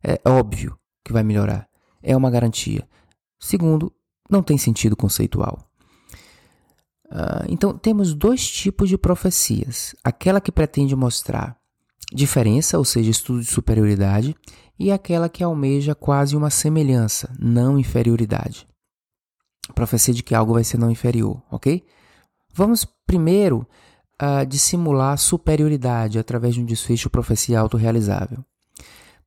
é 0.04 0.20
óbvio 0.26 0.78
que 1.02 1.12
vai 1.12 1.22
melhorar, 1.22 1.66
é 2.02 2.14
uma 2.14 2.30
garantia. 2.30 2.86
Segundo, 3.38 3.90
não 4.30 4.42
tem 4.42 4.56
sentido 4.56 4.96
conceitual. 4.96 5.66
Uh, 7.06 7.44
então, 7.48 7.76
temos 7.76 8.14
dois 8.14 8.48
tipos 8.48 8.88
de 8.88 8.96
profecias: 8.96 9.94
aquela 10.04 10.40
que 10.40 10.52
pretende 10.52 10.94
mostrar 10.94 11.58
diferença, 12.12 12.78
ou 12.78 12.84
seja, 12.84 13.10
estudo 13.10 13.40
de 13.40 13.50
superioridade, 13.50 14.36
e 14.78 14.90
aquela 14.90 15.28
que 15.28 15.44
almeja 15.44 15.94
quase 15.94 16.36
uma 16.36 16.50
semelhança, 16.50 17.32
não 17.38 17.78
inferioridade. 17.78 18.66
Profecia 19.74 20.14
de 20.14 20.22
que 20.22 20.34
algo 20.34 20.54
vai 20.54 20.64
ser 20.64 20.78
não 20.78 20.90
inferior, 20.90 21.42
ok? 21.50 21.84
Vamos 22.52 22.84
primeiro 23.06 23.66
uh, 24.20 24.44
dissimular 24.46 25.16
superioridade 25.18 26.18
através 26.18 26.54
de 26.54 26.60
um 26.60 26.64
desfecho 26.64 27.10
profecia 27.10 27.60
autorrealizável. 27.60 28.44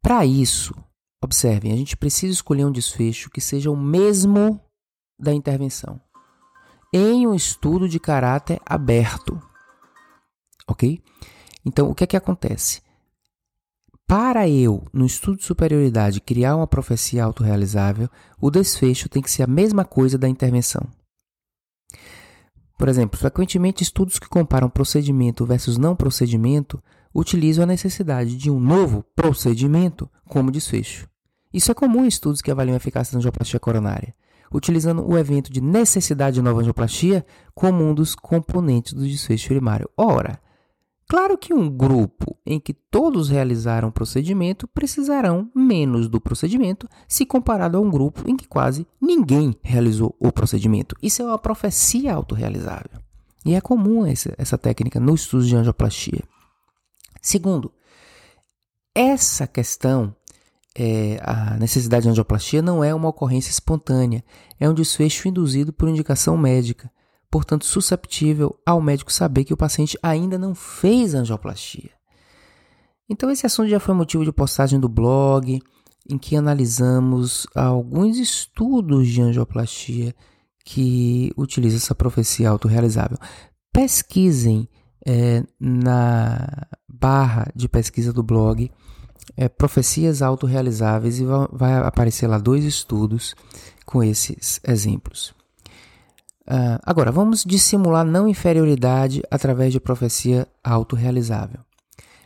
Para 0.01 0.25
isso, 0.25 0.73
observem, 1.23 1.71
a 1.71 1.77
gente 1.77 1.95
precisa 1.95 2.33
escolher 2.33 2.65
um 2.65 2.71
desfecho 2.71 3.29
que 3.29 3.39
seja 3.39 3.71
o 3.71 3.77
mesmo 3.77 4.59
da 5.23 5.33
intervenção 5.33 5.99
em 6.93 7.25
um 7.25 7.33
estudo 7.33 7.89
de 7.89 7.99
caráter 7.99 8.61
aberto. 8.63 9.41
Ok? 10.67 11.01
Então, 11.65 11.89
o 11.89 11.95
que 11.95 12.03
é 12.03 12.07
que 12.07 12.15
acontece? 12.15 12.83
Para 14.05 14.47
eu, 14.47 14.85
no 14.93 15.05
estudo 15.05 15.37
de 15.37 15.43
superioridade, 15.43 16.21
criar 16.21 16.55
uma 16.55 16.67
profecia 16.67 17.23
autorrealizável, 17.23 18.07
o 18.39 18.51
desfecho 18.51 19.09
tem 19.09 19.23
que 19.23 19.31
ser 19.31 19.41
a 19.41 19.47
mesma 19.47 19.83
coisa 19.83 20.17
da 20.17 20.29
intervenção. 20.29 20.87
Por 22.77 22.87
exemplo, 22.87 23.17
frequentemente 23.17 23.81
estudos 23.81 24.19
que 24.19 24.29
comparam 24.29 24.69
procedimento 24.69 25.45
versus 25.45 25.77
não 25.77 25.95
procedimento 25.95 26.83
utilizam 27.15 27.63
a 27.63 27.67
necessidade 27.67 28.35
de 28.35 28.51
um 28.51 28.59
novo 28.59 29.03
procedimento 29.15 30.09
como 30.27 30.51
desfecho. 30.51 31.07
Isso 31.51 31.71
é 31.71 31.73
comum 31.73 32.03
em 32.03 32.07
estudos 32.07 32.41
que 32.41 32.51
avaliam 32.51 32.73
a 32.73 32.77
eficácia 32.77 33.13
da 33.13 33.19
angioplastia 33.19 33.59
coronária 33.59 34.13
utilizando 34.53 35.05
o 35.05 35.17
evento 35.17 35.51
de 35.51 35.59
necessidade 35.59 36.35
de 36.35 36.41
nova 36.41 36.61
angioplastia 36.61 37.25
como 37.55 37.83
um 37.83 37.93
dos 37.93 38.15
componentes 38.15 38.93
do 38.93 39.07
desfecho 39.07 39.47
primário. 39.47 39.89
Ora, 39.97 40.39
claro 41.09 41.37
que 41.37 41.53
um 41.53 41.69
grupo 41.69 42.37
em 42.45 42.59
que 42.59 42.73
todos 42.73 43.29
realizaram 43.29 43.89
o 43.89 43.91
procedimento 43.91 44.67
precisarão 44.67 45.49
menos 45.55 46.07
do 46.07 46.21
procedimento 46.21 46.87
se 47.07 47.25
comparado 47.25 47.77
a 47.77 47.81
um 47.81 47.89
grupo 47.89 48.29
em 48.29 48.37
que 48.37 48.47
quase 48.47 48.87
ninguém 49.01 49.55
realizou 49.61 50.15
o 50.19 50.31
procedimento. 50.31 50.95
Isso 51.01 51.21
é 51.21 51.25
uma 51.25 51.39
profecia 51.39 52.13
autorrealizável. 52.13 53.01
E 53.45 53.55
é 53.55 53.61
comum 53.61 54.05
essa, 54.05 54.33
essa 54.37 54.57
técnica 54.57 54.99
no 54.99 55.15
estudo 55.15 55.45
de 55.45 55.55
angioplastia. 55.55 56.23
Segundo, 57.21 57.71
essa 58.95 59.47
questão 59.47 60.15
é, 60.75 61.19
a 61.21 61.57
necessidade 61.57 62.03
de 62.03 62.09
angioplastia 62.09 62.61
não 62.61 62.83
é 62.83 62.93
uma 62.93 63.09
ocorrência 63.09 63.51
espontânea, 63.51 64.23
é 64.59 64.69
um 64.69 64.73
desfecho 64.73 65.27
induzido 65.27 65.71
por 65.71 65.87
indicação 65.87 66.37
médica, 66.37 66.91
portanto 67.29 67.65
susceptível 67.65 68.59
ao 68.65 68.81
médico 68.81 69.11
saber 69.11 69.43
que 69.43 69.53
o 69.53 69.57
paciente 69.57 69.97
ainda 70.01 70.37
não 70.37 70.55
fez 70.55 71.13
angioplastia. 71.13 71.91
Então 73.07 73.29
esse 73.29 73.45
assunto 73.45 73.69
já 73.69 73.79
foi 73.79 73.93
motivo 73.93 74.25
de 74.25 74.31
postagem 74.31 74.79
do 74.79 74.89
blog, 74.89 75.61
em 76.09 76.17
que 76.17 76.35
analisamos 76.35 77.45
alguns 77.55 78.17
estudos 78.17 79.07
de 79.07 79.21
angioplastia 79.21 80.15
que 80.65 81.31
utilizam 81.37 81.77
essa 81.77 81.95
profecia 81.95 82.49
autorrealizável. 82.49 83.17
Pesquisem 83.71 84.67
é, 85.05 85.43
na 85.59 86.67
barra 86.87 87.51
de 87.55 87.67
pesquisa 87.67 88.13
do 88.13 88.23
blog 88.23 88.71
é, 89.35 89.49
profecias 89.49 90.21
autorrealizáveis 90.21 91.19
e 91.19 91.25
vai 91.51 91.73
aparecer 91.77 92.27
lá 92.27 92.37
dois 92.37 92.63
estudos 92.63 93.35
com 93.85 94.03
esses 94.03 94.59
exemplos. 94.67 95.33
Uh, 96.45 96.77
agora, 96.83 97.11
vamos 97.11 97.43
dissimular 97.43 98.05
não 98.05 98.27
inferioridade 98.27 99.23
através 99.31 99.71
de 99.71 99.79
profecia 99.79 100.47
autorrealizável. 100.63 101.61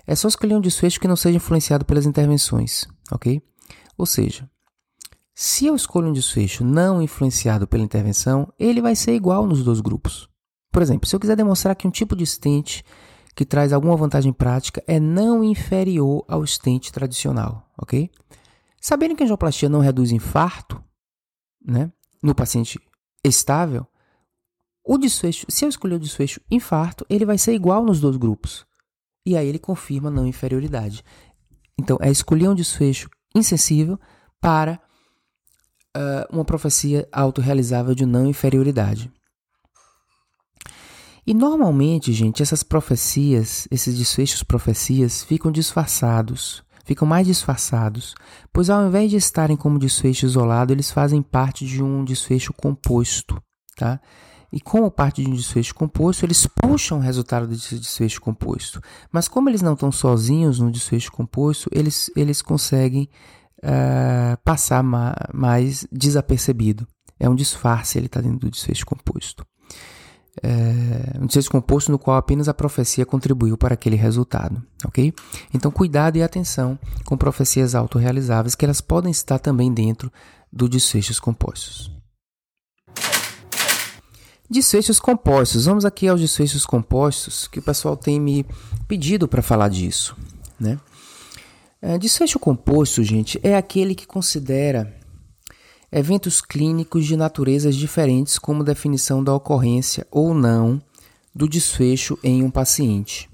É 0.07 0.15
só 0.15 0.27
escolher 0.27 0.55
um 0.55 0.61
desfecho 0.61 0.99
que 0.99 1.07
não 1.07 1.15
seja 1.15 1.37
influenciado 1.37 1.85
pelas 1.85 2.05
intervenções, 2.05 2.87
ok? 3.11 3.41
Ou 3.97 4.05
seja, 4.05 4.49
se 5.35 5.67
eu 5.67 5.75
escolho 5.75 6.07
um 6.07 6.13
desfecho 6.13 6.63
não 6.63 7.01
influenciado 7.01 7.67
pela 7.67 7.83
intervenção, 7.83 8.51
ele 8.57 8.81
vai 8.81 8.95
ser 8.95 9.13
igual 9.13 9.45
nos 9.45 9.63
dois 9.63 9.81
grupos. 9.81 10.27
Por 10.71 10.81
exemplo, 10.81 11.07
se 11.07 11.15
eu 11.15 11.19
quiser 11.19 11.35
demonstrar 11.35 11.75
que 11.75 11.87
um 11.87 11.91
tipo 11.91 12.15
de 12.15 12.25
stent 12.25 12.81
que 13.37 13.45
traz 13.45 13.71
alguma 13.71 13.95
vantagem 13.95 14.33
prática 14.33 14.83
é 14.87 14.99
não 14.99 15.43
inferior 15.43 16.25
ao 16.27 16.43
stent 16.43 16.89
tradicional, 16.89 17.69
ok? 17.77 18.09
Sabendo 18.81 19.15
que 19.15 19.21
a 19.21 19.25
angioplastia 19.25 19.69
não 19.69 19.79
reduz 19.79 20.11
infarto, 20.11 20.83
né, 21.63 21.91
no 22.23 22.33
paciente 22.33 22.79
estável, 23.23 23.85
o 24.83 24.97
desfecho, 24.97 25.45
se 25.49 25.63
eu 25.63 25.69
escolher 25.69 25.95
o 25.95 25.99
desfecho 25.99 26.41
infarto, 26.49 27.05
ele 27.07 27.25
vai 27.25 27.37
ser 27.37 27.53
igual 27.53 27.85
nos 27.85 27.99
dois 27.99 28.17
grupos. 28.17 28.65
E 29.23 29.37
aí 29.37 29.47
ele 29.47 29.59
confirma 29.59 30.09
não 30.09 30.25
inferioridade. 30.25 31.03
Então, 31.77 31.99
é 32.01 32.09
escolher 32.09 32.49
um 32.49 32.55
desfecho 32.55 33.07
insensível 33.35 33.99
para 34.41 34.81
uh, 35.95 36.33
uma 36.33 36.43
profecia 36.43 37.07
autorrealizável 37.11 37.93
de 37.93 38.05
não 38.05 38.25
inferioridade. 38.25 39.11
E 41.27 41.33
normalmente, 41.33 42.13
gente, 42.13 42.41
essas 42.41 42.63
profecias, 42.63 43.67
esses 43.69 43.97
desfechos 43.97 44.43
profecias, 44.43 45.25
ficam 45.25 45.51
disfarçados, 45.51 46.63
ficam 46.85 47.05
mais 47.05 47.27
disfarçados, 47.27 48.15
pois 48.53 48.69
ao 48.69 48.87
invés 48.87 49.11
de 49.11 49.17
estarem 49.17 49.57
como 49.57 49.77
desfecho 49.77 50.25
isolado, 50.25 50.71
eles 50.71 50.89
fazem 50.89 51.21
parte 51.21 51.65
de 51.65 51.83
um 51.83 52.05
desfecho 52.05 52.53
composto, 52.53 53.43
tá? 53.75 53.99
E 54.53 54.61
como 54.61 54.89
parte 54.89 55.21
de 55.21 55.29
um 55.29 55.33
desfecho 55.33 55.75
composto, 55.75 56.25
eles 56.25 56.47
puxam 56.47 56.99
o 56.99 57.01
resultado 57.01 57.45
desse 57.45 57.77
desfecho 57.77 58.21
composto. 58.21 58.79
Mas 59.11 59.27
como 59.27 59.49
eles 59.49 59.61
não 59.61 59.73
estão 59.73 59.91
sozinhos 59.91 60.59
no 60.59 60.71
desfecho 60.71 61.11
composto, 61.11 61.69
eles, 61.73 62.09
eles 62.15 62.41
conseguem 62.41 63.09
uh, 63.57 64.41
passar 64.45 64.81
ma 64.81 65.13
mais 65.33 65.85
desapercebido. 65.91 66.87
É 67.19 67.29
um 67.29 67.35
disfarce, 67.35 67.97
ele 67.97 68.05
está 68.05 68.21
dentro 68.21 68.39
do 68.39 68.49
desfecho 68.49 68.85
composto 68.85 69.45
é, 70.43 71.19
um 71.19 71.25
desfecho 71.25 71.49
composto 71.49 71.91
no 71.91 71.99
qual 71.99 72.17
apenas 72.17 72.47
a 72.47 72.53
profecia 72.53 73.05
contribuiu 73.05 73.57
para 73.57 73.73
aquele 73.73 73.95
resultado, 73.95 74.61
ok? 74.85 75.13
Então, 75.53 75.71
cuidado 75.71 76.17
e 76.17 76.23
atenção 76.23 76.77
com 77.05 77.17
profecias 77.17 77.75
autorrealizáveis, 77.75 78.55
que 78.55 78.65
elas 78.65 78.81
podem 78.81 79.11
estar 79.11 79.39
também 79.39 79.73
dentro 79.73 80.11
do 80.51 80.69
desfechos 80.69 81.19
compostos. 81.19 81.91
Desfechos 84.49 84.99
compostos. 84.99 85.65
Vamos 85.65 85.83
aqui 85.83 86.07
aos 86.07 86.21
desfechos 86.21 86.65
compostos, 86.65 87.47
que 87.47 87.59
o 87.59 87.61
pessoal 87.61 87.97
tem 87.97 88.19
me 88.19 88.45
pedido 88.87 89.27
para 89.27 89.41
falar 89.41 89.67
disso, 89.67 90.15
né? 90.59 90.79
É, 91.81 91.97
desfecho 91.97 92.39
composto, 92.39 93.03
gente, 93.03 93.39
é 93.43 93.55
aquele 93.55 93.93
que 93.93 94.07
considera 94.07 94.95
eventos 95.91 96.41
clínicos 96.41 97.05
de 97.05 97.15
naturezas 97.15 97.75
diferentes, 97.75 98.37
como 98.37 98.63
definição 98.63 99.23
da 99.23 99.33
ocorrência 99.33 100.05
ou 100.11 100.33
não 100.33 100.81
do 101.33 101.47
desfecho 101.47 102.17
em 102.23 102.43
um 102.43 102.49
paciente. 102.49 103.29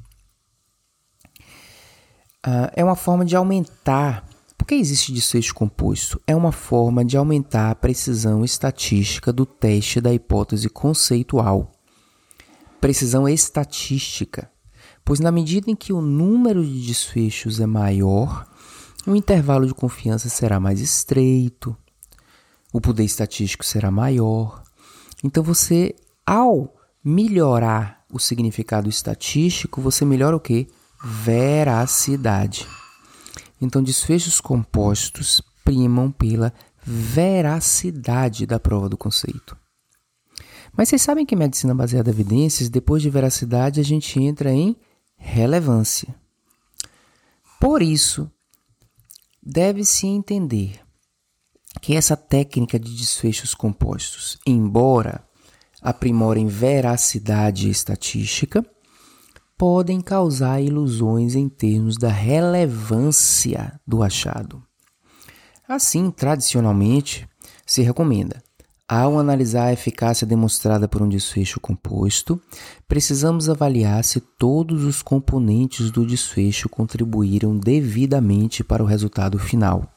Uh, 2.46 2.68
é 2.76 2.84
uma 2.84 2.96
forma 2.96 3.24
de 3.24 3.36
aumentar. 3.36 4.28
Por 4.58 4.68
que 4.68 4.76
existe 4.76 5.14
desfecho 5.14 5.56
composto? 5.56 6.22
É 6.28 6.36
uma 6.36 6.52
forma 6.52 7.04
de 7.04 7.16
aumentar 7.16 7.72
a 7.72 7.76
precisão 7.76 8.44
estatística 8.44 9.32
do 9.32 9.46
teste 9.46 10.02
da 10.02 10.14
hipótese 10.14 10.70
conceitual. 10.70 11.72
Precisão 12.82 13.30
estatística, 13.30 14.52
pois 15.06 15.22
na 15.22 15.32
medida 15.32 15.72
em 15.72 15.76
que 15.76 15.94
o 15.94 16.02
número 16.02 16.66
de 16.66 16.86
desfechos 16.86 17.62
é 17.62 17.66
maior, 17.66 18.46
o 19.08 19.16
intervalo 19.16 19.66
de 19.66 19.74
confiança 19.74 20.28
será 20.28 20.60
mais 20.60 20.82
estreito, 20.82 21.76
o 22.74 22.82
poder 22.82 23.04
estatístico 23.04 23.64
será 23.64 23.92
maior. 23.92 24.64
Então 25.24 25.44
você, 25.44 25.96
ao 26.26 26.76
melhorar 27.04 28.04
o 28.12 28.20
significado 28.20 28.90
estatístico, 28.90 29.80
você 29.80 30.04
melhora 30.04 30.36
o 30.36 30.40
que? 30.40 30.68
Veracidade. 31.04 32.68
Então, 33.62 33.82
desfechos 33.84 34.42
compostos 34.42 35.42
primam 35.64 36.12
pela 36.12 36.52
veracidade 36.84 38.46
da 38.46 38.60
prova 38.60 38.90
do 38.90 38.98
conceito. 38.98 39.56
Mas 40.76 40.90
vocês 40.90 41.02
sabem 41.02 41.26
que 41.26 41.36
medicina 41.36 41.74
baseada 41.74 42.10
em 42.10 42.14
evidências, 42.14 42.70
depois 42.70 43.02
de 43.02 43.10
veracidade, 43.10 43.80
a 43.80 43.84
gente 43.84 44.20
entra 44.20 44.52
em 44.52 44.76
relevância. 45.16 46.14
Por 47.60 47.82
isso, 47.82 48.30
deve-se 49.42 50.08
entender 50.08 50.83
que 51.84 51.98
essa 51.98 52.16
técnica 52.16 52.80
de 52.80 52.96
desfechos 52.96 53.54
compostos, 53.54 54.40
embora 54.48 55.22
aprimorem 55.82 56.48
veracidade 56.48 57.70
estatística, 57.70 58.66
podem 59.58 60.00
causar 60.00 60.62
ilusões 60.62 61.36
em 61.36 61.50
termos 61.50 61.98
da 61.98 62.08
relevância 62.08 63.78
do 63.86 64.02
achado. 64.02 64.64
Assim, 65.68 66.10
tradicionalmente, 66.10 67.28
se 67.66 67.82
recomenda, 67.82 68.42
ao 68.88 69.20
analisar 69.20 69.66
a 69.66 69.74
eficácia 69.74 70.26
demonstrada 70.26 70.88
por 70.88 71.02
um 71.02 71.10
desfecho 71.10 71.60
composto, 71.60 72.42
precisamos 72.88 73.50
avaliar 73.50 74.06
se 74.06 74.22
todos 74.22 74.86
os 74.86 75.02
componentes 75.02 75.92
do 75.92 76.06
desfecho 76.06 76.70
contribuíram 76.70 77.58
devidamente 77.58 78.64
para 78.64 78.82
o 78.82 78.88
resultado 78.88 79.38
final 79.38 79.93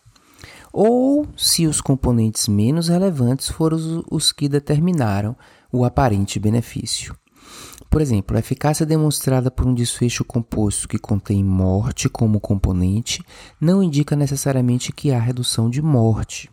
ou 0.79 1.27
se 1.39 1.67
os 1.67 1.81
componentes 1.81 2.47
menos 2.47 2.89
relevantes 2.89 3.49
foram 3.49 4.05
os 4.11 4.31
que 4.31 4.47
determinaram 4.47 5.35
o 5.73 5.87
aparente 5.87 6.39
benefício. 6.39 7.17
Por 7.89 8.03
exemplo, 8.03 8.37
a 8.37 8.41
eficácia 8.41 8.85
demonstrada 8.85 9.51
por 9.51 9.67
um 9.67 9.73
desfecho 9.73 10.23
composto 10.23 10.87
que 10.87 10.99
contém 10.99 11.43
morte 11.43 12.11
como 12.11 12.39
componente 12.39 13.25
não 13.59 13.83
indica 13.83 14.15
necessariamente 14.15 14.93
que 14.93 15.11
há 15.13 15.19
redução 15.19 15.71
de 15.71 15.81
morte. 15.81 16.51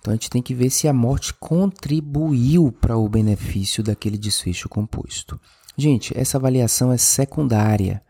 Então 0.00 0.12
a 0.12 0.16
gente 0.16 0.28
tem 0.28 0.42
que 0.42 0.52
ver 0.52 0.70
se 0.70 0.88
a 0.88 0.92
morte 0.92 1.32
contribuiu 1.34 2.72
para 2.72 2.96
o 2.96 3.08
benefício 3.08 3.84
daquele 3.84 4.18
desfecho 4.18 4.68
composto. 4.68 5.40
Gente, 5.76 6.12
essa 6.18 6.38
avaliação 6.38 6.90
é 6.90 6.96
secundária 6.96 8.02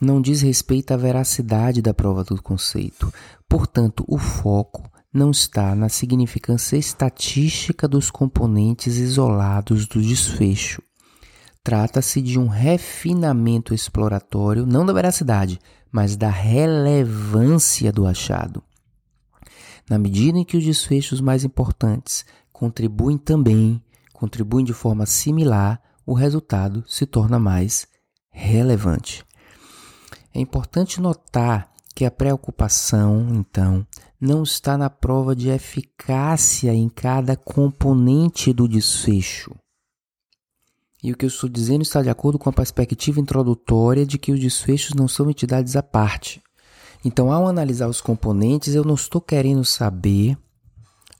não 0.00 0.20
diz 0.20 0.40
respeito 0.40 0.92
à 0.92 0.96
veracidade 0.96 1.80
da 1.80 1.94
prova 1.94 2.24
do 2.24 2.40
conceito. 2.42 3.12
Portanto, 3.48 4.04
o 4.08 4.18
foco 4.18 4.90
não 5.12 5.30
está 5.30 5.74
na 5.74 5.88
significância 5.88 6.76
estatística 6.76 7.86
dos 7.86 8.10
componentes 8.10 8.96
isolados 8.96 9.86
do 9.86 10.02
desfecho. 10.02 10.82
Trata-se 11.62 12.20
de 12.20 12.38
um 12.38 12.48
refinamento 12.48 13.72
exploratório, 13.72 14.66
não 14.66 14.84
da 14.84 14.92
veracidade, 14.92 15.58
mas 15.90 16.16
da 16.16 16.28
relevância 16.28 17.92
do 17.92 18.06
achado. 18.06 18.62
Na 19.88 19.98
medida 19.98 20.38
em 20.38 20.44
que 20.44 20.56
os 20.56 20.64
desfechos 20.64 21.20
mais 21.20 21.44
importantes 21.44 22.24
contribuem 22.52 23.16
também, 23.16 23.80
contribuem 24.12 24.64
de 24.64 24.72
forma 24.72 25.06
similar, 25.06 25.80
o 26.04 26.12
resultado 26.12 26.84
se 26.86 27.06
torna 27.06 27.38
mais 27.38 27.86
relevante. 28.30 29.24
É 30.34 30.40
importante 30.40 31.00
notar 31.00 31.70
que 31.94 32.04
a 32.04 32.10
preocupação, 32.10 33.28
então, 33.32 33.86
não 34.20 34.42
está 34.42 34.76
na 34.76 34.90
prova 34.90 35.36
de 35.36 35.48
eficácia 35.48 36.74
em 36.74 36.88
cada 36.88 37.36
componente 37.36 38.52
do 38.52 38.66
desfecho. 38.66 39.54
E 41.02 41.12
o 41.12 41.16
que 41.16 41.24
eu 41.24 41.28
estou 41.28 41.48
dizendo 41.48 41.82
está 41.82 42.02
de 42.02 42.10
acordo 42.10 42.38
com 42.38 42.48
a 42.48 42.52
perspectiva 42.52 43.20
introdutória 43.20 44.04
de 44.04 44.18
que 44.18 44.32
os 44.32 44.40
desfechos 44.40 44.94
não 44.94 45.06
são 45.06 45.30
entidades 45.30 45.76
à 45.76 45.82
parte. 45.82 46.42
Então, 47.04 47.30
ao 47.30 47.46
analisar 47.46 47.86
os 47.86 48.00
componentes, 48.00 48.74
eu 48.74 48.82
não 48.82 48.94
estou 48.94 49.20
querendo 49.20 49.64
saber 49.64 50.36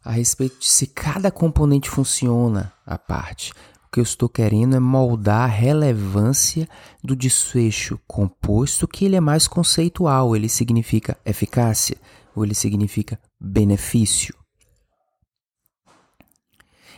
a 0.02 0.10
respeito 0.10 0.58
de 0.58 0.66
se 0.66 0.86
cada 0.86 1.30
componente 1.30 1.88
funciona 1.88 2.72
à 2.84 2.98
parte, 2.98 3.52
que 3.94 4.00
eu 4.00 4.02
estou 4.02 4.28
querendo 4.28 4.74
é 4.74 4.80
moldar 4.80 5.42
a 5.42 5.46
relevância 5.46 6.68
do 7.00 7.14
desfecho 7.14 7.96
composto, 8.08 8.88
que 8.88 9.04
ele 9.04 9.14
é 9.14 9.20
mais 9.20 9.46
conceitual, 9.46 10.34
ele 10.34 10.48
significa 10.48 11.16
eficácia 11.24 11.96
ou 12.34 12.44
ele 12.44 12.56
significa 12.56 13.20
benefício. 13.40 14.34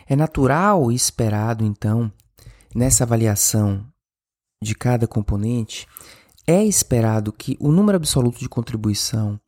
É 0.07 0.15
natural 0.15 0.91
e 0.91 0.95
esperado, 0.95 1.63
então, 1.63 2.11
nessa 2.73 3.03
avaliação 3.03 3.85
de 4.59 4.73
cada 4.73 5.05
componente, 5.05 5.87
é 6.47 6.65
esperado 6.65 7.31
que 7.31 7.55
o 7.59 7.71
número 7.71 7.97
absoluto 7.97 8.39
de 8.39 8.49
contribuição, 8.49 9.39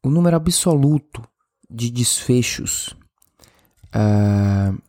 o 0.00 0.08
número 0.08 0.36
absoluto 0.36 1.26
de 1.68 1.90
desfechos 1.90 2.94
uh, 3.88 4.80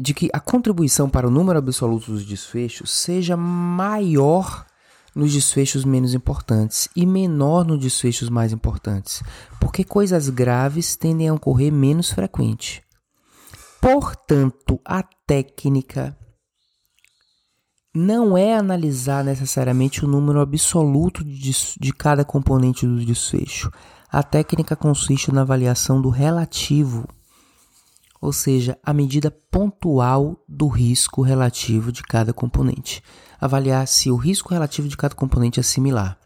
de 0.00 0.14
que 0.14 0.30
a 0.32 0.40
contribuição 0.40 1.08
para 1.10 1.28
o 1.28 1.30
número 1.30 1.58
absoluto 1.58 2.10
dos 2.10 2.24
desfechos 2.24 2.90
seja 2.90 3.36
maior 3.36 4.64
nos 5.14 5.32
desfechos 5.32 5.84
menos 5.84 6.14
importantes 6.14 6.88
e 6.96 7.04
menor 7.04 7.66
nos 7.66 7.78
desfechos 7.78 8.28
mais 8.28 8.52
importantes, 8.52 9.22
porque 9.60 9.84
coisas 9.84 10.28
graves 10.28 10.96
tendem 10.96 11.28
a 11.28 11.34
ocorrer 11.34 11.72
menos 11.72 12.10
frequente. 12.10 12.82
Portanto, 13.80 14.80
a 14.84 15.02
técnica 15.02 16.16
não 17.94 18.38
é 18.38 18.54
analisar 18.54 19.24
necessariamente 19.24 20.04
o 20.04 20.08
número 20.08 20.40
absoluto 20.40 21.24
de, 21.24 21.52
de 21.78 21.92
cada 21.92 22.24
componente 22.24 22.86
do 22.86 23.04
desfecho. 23.04 23.70
A 24.08 24.22
técnica 24.22 24.76
consiste 24.76 25.32
na 25.32 25.42
avaliação 25.42 26.00
do 26.00 26.08
relativo, 26.08 27.06
ou 28.20 28.32
seja, 28.32 28.78
a 28.82 28.92
medida 28.92 29.30
pontual 29.50 30.36
do 30.46 30.68
risco 30.68 31.22
relativo 31.22 31.90
de 31.90 32.02
cada 32.02 32.32
componente. 32.32 33.02
Avaliar 33.40 33.86
se 33.88 34.10
o 34.10 34.16
risco 34.16 34.52
relativo 34.52 34.88
de 34.88 34.96
cada 34.96 35.14
componente 35.14 35.58
é 35.58 35.62
similar. 35.62 36.18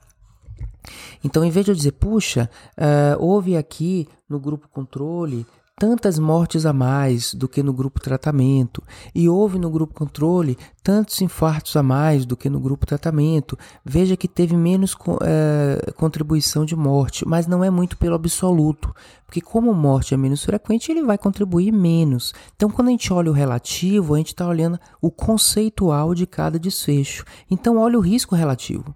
Então, 1.22 1.45
em 1.45 1.51
vez 1.51 1.64
de 1.64 1.70
eu 1.72 1.74
dizer, 1.74 1.92
puxa, 1.92 2.51
uh, 2.76 3.22
houve 3.22 3.57
aqui 3.57 4.09
no 4.28 4.38
grupo 4.38 4.68
controle 4.68 5.47
tantas 5.77 6.18
mortes 6.18 6.64
a 6.64 6.72
mais 6.72 7.35
do 7.35 7.49
que 7.49 7.62
no 7.62 7.72
grupo 7.72 8.01
tratamento, 8.01 8.83
e 9.14 9.29
houve 9.29 9.59
no 9.59 9.68
grupo 9.68 9.93
controle 9.93 10.57
tantos 10.83 11.20
infartos 11.20 11.77
a 11.77 11.83
mais 11.83 12.25
do 12.25 12.37
que 12.37 12.49
no 12.49 12.61
grupo 12.61 12.87
tratamento. 12.87 13.59
Veja 13.85 14.16
que 14.16 14.29
teve 14.29 14.57
menos 14.57 14.97
é, 15.22 15.93
contribuição 15.93 16.64
de 16.64 16.77
morte, 16.77 17.27
mas 17.27 17.47
não 17.47 17.64
é 17.64 17.70
muito 17.70 17.97
pelo 17.97 18.14
absoluto, 18.14 18.95
porque 19.27 19.41
como 19.41 19.75
morte 19.75 20.14
é 20.14 20.16
menos 20.16 20.45
frequente, 20.45 20.93
ele 20.93 21.03
vai 21.03 21.18
contribuir 21.18 21.72
menos. 21.72 22.33
Então, 22.55 22.70
quando 22.70 22.89
a 22.89 22.91
gente 22.93 23.12
olha 23.12 23.31
o 23.31 23.35
relativo, 23.35 24.14
a 24.14 24.18
gente 24.18 24.29
está 24.29 24.47
olhando 24.47 24.79
o 25.01 25.11
conceitual 25.11 26.14
de 26.14 26.27
cada 26.27 26.59
desfecho. 26.59 27.25
Então, 27.51 27.79
olha 27.79 27.99
o 27.99 28.03
risco 28.03 28.37
relativo. 28.37 28.95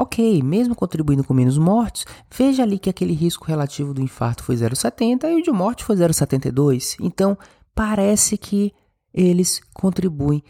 Ok, 0.00 0.40
mesmo 0.44 0.76
contribuindo 0.76 1.24
com 1.24 1.34
menos 1.34 1.58
mortes, 1.58 2.06
veja 2.30 2.62
ali 2.62 2.78
que 2.78 2.88
aquele 2.88 3.12
risco 3.12 3.44
relativo 3.44 3.92
do 3.92 4.00
infarto 4.00 4.44
foi 4.44 4.54
0,70 4.54 5.24
e 5.24 5.40
o 5.40 5.42
de 5.42 5.50
morte 5.50 5.82
foi 5.82 5.96
0,72. 5.96 6.94
Então, 7.00 7.36
parece 7.74 8.38
que 8.38 8.72
eles 9.12 9.60
contribuem 9.74 10.40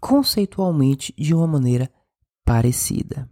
conceitualmente 0.00 1.14
de 1.18 1.34
uma 1.34 1.46
maneira 1.46 1.92
parecida. 2.46 3.28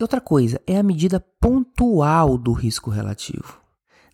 Outra 0.00 0.20
coisa 0.20 0.60
é 0.66 0.78
a 0.78 0.82
medida 0.82 1.20
pontual 1.40 2.36
do 2.36 2.52
risco 2.52 2.90
relativo. 2.90 3.57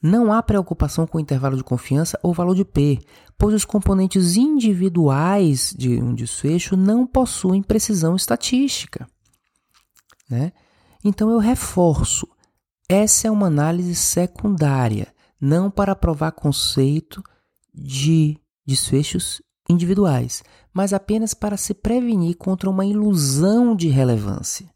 Não 0.07 0.31
há 0.35 0.43
preocupação 0.43 1.07
com 1.07 1.17
o 1.17 1.21
intervalo 1.21 1.57
de 1.57 1.65
confiança 1.65 2.21
ou 2.23 2.35
valor 2.35 2.55
de 2.55 2.63
P, 2.63 2.99
pois 3.39 3.55
os 3.55 3.65
componentes 3.65 4.37
individuais 4.37 5.75
de 5.75 5.99
um 5.99 6.15
desfecho 6.15 6.77
não 6.77 7.07
possuem 7.07 7.63
precisão 7.63 8.15
estatística. 8.15 9.09
Né? 10.29 10.53
Então 11.03 11.31
eu 11.31 11.39
reforço: 11.39 12.29
essa 12.87 13.29
é 13.29 13.31
uma 13.31 13.47
análise 13.47 13.95
secundária, 13.95 15.11
não 15.41 15.71
para 15.71 15.97
provar 15.97 16.33
conceito 16.33 17.23
de 17.73 18.39
desfechos 18.67 19.41
individuais, 19.71 20.45
mas 20.71 20.93
apenas 20.93 21.33
para 21.33 21.57
se 21.57 21.73
prevenir 21.73 22.37
contra 22.37 22.69
uma 22.69 22.85
ilusão 22.85 23.75
de 23.75 23.89
relevância. 23.89 24.69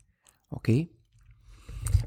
Ok? 0.51 0.91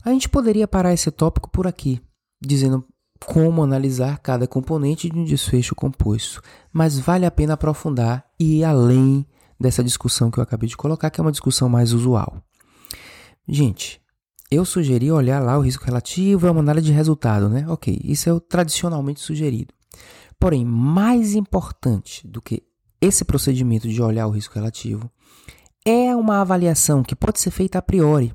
A 0.04 0.10
gente 0.10 0.28
poderia 0.28 0.68
parar 0.68 0.92
esse 0.92 1.12
tópico 1.12 1.52
por 1.52 1.68
aqui, 1.68 2.02
dizendo 2.42 2.84
como 3.26 3.64
analisar 3.64 4.18
cada 4.20 4.48
componente 4.48 5.10
de 5.10 5.18
um 5.18 5.24
desfecho 5.24 5.76
composto, 5.76 6.42
mas 6.72 7.00
vale 7.00 7.26
a 7.26 7.32
pena 7.32 7.54
aprofundar 7.54 8.26
e 8.40 8.60
ir 8.60 8.64
além 8.64 9.26
dessa 9.60 9.84
discussão 9.84 10.32
que 10.32 10.40
eu 10.40 10.44
acabei 10.44 10.68
de 10.68 10.76
colocar, 10.76 11.10
que 11.10 11.22
é 11.22 11.24
uma 11.24 11.32
discussão 11.32 11.70
mais 11.70 11.94
usual. 11.94 12.42
Gente, 13.48 14.02
eu 14.50 14.66
sugeri 14.66 15.12
olhar 15.12 15.42
lá 15.42 15.58
o 15.58 15.62
risco 15.62 15.86
relativo, 15.86 16.48
é 16.48 16.52
uma 16.52 16.60
análise 16.60 16.88
de 16.88 16.92
resultado, 16.92 17.48
né? 17.48 17.66
Ok, 17.70 18.00
isso 18.04 18.28
é 18.28 18.34
o 18.34 18.40
tradicionalmente 18.40 19.20
sugerido. 19.20 19.74
Porém, 20.40 20.66
mais 20.66 21.36
importante 21.36 22.28
do 22.28 22.42
que 22.42 22.64
esse 23.00 23.24
procedimento 23.24 23.88
de 23.88 24.02
olhar 24.02 24.28
o 24.28 24.32
risco 24.32 24.56
relativo 24.56 25.10
é 25.86 26.16
uma 26.16 26.42
avaliação 26.42 27.04
que 27.04 27.16
pode 27.16 27.40
ser 27.40 27.52
feita 27.52 27.80
a 27.80 27.82
priori, 27.82 28.34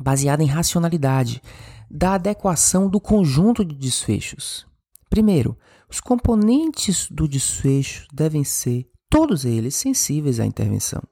baseada 0.00 0.42
em 0.42 0.46
racionalidade, 0.46 1.42
da 1.90 2.14
adequação 2.14 2.88
do 2.88 3.00
conjunto 3.00 3.64
de 3.64 3.74
desfechos. 3.74 4.66
Primeiro, 5.08 5.56
os 5.88 6.00
componentes 6.00 7.08
do 7.10 7.28
desfecho 7.28 8.06
devem 8.12 8.44
ser, 8.44 8.90
todos 9.08 9.44
eles, 9.44 9.74
sensíveis 9.74 10.40
à 10.40 10.46
intervenção. 10.46 11.02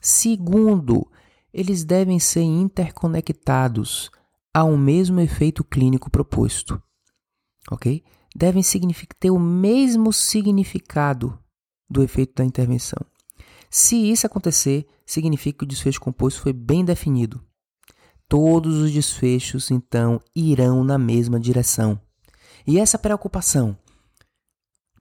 Segundo, 0.00 1.06
eles 1.52 1.84
devem 1.84 2.18
ser 2.18 2.42
interconectados 2.42 4.10
a 4.54 4.64
um 4.64 4.78
mesmo 4.78 5.20
efeito 5.20 5.64
clínico 5.64 6.10
proposto. 6.10 6.80
Ok? 7.70 8.02
Devem 8.34 8.62
ter 9.18 9.30
o 9.30 9.38
mesmo 9.38 10.12
significado 10.12 11.38
do 11.88 12.02
efeito 12.02 12.34
da 12.36 12.44
intervenção. 12.44 13.04
Se 13.68 13.96
isso 13.96 14.26
acontecer, 14.26 14.86
significa 15.04 15.58
que 15.58 15.64
o 15.64 15.68
desfecho 15.68 16.00
composto 16.00 16.40
foi 16.40 16.52
bem 16.52 16.84
definido 16.84 17.44
Todos 18.30 18.76
os 18.76 18.92
desfechos, 18.92 19.72
então, 19.72 20.20
irão 20.36 20.84
na 20.84 20.96
mesma 20.96 21.40
direção. 21.40 22.00
E 22.64 22.78
essa 22.78 22.96
preocupação 22.96 23.76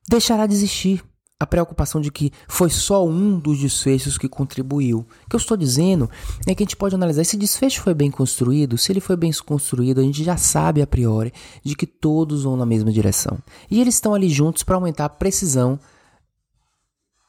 deixará 0.10 0.48
de 0.48 0.56
existir. 0.56 1.04
A 1.42 1.48
preocupação 1.48 2.02
de 2.02 2.12
que 2.12 2.34
foi 2.50 2.70
só 2.70 3.08
um 3.08 3.40
dos 3.40 3.60
desfechos 3.60 4.18
que 4.18 4.28
contribuiu. 4.28 5.08
O 5.26 5.30
que 5.30 5.38
eu 5.38 5.38
estou 5.38 5.56
dizendo 5.56 6.10
é 6.46 6.54
que 6.54 6.64
a 6.64 6.66
gente 6.66 6.76
pode 6.76 6.96
analisar 6.96 7.24
se 7.24 7.38
desfecho 7.38 7.82
foi 7.82 7.94
bem 7.94 8.12
construído. 8.12 8.78
Se 8.78 8.92
ele 8.92 9.00
foi 9.00 9.16
bem 9.16 9.32
construído, 9.46 10.02
a 10.02 10.04
gente 10.04 10.22
já 10.22 10.36
sabe 10.36 10.82
a 10.82 10.88
priori 10.88 11.32
de 11.64 11.78
que 11.78 11.88
todos 11.88 12.44
vão 12.44 12.58
na 12.58 12.66
mesma 12.66 12.92
direção. 12.92 13.38
E 13.72 13.80
eles 13.80 13.94
estão 13.94 14.14
ali 14.14 14.28
juntos 14.28 14.64
para 14.64 14.76
aumentar 14.76 15.06
a 15.06 15.10
precisão 15.10 15.80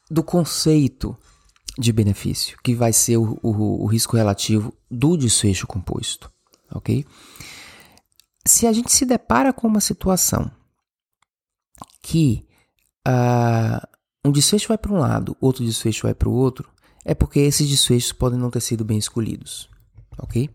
do 0.09 0.21
conceito 0.21 1.15
de 1.77 1.91
benefício, 1.91 2.57
que 2.63 2.75
vai 2.75 2.91
ser 2.91 3.17
o, 3.17 3.39
o, 3.41 3.83
o 3.83 3.85
risco 3.85 4.15
relativo 4.15 4.73
do 4.89 5.15
desfecho 5.15 5.65
composto, 5.67 6.31
ok? 6.73 7.05
Se 8.45 8.67
a 8.67 8.73
gente 8.73 8.91
se 8.91 9.05
depara 9.05 9.53
com 9.53 9.67
uma 9.67 9.79
situação 9.79 10.51
que 12.01 12.45
uh, 13.07 13.87
um 14.25 14.31
desfecho 14.31 14.67
vai 14.67 14.77
para 14.77 14.91
um 14.91 14.97
lado, 14.97 15.37
outro 15.39 15.63
desfecho 15.63 16.03
vai 16.03 16.13
para 16.13 16.29
o 16.29 16.33
outro, 16.33 16.69
é 17.05 17.15
porque 17.15 17.39
esses 17.39 17.67
desfechos 17.67 18.11
podem 18.11 18.39
não 18.39 18.49
ter 18.49 18.61
sido 18.61 18.83
bem 18.83 18.97
escolhidos, 18.97 19.69
ok? 20.17 20.49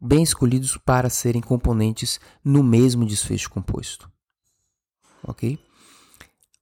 Bem 0.00 0.22
escolhidos 0.22 0.76
para 0.76 1.10
serem 1.10 1.42
componentes 1.42 2.20
no 2.44 2.62
mesmo 2.62 3.04
desfecho 3.04 3.50
composto, 3.50 4.10
ok? 5.22 5.58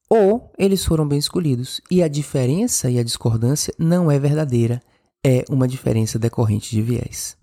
Ou 0.09 0.53
eles 0.59 0.85
foram 0.85 1.07
bem 1.07 1.19
escolhidos 1.19 1.81
e 1.91 2.03
a 2.03 2.09
diferença 2.09 2.91
e 2.91 2.99
a 2.99 3.03
discordância 3.03 3.75
não 3.79 4.11
é 4.11 4.19
verdadeira, 4.19 4.81
é 5.25 5.45
uma 5.51 5.67
diferença 5.67 6.19
decorrente 6.19 6.71
de 6.71 6.83
viés. 6.83 7.37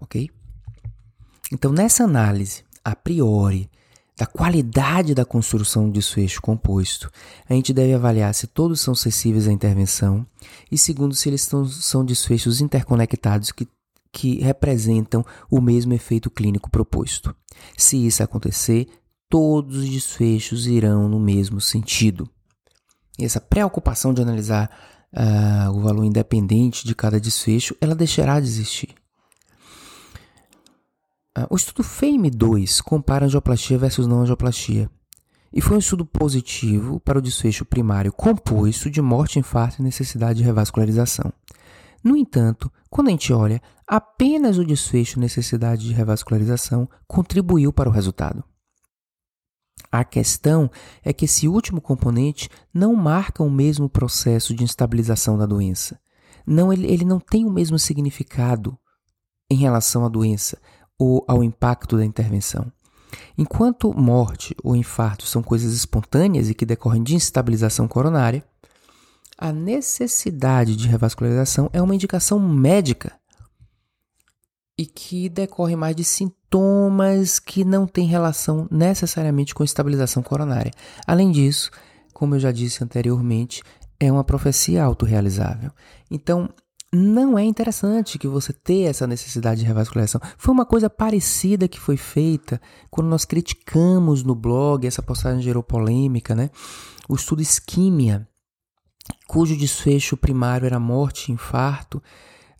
Ok? 0.00 0.28
Então, 1.52 1.72
nessa 1.72 2.04
análise, 2.04 2.64
a 2.84 2.94
priori, 2.94 3.70
da 4.16 4.26
qualidade 4.26 5.14
da 5.14 5.24
construção 5.24 5.86
do 5.86 5.92
desfecho 5.92 6.42
composto, 6.42 7.08
a 7.48 7.54
gente 7.54 7.72
deve 7.72 7.94
avaliar 7.94 8.34
se 8.34 8.48
todos 8.48 8.80
são 8.80 8.92
acessíveis 8.92 9.46
à 9.46 9.52
intervenção 9.52 10.26
e, 10.70 10.76
segundo, 10.76 11.14
se 11.14 11.28
eles 11.28 11.42
são, 11.42 11.64
são 11.64 12.04
desfechos 12.04 12.60
interconectados 12.60 13.52
que, 13.52 13.68
que 14.12 14.40
representam 14.40 15.24
o 15.48 15.60
mesmo 15.60 15.94
efeito 15.94 16.28
clínico 16.28 16.68
proposto. 16.68 17.34
Se 17.76 18.04
isso 18.04 18.22
acontecer, 18.22 18.88
todos 19.28 19.76
os 19.76 19.88
desfechos 19.88 20.66
irão 20.66 21.08
no 21.08 21.20
mesmo 21.20 21.60
sentido. 21.60 22.28
E 23.18 23.24
essa 23.24 23.40
preocupação 23.40 24.14
de 24.14 24.22
analisar 24.22 24.70
uh, 25.12 25.70
o 25.76 25.80
valor 25.80 26.04
independente 26.04 26.86
de 26.86 26.94
cada 26.94 27.20
desfecho, 27.20 27.76
ela 27.80 27.94
deixará 27.94 28.38
de 28.40 28.46
existir. 28.46 28.94
Uh, 31.36 31.46
o 31.50 31.56
estudo 31.56 31.82
FAME-2 31.82 32.80
compara 32.82 33.26
angioplastia 33.26 33.78
versus 33.78 34.06
não 34.06 34.22
angioplastia. 34.22 34.90
E 35.52 35.60
foi 35.60 35.76
um 35.76 35.80
estudo 35.80 36.04
positivo 36.04 37.00
para 37.00 37.18
o 37.18 37.22
desfecho 37.22 37.64
primário 37.64 38.12
composto 38.12 38.90
de 38.90 39.00
morte, 39.00 39.38
infarto 39.38 39.80
e 39.80 39.84
necessidade 39.84 40.38
de 40.38 40.44
revascularização. 40.44 41.32
No 42.04 42.16
entanto, 42.16 42.70
quando 42.90 43.08
a 43.08 43.10
gente 43.10 43.32
olha, 43.32 43.60
apenas 43.86 44.58
o 44.58 44.64
desfecho 44.64 45.18
necessidade 45.18 45.86
de 45.86 45.92
revascularização 45.92 46.88
contribuiu 47.06 47.72
para 47.72 47.88
o 47.88 47.92
resultado. 47.92 48.44
A 49.90 50.04
questão 50.04 50.70
é 51.02 51.12
que 51.12 51.24
esse 51.24 51.48
último 51.48 51.80
componente 51.80 52.48
não 52.72 52.94
marca 52.94 53.42
o 53.42 53.50
mesmo 53.50 53.88
processo 53.88 54.54
de 54.54 54.62
instabilização 54.62 55.38
da 55.38 55.46
doença. 55.46 55.98
Não, 56.46 56.72
ele, 56.72 56.86
ele 56.86 57.04
não 57.04 57.18
tem 57.18 57.44
o 57.44 57.50
mesmo 57.50 57.78
significado 57.78 58.78
em 59.50 59.56
relação 59.56 60.04
à 60.04 60.08
doença 60.08 60.58
ou 60.98 61.24
ao 61.26 61.42
impacto 61.42 61.96
da 61.96 62.04
intervenção. 62.04 62.70
Enquanto 63.36 63.94
morte 63.94 64.54
ou 64.62 64.76
infarto 64.76 65.24
são 65.24 65.42
coisas 65.42 65.72
espontâneas 65.72 66.50
e 66.50 66.54
que 66.54 66.66
decorrem 66.66 67.02
de 67.02 67.14
instabilização 67.14 67.88
coronária, 67.88 68.44
a 69.38 69.52
necessidade 69.52 70.76
de 70.76 70.88
revascularização 70.88 71.70
é 71.72 71.80
uma 71.80 71.94
indicação 71.94 72.38
médica 72.38 73.17
e 74.78 74.86
que 74.86 75.28
decorre 75.28 75.74
mais 75.74 75.96
de 75.96 76.04
sintomas 76.04 77.40
que 77.40 77.64
não 77.64 77.84
têm 77.84 78.06
relação 78.06 78.68
necessariamente 78.70 79.52
com 79.52 79.64
estabilização 79.64 80.22
coronária. 80.22 80.72
Além 81.04 81.32
disso, 81.32 81.70
como 82.14 82.36
eu 82.36 82.40
já 82.40 82.52
disse 82.52 82.84
anteriormente, 82.84 83.62
é 83.98 84.10
uma 84.10 84.22
profecia 84.22 84.84
autorrealizável. 84.84 85.72
Então, 86.08 86.48
não 86.92 87.38
é 87.38 87.44
interessante 87.44 88.18
que 88.18 88.28
você 88.28 88.52
tenha 88.52 88.88
essa 88.88 89.06
necessidade 89.06 89.60
de 89.60 89.66
revascularização. 89.66 90.20
Foi 90.38 90.54
uma 90.54 90.64
coisa 90.64 90.88
parecida 90.88 91.68
que 91.68 91.78
foi 91.78 91.96
feita 91.96 92.60
quando 92.90 93.08
nós 93.08 93.24
criticamos 93.24 94.22
no 94.22 94.34
blog, 94.34 94.86
essa 94.86 95.02
postagem 95.02 95.42
gerou 95.42 95.62
polêmica, 95.62 96.34
né? 96.34 96.50
O 97.08 97.14
estudo 97.14 97.42
Isquímia, 97.42 98.26
cujo 99.26 99.56
desfecho 99.56 100.16
primário 100.16 100.66
era 100.66 100.80
morte 100.80 101.28
e 101.28 101.32
infarto. 101.34 102.02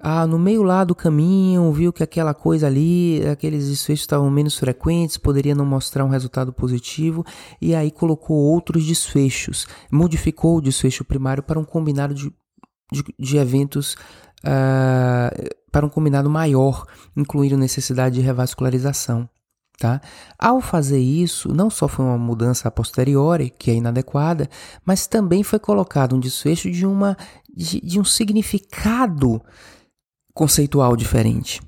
Ah, 0.00 0.26
no 0.26 0.38
meio 0.38 0.62
lá 0.62 0.84
do 0.84 0.94
caminho, 0.94 1.72
viu 1.72 1.92
que 1.92 2.02
aquela 2.02 2.32
coisa 2.32 2.66
ali, 2.66 3.20
aqueles 3.26 3.68
desfechos 3.68 4.02
estavam 4.02 4.30
menos 4.30 4.56
frequentes, 4.56 5.16
poderia 5.16 5.54
não 5.54 5.66
mostrar 5.66 6.04
um 6.04 6.08
resultado 6.08 6.52
positivo, 6.52 7.24
e 7.60 7.74
aí 7.74 7.90
colocou 7.90 8.36
outros 8.36 8.86
desfechos, 8.86 9.66
modificou 9.90 10.58
o 10.58 10.60
desfecho 10.60 11.04
primário 11.04 11.42
para 11.42 11.58
um 11.58 11.64
combinado 11.64 12.14
de 12.14 12.32
de, 12.92 13.04
de 13.18 13.36
eventos 13.36 13.94
uh, 14.44 15.56
para 15.70 15.86
um 15.86 15.88
combinado 15.88 16.28
maior, 16.30 16.86
incluindo 17.16 17.56
necessidade 17.56 18.16
de 18.16 18.20
revascularização. 18.20 19.28
Tá? 19.78 20.00
Ao 20.36 20.60
fazer 20.60 20.98
isso, 20.98 21.54
não 21.54 21.70
só 21.70 21.86
foi 21.86 22.04
uma 22.04 22.18
mudança 22.18 22.66
a 22.66 22.70
posteriori, 22.70 23.48
que 23.48 23.70
é 23.70 23.74
inadequada, 23.74 24.50
mas 24.84 25.06
também 25.06 25.44
foi 25.44 25.60
colocado 25.60 26.16
um 26.16 26.20
desfecho 26.20 26.68
de, 26.68 26.84
uma, 26.84 27.16
de, 27.54 27.80
de 27.80 28.00
um 28.00 28.04
significado 28.04 29.40
conceitual 30.38 30.94
diferente. 30.94 31.60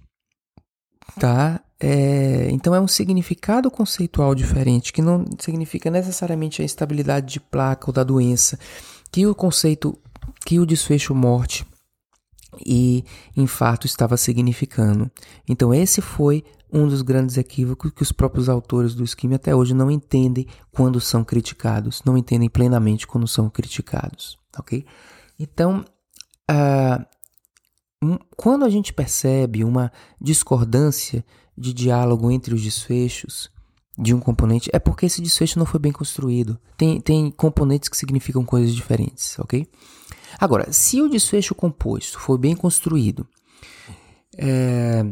Tá? 1.18 1.61
É, 1.81 2.49
então 2.53 2.73
é 2.73 2.81
um 2.81 2.87
significado 2.87 3.68
conceitual 3.68 4.33
diferente, 4.33 4.93
que 4.93 5.03
não 5.03 5.25
significa 5.41 5.91
necessariamente 5.91 6.62
a 6.62 6.64
estabilidade 6.64 7.33
de 7.33 7.41
placa 7.41 7.87
ou 7.89 7.93
da 7.93 8.05
doença, 8.05 8.57
que 9.11 9.27
o 9.27 9.35
conceito 9.35 9.99
que 10.47 10.61
o 10.61 10.64
desfecho 10.64 11.12
morte 11.16 11.66
e 12.64 13.05
infarto 13.37 13.89
estava 13.89 14.16
significando. 14.16 15.11
Então, 15.49 15.75
esse 15.75 16.01
foi 16.01 16.45
um 16.73 16.87
dos 16.87 17.03
grandes 17.03 17.37
equívocos 17.37 17.91
que 17.91 18.03
os 18.05 18.12
próprios 18.12 18.49
autores 18.49 18.95
do 18.95 19.03
esquema 19.03 19.35
até 19.35 19.53
hoje 19.53 19.75
não 19.75 19.91
entendem 19.91 20.47
quando 20.71 21.01
são 21.01 21.25
criticados, 21.25 22.03
não 22.07 22.16
entendem 22.16 22.49
plenamente 22.49 23.05
quando 23.05 23.27
são 23.27 23.51
criticados, 23.51 24.39
ok? 24.57 24.87
Então, 25.41 25.85
uh, 26.49 27.05
quando 28.37 28.65
a 28.65 28.71
gente 28.71 28.93
percebe 28.93 29.63
uma 29.63 29.93
discordância 30.21 31.25
de 31.57 31.75
diálogo 31.75 32.31
entre 32.31 32.55
os 32.55 32.63
desfechos 32.63 33.51
de 33.99 34.15
um 34.15 34.21
componente, 34.21 34.71
é 34.73 34.79
porque 34.79 35.07
esse 35.07 35.21
desfecho 35.21 35.59
não 35.59 35.67
foi 35.67 35.79
bem 35.79 35.93
construído. 35.93 36.59
Tem, 36.77 37.01
tem 37.01 37.31
componentes 37.31 37.89
que 37.89 37.97
significam 37.97 38.45
coisas 38.45 38.75
diferentes, 38.75 39.39
ok? 39.39 39.67
Agora, 40.39 40.73
se 40.73 41.03
o 41.03 41.09
desfecho 41.09 41.55
composto 41.55 42.19
for 42.19 42.39
bem 42.39 42.57
construído, 42.57 43.29
é, 44.39 45.05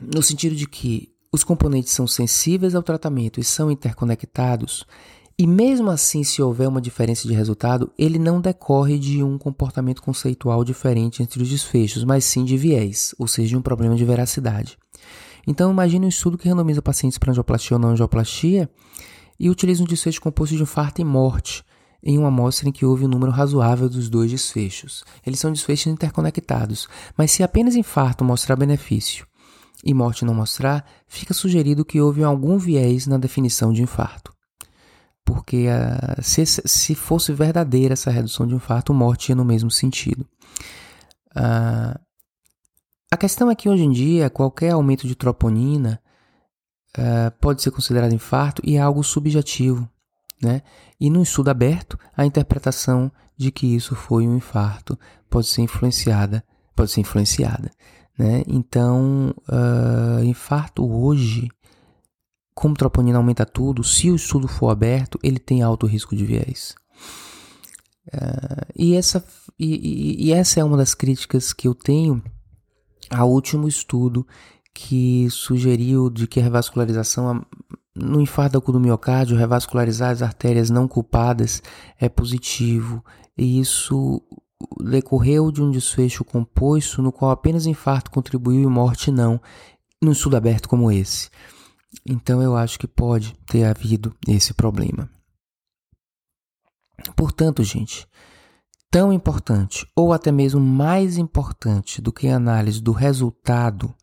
no 0.00 0.22
sentido 0.22 0.56
de 0.56 0.66
que 0.66 1.12
os 1.30 1.44
componentes 1.44 1.92
são 1.92 2.06
sensíveis 2.06 2.74
ao 2.74 2.82
tratamento 2.82 3.40
e 3.40 3.44
são 3.44 3.70
interconectados, 3.70 4.86
e 5.42 5.46
mesmo 5.48 5.90
assim, 5.90 6.22
se 6.22 6.40
houver 6.40 6.68
uma 6.68 6.80
diferença 6.80 7.26
de 7.26 7.34
resultado, 7.34 7.90
ele 7.98 8.16
não 8.16 8.40
decorre 8.40 8.96
de 8.96 9.24
um 9.24 9.36
comportamento 9.36 10.00
conceitual 10.00 10.62
diferente 10.62 11.20
entre 11.20 11.42
os 11.42 11.48
desfechos, 11.48 12.04
mas 12.04 12.24
sim 12.24 12.44
de 12.44 12.56
viés, 12.56 13.12
ou 13.18 13.26
seja, 13.26 13.48
de 13.48 13.56
um 13.56 13.60
problema 13.60 13.96
de 13.96 14.04
veracidade. 14.04 14.78
Então, 15.44 15.72
imagine 15.72 16.06
um 16.06 16.08
estudo 16.08 16.38
que 16.38 16.48
randomiza 16.48 16.80
pacientes 16.80 17.18
para 17.18 17.32
angioplastia 17.32 17.76
ou 17.76 17.80
não 17.80 17.88
angioplastia 17.88 18.70
e 19.36 19.50
utiliza 19.50 19.82
um 19.82 19.84
desfecho 19.84 20.20
composto 20.20 20.54
de 20.54 20.62
infarto 20.62 21.00
e 21.00 21.04
morte, 21.04 21.64
em 22.04 22.16
uma 22.16 22.28
amostra 22.28 22.68
em 22.68 22.72
que 22.72 22.86
houve 22.86 23.04
um 23.04 23.08
número 23.08 23.32
razoável 23.32 23.88
dos 23.88 24.08
dois 24.08 24.30
desfechos. 24.30 25.02
Eles 25.26 25.40
são 25.40 25.50
desfechos 25.50 25.88
interconectados, 25.92 26.86
mas 27.18 27.32
se 27.32 27.42
apenas 27.42 27.74
infarto 27.74 28.24
mostrar 28.24 28.54
benefício 28.54 29.26
e 29.84 29.92
morte 29.92 30.24
não 30.24 30.34
mostrar, 30.34 30.86
fica 31.08 31.34
sugerido 31.34 31.84
que 31.84 32.00
houve 32.00 32.22
algum 32.22 32.58
viés 32.58 33.08
na 33.08 33.18
definição 33.18 33.72
de 33.72 33.82
infarto. 33.82 34.31
Porque 35.24 35.66
uh, 35.68 36.22
se, 36.22 36.44
se 36.44 36.94
fosse 36.94 37.32
verdadeira 37.32 37.92
essa 37.92 38.10
redução 38.10 38.46
de 38.46 38.54
infarto, 38.54 38.92
morte 38.92 39.30
ia 39.30 39.36
no 39.36 39.44
mesmo 39.44 39.70
sentido. 39.70 40.26
Uh, 41.36 41.98
a 43.10 43.16
questão 43.16 43.50
é 43.50 43.54
que 43.54 43.68
hoje 43.68 43.84
em 43.84 43.90
dia, 43.90 44.30
qualquer 44.30 44.70
aumento 44.70 45.06
de 45.06 45.14
troponina 45.14 46.00
uh, 46.96 47.30
pode 47.40 47.62
ser 47.62 47.70
considerado 47.70 48.14
infarto 48.14 48.62
e 48.64 48.76
é 48.76 48.80
algo 48.80 49.02
subjetivo. 49.04 49.88
Né? 50.42 50.62
E 50.98 51.08
no 51.08 51.22
estudo 51.22 51.50
aberto, 51.50 51.98
a 52.16 52.26
interpretação 52.26 53.12
de 53.36 53.52
que 53.52 53.66
isso 53.66 53.94
foi 53.94 54.26
um 54.26 54.36
infarto 54.36 54.98
pode 55.30 55.46
ser 55.46 55.62
influenciada, 55.62 56.44
pode 56.74 56.90
ser 56.90 57.00
influenciada, 57.00 57.70
né? 58.18 58.42
Então, 58.46 59.34
uh, 59.48 60.22
infarto 60.22 60.84
hoje, 60.84 61.48
como 62.54 62.74
troponina 62.74 63.18
aumenta 63.18 63.46
tudo, 63.46 63.82
se 63.82 64.10
o 64.10 64.16
estudo 64.16 64.46
for 64.46 64.70
aberto, 64.70 65.18
ele 65.22 65.38
tem 65.38 65.62
alto 65.62 65.86
risco 65.86 66.14
de 66.14 66.24
viés. 66.24 66.74
Uh, 68.08 68.66
e, 68.76 68.94
essa, 68.94 69.24
e, 69.58 70.26
e, 70.28 70.32
essa 70.32 70.60
é 70.60 70.64
uma 70.64 70.76
das 70.76 70.94
críticas 70.94 71.52
que 71.52 71.68
eu 71.68 71.74
tenho 71.74 72.22
ao 73.08 73.30
último 73.30 73.68
estudo 73.68 74.26
que 74.74 75.28
sugeriu 75.30 76.10
de 76.10 76.26
que 76.26 76.40
a 76.40 76.42
revascularização 76.42 77.44
no 77.94 78.20
infarto 78.20 78.56
agudo 78.56 78.72
do 78.72 78.80
miocárdio, 78.80 79.36
revascularizar 79.36 80.10
as 80.10 80.22
artérias 80.22 80.70
não 80.70 80.88
culpadas 80.88 81.62
é 82.00 82.08
positivo, 82.08 83.04
e 83.36 83.60
isso 83.60 84.22
decorreu 84.80 85.50
de 85.50 85.62
um 85.62 85.70
desfecho 85.70 86.24
composto 86.24 87.02
no 87.02 87.12
qual 87.12 87.30
apenas 87.30 87.66
infarto 87.66 88.10
contribuiu 88.10 88.62
e 88.62 88.66
morte 88.66 89.10
não, 89.10 89.40
num 90.00 90.12
estudo 90.12 90.36
aberto 90.36 90.68
como 90.68 90.90
esse. 90.90 91.28
Então 92.06 92.42
eu 92.42 92.56
acho 92.56 92.78
que 92.78 92.86
pode 92.86 93.34
ter 93.46 93.64
havido 93.64 94.14
esse 94.26 94.54
problema. 94.54 95.08
Portanto, 97.16 97.62
gente, 97.62 98.06
tão 98.90 99.12
importante, 99.12 99.86
ou 99.96 100.12
até 100.12 100.30
mesmo 100.30 100.60
mais 100.60 101.16
importante 101.18 102.00
do 102.00 102.12
que 102.12 102.28
a 102.28 102.36
análise 102.36 102.80
do 102.80 102.92
resultado 102.92 103.94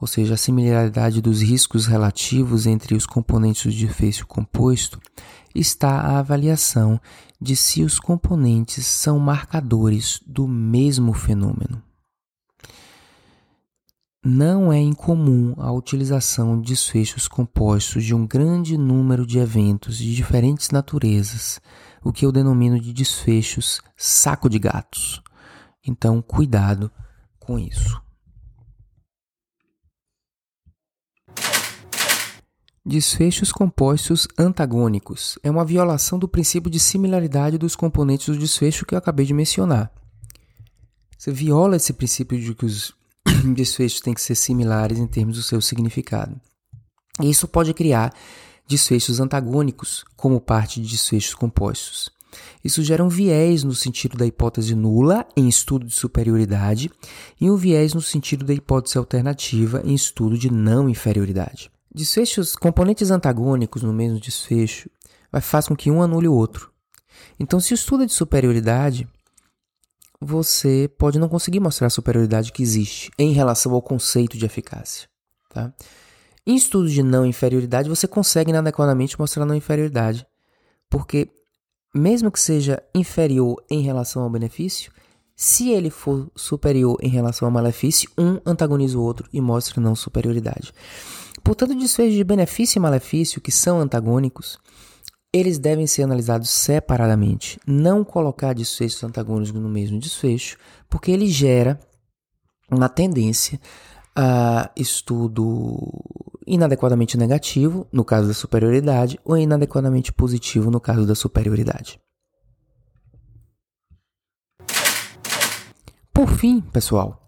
ou 0.00 0.06
seja, 0.06 0.34
a 0.34 0.36
similaridade 0.36 1.22
dos 1.22 1.40
riscos 1.40 1.86
relativos 1.86 2.66
entre 2.66 2.94
os 2.94 3.06
componentes 3.06 3.64
do 3.64 3.78
desfecho 3.78 4.26
composto, 4.26 5.00
está 5.54 6.00
a 6.00 6.18
avaliação 6.18 7.00
de 7.40 7.56
se 7.56 7.82
os 7.82 7.98
componentes 7.98 8.86
são 8.86 9.18
marcadores 9.18 10.20
do 10.26 10.46
mesmo 10.46 11.12
fenômeno. 11.12 11.82
Não 14.28 14.72
é 14.72 14.80
incomum 14.80 15.54
a 15.56 15.70
utilização 15.70 16.60
de 16.60 16.70
desfechos 16.70 17.28
compostos 17.28 18.02
de 18.02 18.12
um 18.12 18.26
grande 18.26 18.76
número 18.76 19.24
de 19.24 19.38
eventos 19.38 19.98
de 19.98 20.16
diferentes 20.16 20.72
naturezas, 20.72 21.60
o 22.02 22.12
que 22.12 22.26
eu 22.26 22.32
denomino 22.32 22.80
de 22.80 22.92
desfechos 22.92 23.80
saco 23.96 24.50
de 24.50 24.58
gatos. 24.58 25.22
Então, 25.86 26.20
cuidado 26.20 26.90
com 27.38 27.56
isso. 27.56 28.02
Desfechos 32.84 33.52
compostos 33.52 34.26
antagônicos 34.36 35.38
é 35.40 35.48
uma 35.48 35.64
violação 35.64 36.18
do 36.18 36.26
princípio 36.26 36.68
de 36.68 36.80
similaridade 36.80 37.58
dos 37.58 37.76
componentes 37.76 38.26
do 38.26 38.40
desfecho 38.40 38.84
que 38.84 38.96
eu 38.96 38.98
acabei 38.98 39.24
de 39.24 39.32
mencionar. 39.32 39.92
Você 41.16 41.30
viola 41.30 41.76
esse 41.76 41.92
princípio 41.92 42.40
de 42.40 42.52
que 42.56 42.66
os 42.66 42.92
desfechos 43.54 44.00
têm 44.00 44.14
que 44.14 44.20
ser 44.20 44.34
similares 44.34 44.98
em 44.98 45.06
termos 45.06 45.36
do 45.36 45.42
seu 45.42 45.60
significado. 45.60 46.40
E 47.20 47.30
isso 47.30 47.48
pode 47.48 47.72
criar 47.72 48.12
desfechos 48.68 49.20
antagônicos 49.20 50.04
como 50.16 50.40
parte 50.40 50.80
de 50.80 50.88
desfechos 50.88 51.34
compostos. 51.34 52.10
Isso 52.62 52.82
gera 52.82 53.02
um 53.02 53.08
viés 53.08 53.62
no 53.64 53.74
sentido 53.74 54.16
da 54.16 54.26
hipótese 54.26 54.74
nula 54.74 55.26
em 55.36 55.48
estudo 55.48 55.86
de 55.86 55.94
superioridade 55.94 56.90
e 57.40 57.50
um 57.50 57.56
viés 57.56 57.94
no 57.94 58.02
sentido 58.02 58.44
da 58.44 58.52
hipótese 58.52 58.98
alternativa 58.98 59.80
em 59.84 59.94
estudo 59.94 60.36
de 60.36 60.52
não 60.52 60.88
inferioridade. 60.88 61.70
Desfechos, 61.94 62.54
componentes 62.56 63.10
antagônicos 63.10 63.82
no 63.82 63.92
mesmo 63.92 64.20
desfecho, 64.20 64.90
fazer 65.40 65.68
com 65.68 65.76
que 65.76 65.90
um 65.90 66.02
anule 66.02 66.28
o 66.28 66.34
outro. 66.34 66.70
Então, 67.38 67.60
se 67.60 67.72
o 67.72 67.74
estudo 67.74 68.02
é 68.02 68.06
de 68.06 68.12
superioridade, 68.12 69.08
você 70.20 70.90
pode 70.98 71.18
não 71.18 71.28
conseguir 71.28 71.60
mostrar 71.60 71.88
a 71.88 71.90
superioridade 71.90 72.52
que 72.52 72.62
existe 72.62 73.10
em 73.18 73.32
relação 73.32 73.72
ao 73.72 73.82
conceito 73.82 74.36
de 74.36 74.46
eficácia. 74.46 75.08
Tá? 75.50 75.72
Em 76.46 76.54
estudos 76.54 76.92
de 76.92 77.02
não 77.02 77.26
inferioridade, 77.26 77.88
você 77.88 78.06
consegue 78.06 78.50
inadequadamente 78.50 79.18
mostrar 79.18 79.44
não 79.44 79.54
inferioridade, 79.54 80.26
porque 80.88 81.28
mesmo 81.94 82.30
que 82.30 82.38
seja 82.38 82.82
inferior 82.94 83.62
em 83.70 83.80
relação 83.80 84.22
ao 84.22 84.30
benefício, 84.30 84.92
se 85.34 85.70
ele 85.70 85.90
for 85.90 86.30
superior 86.34 86.96
em 87.02 87.08
relação 87.08 87.46
ao 87.46 87.52
malefício, 87.52 88.10
um 88.16 88.38
antagoniza 88.46 88.98
o 88.98 89.02
outro 89.02 89.28
e 89.32 89.40
mostra 89.40 89.80
não 89.80 89.94
superioridade. 89.94 90.72
Portanto, 91.44 91.74
desfechos 91.74 92.14
de 92.14 92.24
benefício 92.24 92.78
e 92.78 92.80
malefício, 92.80 93.40
que 93.40 93.52
são 93.52 93.78
antagônicos, 93.80 94.58
eles 95.36 95.58
devem 95.58 95.86
ser 95.86 96.02
analisados 96.02 96.50
separadamente, 96.50 97.58
não 97.66 98.04
colocar 98.04 98.54
desfechos 98.54 99.02
antagônicos 99.04 99.52
no 99.52 99.68
mesmo 99.68 99.98
desfecho, 99.98 100.56
porque 100.88 101.10
ele 101.10 101.26
gera 101.26 101.78
uma 102.70 102.88
tendência 102.88 103.60
a 104.14 104.70
estudo 104.76 105.78
inadequadamente 106.46 107.18
negativo, 107.18 107.86
no 107.92 108.04
caso 108.04 108.28
da 108.28 108.34
superioridade, 108.34 109.18
ou 109.24 109.36
inadequadamente 109.36 110.12
positivo, 110.12 110.70
no 110.70 110.80
caso 110.80 111.06
da 111.06 111.14
superioridade. 111.14 112.00
Por 116.12 116.28
fim, 116.28 116.60
pessoal, 116.60 117.26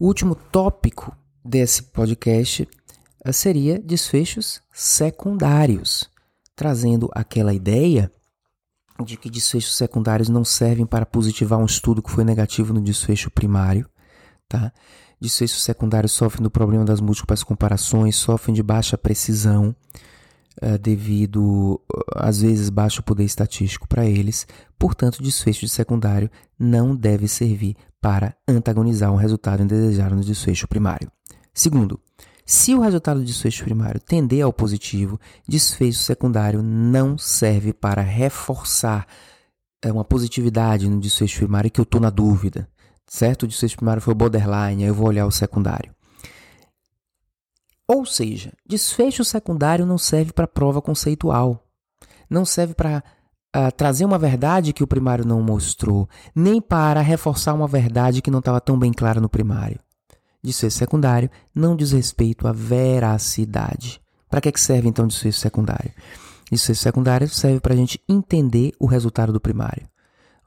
o 0.00 0.06
último 0.06 0.34
tópico 0.34 1.16
desse 1.44 1.84
podcast 1.84 2.68
eh, 3.24 3.32
seria 3.32 3.78
desfechos 3.78 4.60
secundários, 4.72 6.10
trazendo 6.54 7.10
aquela 7.12 7.52
ideia 7.52 8.10
de 9.04 9.16
que 9.16 9.28
desfechos 9.28 9.76
secundários 9.76 10.28
não 10.28 10.44
servem 10.44 10.86
para 10.86 11.04
positivar 11.04 11.58
um 11.58 11.64
estudo 11.64 12.02
que 12.02 12.10
foi 12.10 12.24
negativo 12.24 12.72
no 12.72 12.80
desfecho 12.80 13.30
primário, 13.30 13.88
tá? 14.48 14.72
Desfechos 15.20 15.62
secundários 15.62 16.12
sofrem 16.12 16.42
do 16.42 16.50
problema 16.50 16.84
das 16.84 17.00
múltiplas 17.00 17.42
comparações, 17.42 18.16
sofrem 18.16 18.54
de 18.54 18.62
baixa 18.62 18.98
precisão, 18.98 19.74
uh, 20.62 20.78
devido, 20.78 21.80
às 22.14 22.40
vezes, 22.40 22.68
baixo 22.68 23.02
poder 23.02 23.24
estatístico 23.24 23.88
para 23.88 24.04
eles. 24.04 24.46
Portanto, 24.78 25.22
desfecho 25.22 25.60
de 25.60 25.68
secundário 25.68 26.30
não 26.58 26.94
deve 26.94 27.26
servir 27.26 27.76
para 28.00 28.36
antagonizar 28.46 29.10
um 29.10 29.16
resultado 29.16 29.62
indesejado 29.62 30.14
no 30.14 30.22
desfecho 30.22 30.68
primário. 30.68 31.10
Segundo, 31.52 31.98
se 32.46 32.74
o 32.74 32.80
resultado 32.80 33.20
do 33.20 33.26
desfecho 33.26 33.64
primário 33.64 34.00
tender 34.00 34.44
ao 34.44 34.52
positivo, 34.52 35.18
desfecho 35.46 35.98
secundário 35.98 36.62
não 36.62 37.16
serve 37.16 37.72
para 37.72 38.02
reforçar 38.02 39.06
é, 39.82 39.90
uma 39.90 40.04
positividade 40.04 40.88
no 40.88 41.00
desfecho 41.00 41.38
primário 41.38 41.70
que 41.70 41.80
eu 41.80 41.84
estou 41.84 42.00
na 42.00 42.10
dúvida 42.10 42.68
certo? 43.06 43.44
O 43.44 43.46
desfecho 43.46 43.76
primário 43.76 44.02
foi 44.02 44.14
borderline, 44.14 44.82
aí 44.82 44.88
eu 44.88 44.94
vou 44.94 45.08
olhar 45.08 45.26
o 45.26 45.30
secundário. 45.30 45.94
Ou 47.86 48.06
seja, 48.06 48.52
desfecho 48.66 49.24
secundário 49.24 49.84
não 49.84 49.98
serve 49.98 50.32
para 50.32 50.46
prova 50.46 50.80
conceitual, 50.80 51.66
não 52.30 52.44
serve 52.44 52.74
para 52.74 52.98
uh, 52.98 53.02
ah, 53.52 53.70
trazer 53.70 54.04
uma 54.04 54.18
verdade 54.18 54.72
que 54.72 54.82
o 54.82 54.86
primário 54.86 55.24
não 55.24 55.42
mostrou, 55.42 56.08
nem 56.34 56.60
para 56.62 57.00
reforçar 57.02 57.52
uma 57.52 57.68
verdade 57.68 58.22
que 58.22 58.30
não 58.30 58.38
estava 58.38 58.60
tão 58.60 58.78
bem 58.78 58.92
clara 58.92 59.20
no 59.20 59.28
primário. 59.28 59.78
Desfecho 60.44 60.76
secundário 60.76 61.30
não 61.54 61.74
diz 61.74 61.92
respeito 61.92 62.46
à 62.46 62.52
veracidade. 62.52 64.00
Para 64.28 64.40
que, 64.40 64.52
que 64.52 64.60
serve 64.60 64.88
então 64.88 65.06
desfecho 65.06 65.40
secundário? 65.40 65.90
Desfecho 66.52 66.82
secundário 66.82 67.28
serve 67.28 67.60
para 67.60 67.72
a 67.74 67.76
gente 67.76 68.00
entender 68.08 68.72
o 68.78 68.86
resultado 68.86 69.32
do 69.32 69.40
primário 69.40 69.88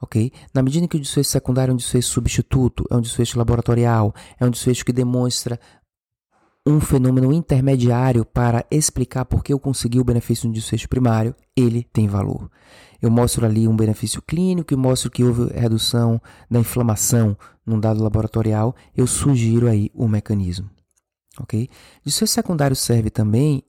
ok? 0.01 0.31
Na 0.53 0.61
medida 0.61 0.87
que 0.87 0.97
o 0.97 0.99
desfecho 0.99 1.29
secundário 1.29 1.71
é 1.71 1.73
um 1.73 1.77
desfecho 1.77 2.09
substituto, 2.09 2.85
é 2.89 2.95
um 2.95 3.01
desfecho 3.01 3.37
laboratorial, 3.37 4.13
é 4.39 4.45
um 4.45 4.49
desfecho 4.51 4.85
que 4.85 4.93
demonstra 4.93 5.59
um 6.65 6.81
fenômeno 6.81 7.31
intermediário 7.31 8.25
para 8.25 8.65
explicar 8.69 9.25
por 9.25 9.43
que 9.43 9.53
eu 9.53 9.59
consegui 9.59 9.99
o 9.99 10.03
benefício 10.03 10.47
no 10.47 10.53
desfecho 10.53 10.89
primário, 10.89 11.33
ele 11.55 11.83
tem 11.93 12.07
valor. 12.07 12.51
Eu 13.01 13.11
mostro 13.11 13.45
ali 13.45 13.67
um 13.67 13.75
benefício 13.75 14.21
clínico 14.21 14.73
e 14.73 14.77
mostro 14.77 15.11
que 15.11 15.23
houve 15.23 15.51
redução 15.53 16.21
da 16.49 16.59
inflamação 16.59 17.37
num 17.65 17.79
dado 17.79 18.01
laboratorial, 18.01 18.75
eu 18.95 19.05
sugiro 19.05 19.67
aí 19.67 19.91
o 19.93 20.07
mecanismo. 20.07 20.69
Ok? 21.39 21.69
Desfecho 22.03 22.33
secundário 22.33 22.75
serve 22.75 23.09
também 23.09 23.63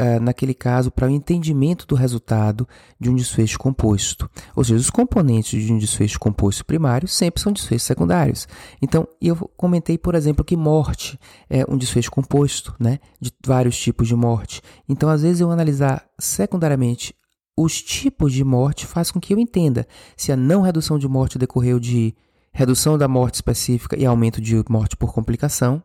uh, 0.00 0.20
naquele 0.20 0.54
caso, 0.54 0.90
para 0.90 1.06
o 1.06 1.10
entendimento 1.10 1.86
do 1.86 1.94
resultado 1.94 2.68
de 2.98 3.10
um 3.10 3.14
desfecho 3.14 3.58
composto. 3.58 4.28
Ou 4.54 4.64
seja, 4.64 4.78
os 4.78 4.90
componentes 4.90 5.64
de 5.64 5.72
um 5.72 5.78
desfecho 5.78 6.18
composto 6.18 6.64
primário 6.64 7.08
sempre 7.08 7.40
são 7.40 7.52
desfechos 7.52 7.84
secundários. 7.84 8.46
Então, 8.80 9.06
eu 9.20 9.36
comentei, 9.56 9.96
por 9.98 10.14
exemplo, 10.14 10.44
que 10.44 10.56
morte 10.56 11.18
é 11.48 11.64
um 11.68 11.76
desfecho 11.76 12.10
composto, 12.10 12.74
né, 12.78 12.98
de 13.20 13.32
vários 13.44 13.78
tipos 13.78 14.08
de 14.08 14.14
morte. 14.14 14.60
Então, 14.88 15.08
às 15.08 15.22
vezes, 15.22 15.40
eu 15.40 15.50
analisar 15.50 16.04
secundariamente 16.18 17.14
os 17.56 17.82
tipos 17.82 18.32
de 18.32 18.44
morte 18.44 18.86
faz 18.86 19.10
com 19.10 19.20
que 19.20 19.34
eu 19.34 19.38
entenda 19.38 19.86
se 20.16 20.32
a 20.32 20.36
não 20.36 20.62
redução 20.62 20.98
de 20.98 21.06
morte 21.06 21.38
decorreu 21.38 21.78
de 21.78 22.14
redução 22.52 22.98
da 22.98 23.08
morte 23.08 23.36
específica 23.36 23.98
e 23.98 24.04
aumento 24.04 24.40
de 24.40 24.62
morte 24.68 24.96
por 24.96 25.12
complicação, 25.12 25.82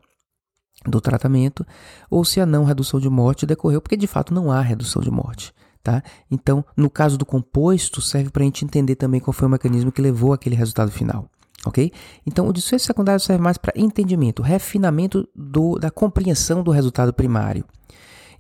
do 0.86 1.02
tratamento, 1.02 1.66
ou 2.10 2.24
se 2.24 2.40
a 2.40 2.46
não 2.46 2.64
redução 2.64 3.00
de 3.00 3.10
morte 3.10 3.46
decorreu, 3.46 3.82
porque 3.82 3.98
de 3.98 4.08
fato 4.08 4.34
não 4.34 4.52
há 4.52 4.62
redução 4.62 5.02
de 5.02 5.10
morte. 5.10 5.54
Tá? 5.84 6.04
Então, 6.30 6.66
no 6.76 6.90
caso 6.90 7.18
do 7.18 7.26
composto, 7.26 8.02
serve 8.02 8.30
para 8.30 8.44
a 8.44 8.46
gente 8.46 8.66
entender 8.66 8.96
também 8.96 9.22
qual 9.22 9.34
foi 9.34 9.48
o 9.48 9.52
mecanismo 9.52 9.92
que 9.92 10.02
levou 10.02 10.34
aquele 10.34 10.56
resultado 10.56 10.92
final. 10.92 11.30
Ok? 11.66 11.92
Então, 12.26 12.48
o 12.48 12.54
desfecho 12.54 12.86
secundário 12.86 13.20
serve 13.20 13.42
mais 13.42 13.58
para 13.58 13.74
entendimento, 13.76 14.42
refinamento 14.42 15.28
do, 15.36 15.80
da 15.80 15.90
compreensão 15.90 16.62
do 16.62 16.72
resultado 16.72 17.14
primário. 17.14 17.66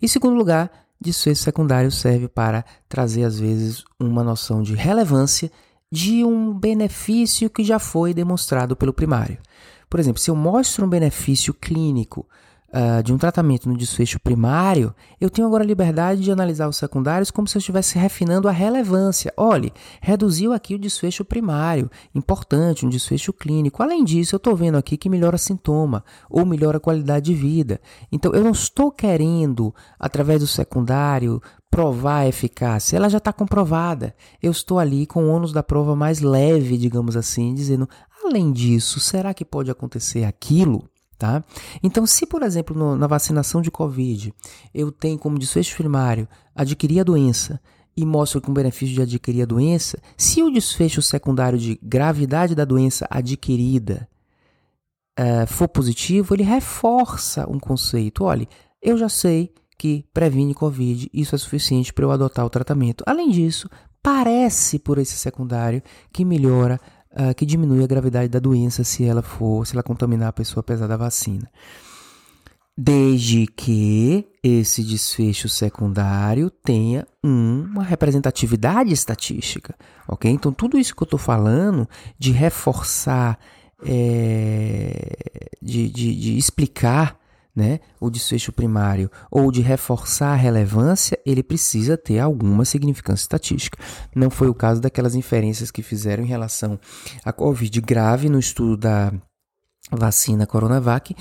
Em 0.01 0.07
segundo 0.07 0.35
lugar, 0.35 0.69
desfecho 0.99 1.41
secundário 1.41 1.91
serve 1.91 2.27
para 2.27 2.65
trazer, 2.87 3.23
às 3.23 3.39
vezes, 3.39 3.83
uma 3.99 4.23
noção 4.23 4.61
de 4.61 4.75
relevância 4.75 5.51
de 5.91 6.23
um 6.23 6.53
benefício 6.53 7.49
que 7.49 7.63
já 7.63 7.79
foi 7.79 8.13
demonstrado 8.13 8.75
pelo 8.75 8.93
primário. 8.93 9.37
Por 9.89 9.99
exemplo, 9.99 10.21
se 10.21 10.29
eu 10.29 10.35
mostro 10.35 10.85
um 10.85 10.89
benefício 10.89 11.53
clínico 11.53 12.27
uh, 12.77 13.01
de 13.01 13.11
um 13.11 13.17
tratamento 13.17 13.67
no 13.67 13.75
desfecho 13.75 14.19
primário, 14.19 14.93
eu 15.19 15.29
tenho 15.29 15.47
agora 15.47 15.63
a 15.63 15.67
liberdade 15.67 16.21
de 16.21 16.31
analisar 16.31 16.67
os 16.67 16.77
secundários 16.77 17.31
como 17.31 17.47
se 17.47 17.57
eu 17.57 17.59
estivesse 17.59 17.97
refinando 17.97 18.47
a 18.47 18.51
relevância. 18.51 19.33
Olhe, 19.35 19.73
reduziu 19.99 20.53
aqui 20.53 20.75
o 20.75 20.79
desfecho 20.79 21.25
primário, 21.25 21.89
importante, 22.13 22.85
um 22.85 22.89
desfecho 22.89 23.33
clínico. 23.33 23.81
Além 23.81 24.03
disso, 24.03 24.35
eu 24.35 24.37
estou 24.37 24.55
vendo 24.55 24.77
aqui 24.77 24.95
que 24.95 25.09
melhora 25.09 25.37
sintoma 25.37 26.03
ou 26.29 26.45
melhora 26.45 26.77
a 26.77 26.81
qualidade 26.81 27.25
de 27.25 27.33
vida. 27.33 27.81
Então, 28.11 28.31
eu 28.33 28.43
não 28.43 28.51
estou 28.51 28.91
querendo, 28.91 29.73
através 29.99 30.41
do 30.41 30.47
secundário, 30.47 31.41
provar 31.69 32.19
a 32.19 32.27
eficácia, 32.27 32.95
ela 32.95 33.09
já 33.09 33.17
está 33.17 33.33
comprovada. 33.33 34.15
Eu 34.41 34.51
estou 34.51 34.79
ali 34.79 35.05
com 35.05 35.25
o 35.25 35.29
ônus 35.29 35.51
da 35.51 35.63
prova 35.63 35.95
mais 35.95 36.21
leve, 36.21 36.77
digamos 36.77 37.17
assim, 37.17 37.53
dizendo: 37.53 37.89
além 38.23 38.51
disso, 38.51 38.99
será 38.99 39.33
que 39.33 39.45
pode 39.45 39.69
acontecer 39.69 40.23
aquilo? 40.23 40.89
Tá? 41.17 41.43
Então, 41.81 42.05
se 42.05 42.27
por 42.27 42.43
exemplo 42.43 42.77
no, 42.77 42.95
na 42.95 43.07
vacinação 43.07 43.59
de 43.59 43.71
Covid 43.71 44.31
eu 44.71 44.91
tenho 44.91 45.17
como 45.17 45.39
desfecho 45.39 45.75
primário 45.75 46.27
adquirir 46.53 46.99
a 46.99 47.03
doença 47.03 47.59
e 47.95 48.05
mostro 48.05 48.39
com 48.39 48.53
benefício 48.53 48.93
de 48.93 49.01
adquirir 49.01 49.41
a 49.41 49.45
doença, 49.45 49.97
se 50.15 50.43
o 50.43 50.51
desfecho 50.51 51.01
secundário 51.01 51.57
de 51.57 51.79
gravidade 51.81 52.53
da 52.53 52.63
doença 52.63 53.07
adquirida 53.09 54.07
uh, 55.19 55.47
for 55.47 55.67
positivo, 55.67 56.35
ele 56.35 56.43
reforça 56.43 57.49
um 57.49 57.59
conceito. 57.59 58.23
Olha, 58.23 58.47
eu 58.79 58.95
já 58.95 59.09
sei 59.09 59.51
que 59.75 60.05
previne 60.13 60.53
Covid, 60.53 61.09
isso 61.11 61.33
é 61.33 61.37
suficiente 61.39 61.91
para 61.91 62.05
eu 62.05 62.11
adotar 62.11 62.45
o 62.45 62.49
tratamento. 62.49 63.03
Além 63.07 63.31
disso, 63.31 63.67
parece 64.03 64.77
por 64.77 64.99
esse 64.99 65.17
secundário 65.17 65.81
que 66.13 66.23
melhora 66.23 66.79
uh, 67.17 67.33
que 67.35 67.45
diminui 67.45 67.83
a 67.83 67.87
gravidade 67.87 68.29
da 68.29 68.39
doença 68.39 68.83
se 68.83 69.03
ela 69.03 69.21
for, 69.21 69.65
se 69.65 69.73
ela 69.73 69.83
contaminar 69.83 70.29
a 70.29 70.33
pessoa 70.33 70.61
apesar 70.61 70.87
da 70.87 70.95
vacina. 70.95 71.49
Desde 72.79 73.47
que 73.47 74.27
esse 74.43 74.83
desfecho 74.83 75.49
secundário 75.49 76.51
tenha 76.51 77.07
uma 77.23 77.83
representatividade 77.83 78.93
estatística, 78.93 79.75
ok? 80.07 80.29
Então, 80.29 80.51
tudo 80.51 80.77
isso 80.77 80.95
que 80.95 81.01
eu 81.01 81.05
estou 81.05 81.17
falando 81.17 81.89
de 82.19 82.31
reforçar, 82.31 83.39
é, 83.83 85.17
de, 85.59 85.89
de, 85.89 86.15
de 86.15 86.37
explicar 86.37 87.19
né, 87.57 87.79
o 87.99 88.11
desfecho 88.11 88.51
primário 88.51 89.09
ou 89.31 89.51
de 89.51 89.61
reforçar 89.61 90.33
a 90.33 90.35
relevância, 90.35 91.19
ele 91.25 91.41
precisa 91.41 91.97
ter 91.97 92.19
alguma 92.19 92.63
significância 92.63 93.23
estatística. 93.23 93.83
Não 94.15 94.29
foi 94.29 94.47
o 94.47 94.53
caso 94.53 94.79
daquelas 94.79 95.15
inferências 95.15 95.71
que 95.71 95.81
fizeram 95.81 96.23
em 96.23 96.27
relação 96.27 96.79
à 97.25 97.33
Covid 97.33 97.81
grave 97.81 98.29
no 98.29 98.37
estudo 98.37 98.77
da 98.77 99.11
vacina 99.91 100.45
Coronavac, 100.45 101.15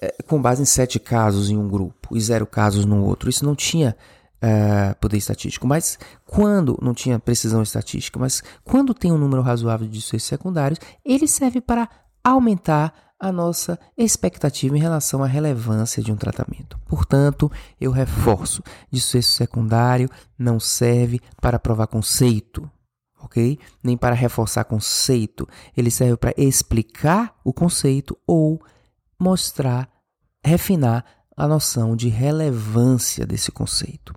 eh, 0.00 0.14
com 0.26 0.40
base 0.40 0.62
em 0.62 0.64
sete 0.64 0.98
casos 0.98 1.50
em 1.50 1.58
um 1.58 1.68
grupo 1.68 2.16
e 2.16 2.20
zero 2.22 2.46
casos 2.46 2.86
no 2.86 3.04
outro. 3.04 3.28
Isso 3.28 3.44
não 3.44 3.54
tinha 3.54 3.94
uh, 4.42 4.98
poder 4.98 5.18
estatístico, 5.18 5.66
mas 5.66 5.98
quando 6.24 6.78
não 6.80 6.94
tinha 6.94 7.18
precisão 7.18 7.62
estatística, 7.62 8.18
mas 8.18 8.42
quando 8.64 8.94
tem 8.94 9.12
um 9.12 9.18
número 9.18 9.42
razoável 9.42 9.86
de 9.86 9.98
desfechos 9.98 10.26
secundários, 10.26 10.80
ele 11.04 11.28
serve 11.28 11.60
para 11.60 11.86
aumentar 12.24 13.11
a 13.22 13.30
nossa 13.30 13.78
expectativa 13.96 14.76
em 14.76 14.80
relação 14.80 15.22
à 15.22 15.28
relevância 15.28 16.02
de 16.02 16.10
um 16.10 16.16
tratamento. 16.16 16.76
Portanto, 16.88 17.48
eu 17.80 17.92
reforço: 17.92 18.64
desfecho 18.90 19.30
secundário 19.30 20.10
não 20.36 20.58
serve 20.58 21.20
para 21.40 21.56
provar 21.56 21.86
conceito, 21.86 22.68
ok? 23.20 23.60
Nem 23.80 23.96
para 23.96 24.16
reforçar 24.16 24.64
conceito. 24.64 25.48
Ele 25.76 25.88
serve 25.88 26.16
para 26.16 26.34
explicar 26.36 27.32
o 27.44 27.52
conceito 27.52 28.18
ou 28.26 28.60
mostrar, 29.16 29.88
refinar 30.44 31.04
a 31.36 31.46
noção 31.46 31.94
de 31.94 32.08
relevância 32.08 33.24
desse 33.24 33.52
conceito. 33.52 34.12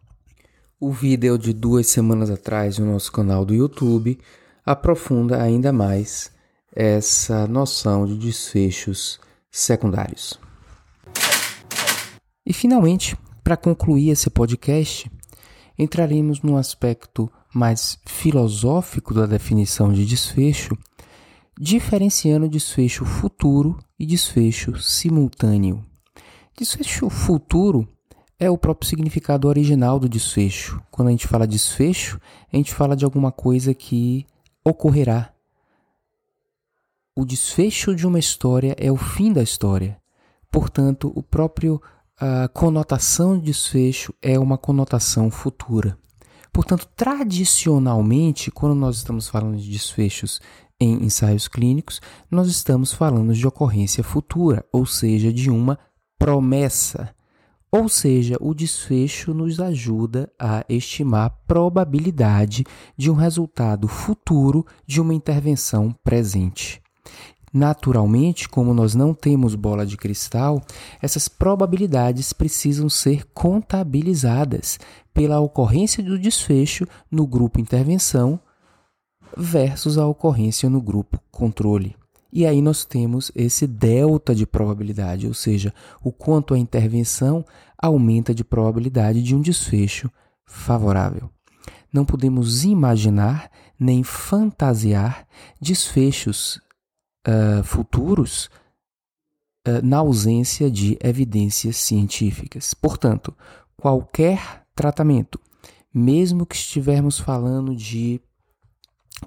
O 0.79 0.91
vídeo 0.91 1.37
de 1.37 1.53
duas 1.53 1.85
semanas 1.85 2.31
atrás 2.31 2.79
no 2.79 2.91
nosso 2.91 3.11
canal 3.11 3.45
do 3.45 3.53
YouTube 3.53 4.19
aprofunda 4.65 5.39
ainda 5.39 5.71
mais 5.71 6.33
essa 6.75 7.47
noção 7.47 8.05
de 8.05 8.17
desfechos 8.17 9.19
secundários. 9.49 10.37
E 12.45 12.53
finalmente, 12.53 13.17
para 13.43 13.55
concluir 13.55 14.09
esse 14.09 14.29
podcast, 14.29 15.09
entraremos 15.77 16.41
num 16.41 16.57
aspecto 16.57 17.31
mais 17.53 17.97
filosófico 18.05 19.13
da 19.13 19.25
definição 19.25 19.91
de 19.93 20.05
desfecho, 20.05 20.77
diferenciando 21.57 22.49
desfecho 22.49 23.05
futuro 23.05 23.79
e 23.97 24.05
desfecho 24.05 24.77
simultâneo. 24.81 25.83
Desfecho 26.57 27.09
futuro 27.09 27.87
é 28.37 28.49
o 28.49 28.57
próprio 28.57 28.89
significado 28.89 29.47
original 29.47 29.99
do 29.99 30.09
desfecho. 30.09 30.81
Quando 30.91 31.07
a 31.07 31.11
gente 31.11 31.27
fala 31.27 31.47
desfecho, 31.47 32.19
a 32.51 32.57
gente 32.57 32.73
fala 32.73 32.95
de 32.95 33.05
alguma 33.05 33.31
coisa 33.31 33.73
que 33.73 34.25
ocorrerá. 34.63 35.34
O 37.17 37.23
desfecho 37.23 37.95
de 37.95 38.05
uma 38.05 38.19
história 38.19 38.75
é 38.77 38.91
o 38.91 38.97
fim 38.97 39.31
da 39.31 39.41
história. 39.41 39.97
Portanto, 40.51 41.13
o 41.15 41.23
próprio 41.23 41.81
a 42.19 42.49
conotação 42.49 43.37
de 43.37 43.45
desfecho 43.45 44.13
é 44.21 44.37
uma 44.37 44.57
conotação 44.57 45.31
futura. 45.31 45.97
Portanto, 46.51 46.87
tradicionalmente, 46.93 48.51
quando 48.51 48.75
nós 48.75 48.97
estamos 48.97 49.29
falando 49.29 49.57
de 49.57 49.69
desfechos 49.69 50.41
em 50.77 51.05
ensaios 51.05 51.47
clínicos, 51.47 52.01
nós 52.29 52.49
estamos 52.49 52.91
falando 52.91 53.33
de 53.33 53.47
ocorrência 53.47 54.03
futura, 54.03 54.65
ou 54.69 54.85
seja, 54.85 55.31
de 55.31 55.49
uma 55.49 55.79
promessa. 56.19 57.15
Ou 57.71 57.87
seja, 57.87 58.35
o 58.41 58.53
desfecho 58.53 59.33
nos 59.33 59.61
ajuda 59.61 60.29
a 60.37 60.65
estimar 60.67 61.25
a 61.25 61.29
probabilidade 61.29 62.65
de 62.97 63.09
um 63.09 63.15
resultado 63.15 63.87
futuro 63.87 64.65
de 64.85 64.99
uma 64.99 65.13
intervenção 65.13 65.95
presente. 66.03 66.84
Naturalmente, 67.55 68.49
como 68.49 68.73
nós 68.73 68.95
não 68.95 69.13
temos 69.13 69.55
bola 69.55 69.85
de 69.85 69.95
cristal, 69.95 70.61
essas 71.01 71.29
probabilidades 71.29 72.33
precisam 72.33 72.89
ser 72.89 73.25
contabilizadas 73.33 74.77
pela 75.13 75.39
ocorrência 75.39 76.03
do 76.03 76.19
desfecho 76.19 76.85
no 77.09 77.25
grupo 77.25 77.61
intervenção 77.61 78.37
versus 79.37 79.97
a 79.97 80.05
ocorrência 80.05 80.69
no 80.69 80.81
grupo 80.81 81.17
controle. 81.31 81.95
E 82.29 82.45
aí 82.45 82.61
nós 82.61 82.83
temos 82.83 83.31
esse 83.33 83.65
delta 83.65 84.35
de 84.35 84.45
probabilidade, 84.45 85.25
ou 85.25 85.33
seja, 85.33 85.73
o 86.03 86.11
quanto 86.11 86.53
a 86.53 86.59
intervenção 86.59 87.45
aumenta 87.81 88.35
de 88.35 88.43
probabilidade 88.43 89.23
de 89.23 89.33
um 89.33 89.39
desfecho 89.39 90.11
favorável. 90.45 91.29
Não 91.93 92.03
podemos 92.03 92.65
imaginar 92.65 93.49
nem 93.79 94.03
fantasiar 94.03 95.25
desfechos 95.61 96.59
uh, 97.27 97.63
futuros 97.63 98.49
uh, 99.67 99.83
na 99.83 99.97
ausência 99.97 100.69
de 100.69 100.97
evidências 101.01 101.77
científicas. 101.77 102.73
Portanto, 102.73 103.33
qualquer 103.77 104.63
tratamento, 104.75 105.39
mesmo 105.93 106.45
que 106.45 106.55
estivermos 106.55 107.19
falando 107.19 107.75
de 107.75 108.19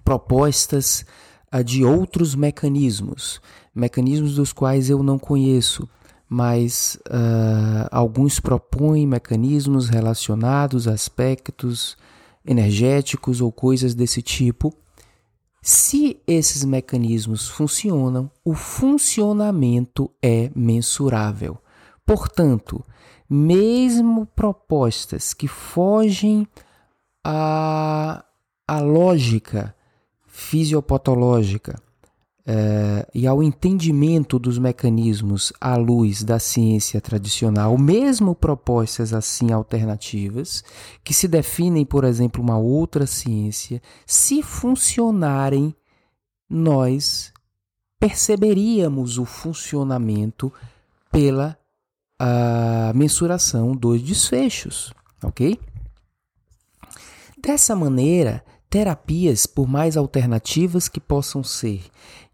propostas 0.05 1.05
de 1.65 1.83
outros 1.83 2.35
mecanismos, 2.35 3.41
mecanismos 3.75 4.35
dos 4.35 4.53
quais 4.53 4.91
eu 4.91 5.03
não 5.03 5.19
conheço, 5.19 5.89
mas 6.29 6.99
uh, 7.07 7.89
alguns 7.91 8.39
propõem 8.39 9.07
mecanismos 9.07 9.89
relacionados 9.89 10.87
a 10.87 10.93
aspectos 10.93 11.97
energéticos 12.45 13.41
ou 13.41 13.51
coisas 13.51 13.95
desse 13.95 14.21
tipo. 14.21 14.75
Se 15.71 16.19
esses 16.27 16.65
mecanismos 16.65 17.47
funcionam, 17.47 18.31
o 18.43 18.55
funcionamento 18.55 20.11
é 20.23 20.51
mensurável. 20.57 21.59
Portanto, 22.07 22.83
mesmo 23.29 24.25
propostas 24.25 25.35
que 25.35 25.47
fogem 25.47 26.49
à, 27.23 28.25
à 28.67 28.81
lógica 28.81 29.77
fisiopatológica 30.27 31.79
é, 32.51 33.07
e 33.15 33.27
ao 33.27 33.43
entendimento 33.43 34.39
dos 34.39 34.57
mecanismos 34.57 35.53
à 35.61 35.77
luz 35.77 36.25
da 36.25 36.39
ciência 36.39 36.99
tradicional, 36.99 37.77
mesmo 37.77 38.35
propostas 38.35 39.13
assim 39.13 39.53
alternativas, 39.53 40.65
que 41.05 41.13
se 41.13 41.29
definem, 41.29 41.85
por 41.85 42.05
exemplo, 42.05 42.43
uma 42.43 42.57
outra 42.57 43.07
ciência, 43.07 43.83
se 44.07 44.43
funcionarem, 44.43 45.75
nós 46.49 47.35
perceberíamos 48.01 49.19
o 49.19 49.27
funcionamento 49.27 50.51
pela 51.13 51.55
a 52.19 52.93
mensuração 52.95 53.77
dos 53.77 54.01
desfechos, 54.01 54.91
ok? 55.23 55.61
Dessa 57.37 57.77
maneira, 57.77 58.43
Terapias, 58.71 59.47
por 59.47 59.67
mais 59.67 59.97
alternativas 59.97 60.89
que 60.89 61.01
possam 61.01 61.43
ser 61.43 61.83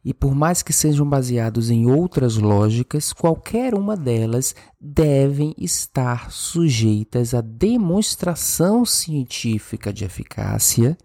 e 0.04 0.12
por 0.12 0.34
mais 0.34 0.62
que 0.62 0.72
sejam 0.72 1.08
baseados 1.08 1.70
em 1.70 1.90
outras 1.90 2.36
lógicas, 2.36 3.12
qualquer 3.12 3.74
uma 3.74 3.96
delas 3.96 4.54
devem 4.78 5.54
estar 5.56 6.30
sujeitas 6.30 7.32
à 7.32 7.40
demonstração 7.40 8.84
científica 8.84 9.92
de 9.92 10.04
eficácia 10.04 10.98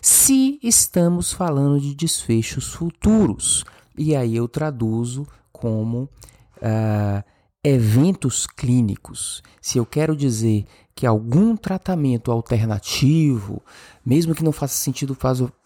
se 0.00 0.58
estamos 0.62 1.32
falando 1.32 1.80
de 1.80 1.94
desfechos 1.94 2.72
futuros. 2.72 3.64
E 3.96 4.14
aí 4.16 4.36
eu 4.36 4.48
traduzo 4.48 5.26
como 5.52 6.08
uh, 6.56 7.22
eventos 7.62 8.46
clínicos. 8.46 9.42
Se 9.60 9.76
eu 9.76 9.84
quero 9.84 10.16
dizer 10.16 10.64
que 10.98 11.06
algum 11.06 11.56
tratamento 11.56 12.32
alternativo, 12.32 13.62
mesmo 14.04 14.34
que 14.34 14.42
não 14.42 14.50
faça 14.50 14.74
sentido 14.74 15.16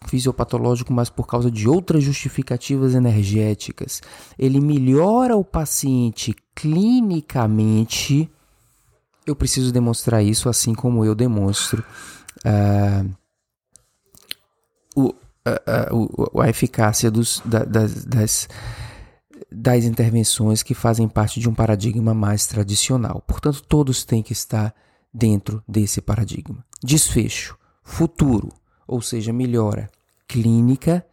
fisiopatológico, 0.05 0.93
mas 0.93 1.09
por 1.09 1.25
causa 1.25 1.49
de 1.49 1.67
outras 1.67 2.03
justificativas 2.03 2.93
energéticas, 2.93 3.99
ele 4.37 4.61
melhora 4.61 5.35
o 5.35 5.43
paciente 5.43 6.35
clinicamente, 6.53 8.29
eu 9.25 9.35
preciso 9.35 9.71
demonstrar 9.71 10.23
isso 10.23 10.47
assim 10.49 10.75
como 10.75 11.03
eu 11.03 11.15
demonstro 11.15 11.83
uh, 12.45 13.11
o, 14.95 15.09
uh, 15.09 16.35
uh, 16.35 16.41
a 16.41 16.47
eficácia 16.47 17.09
dos, 17.09 17.41
da, 17.43 17.65
das, 17.65 18.05
das 18.05 18.47
das 19.51 19.83
intervenções 19.83 20.61
que 20.61 20.75
fazem 20.75 21.07
parte 21.07 21.39
de 21.39 21.49
um 21.49 21.55
paradigma 21.55 22.13
mais 22.13 22.45
tradicional. 22.45 23.23
Portanto, 23.25 23.63
todos 23.63 24.03
têm 24.03 24.21
que 24.21 24.33
estar 24.33 24.73
dentro 25.13 25.63
desse 25.67 26.01
paradigma. 26.01 26.65
Desfecho, 26.83 27.57
futuro, 27.83 28.51
ou 28.87 29.01
seja, 29.01 29.31
melhora 29.31 29.89
clínica, 30.27 31.05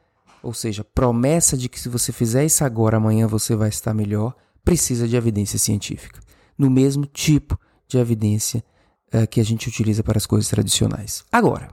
ou 0.42 0.55
seja, 0.55 0.82
promessa 0.82 1.57
de 1.57 1.68
que 1.68 1.78
se 1.78 1.88
você 1.88 2.12
fizer 2.12 2.45
isso 2.45 2.64
agora, 2.64 2.96
amanhã 2.96 3.26
você 3.26 3.54
vai 3.54 3.68
estar 3.68 3.92
melhor, 3.92 4.34
precisa 4.64 5.07
de 5.07 5.16
evidência 5.16 5.58
científica. 5.58 6.20
No 6.57 6.70
mesmo 6.70 7.04
tipo 7.04 7.58
de 7.87 7.99
evidência 7.99 8.64
uh, 9.12 9.26
que 9.26 9.41
a 9.41 9.45
gente 9.45 9.68
utiliza 9.68 10.03
para 10.03 10.16
as 10.16 10.26
coisas 10.26 10.49
tradicionais. 10.49 11.25
Agora, 11.30 11.68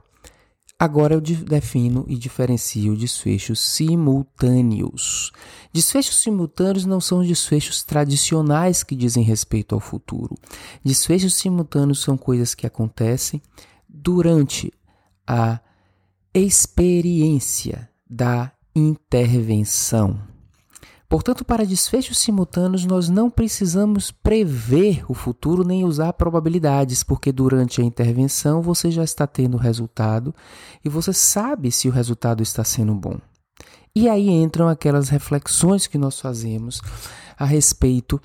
Agora 0.80 1.12
eu 1.14 1.20
defino 1.20 2.04
e 2.06 2.16
diferencio 2.16 2.96
desfechos 2.96 3.58
simultâneos. 3.58 5.32
Desfechos 5.72 6.18
simultâneos 6.18 6.86
não 6.86 7.00
são 7.00 7.20
desfechos 7.26 7.82
tradicionais 7.82 8.84
que 8.84 8.94
dizem 8.94 9.24
respeito 9.24 9.74
ao 9.74 9.80
futuro. 9.80 10.36
Desfechos 10.84 11.34
simultâneos 11.34 12.00
são 12.00 12.16
coisas 12.16 12.54
que 12.54 12.64
acontecem 12.64 13.42
durante 13.88 14.72
a 15.26 15.60
experiência 16.32 17.90
da 18.08 18.52
intervenção. 18.72 20.37
Portanto, 21.08 21.42
para 21.42 21.64
desfechos 21.64 22.18
simultâneos, 22.18 22.84
nós 22.84 23.08
não 23.08 23.30
precisamos 23.30 24.10
prever 24.10 25.02
o 25.08 25.14
futuro 25.14 25.64
nem 25.64 25.82
usar 25.82 26.12
probabilidades, 26.12 27.02
porque 27.02 27.32
durante 27.32 27.80
a 27.80 27.84
intervenção 27.84 28.60
você 28.60 28.90
já 28.90 29.02
está 29.02 29.26
tendo 29.26 29.54
o 29.54 29.60
resultado 29.60 30.34
e 30.84 30.88
você 30.88 31.14
sabe 31.14 31.72
se 31.72 31.88
o 31.88 31.92
resultado 31.92 32.42
está 32.42 32.62
sendo 32.62 32.94
bom. 32.94 33.18
E 33.96 34.06
aí 34.06 34.28
entram 34.28 34.68
aquelas 34.68 35.08
reflexões 35.08 35.86
que 35.86 35.96
nós 35.96 36.20
fazemos 36.20 36.82
a 37.38 37.46
respeito 37.46 38.20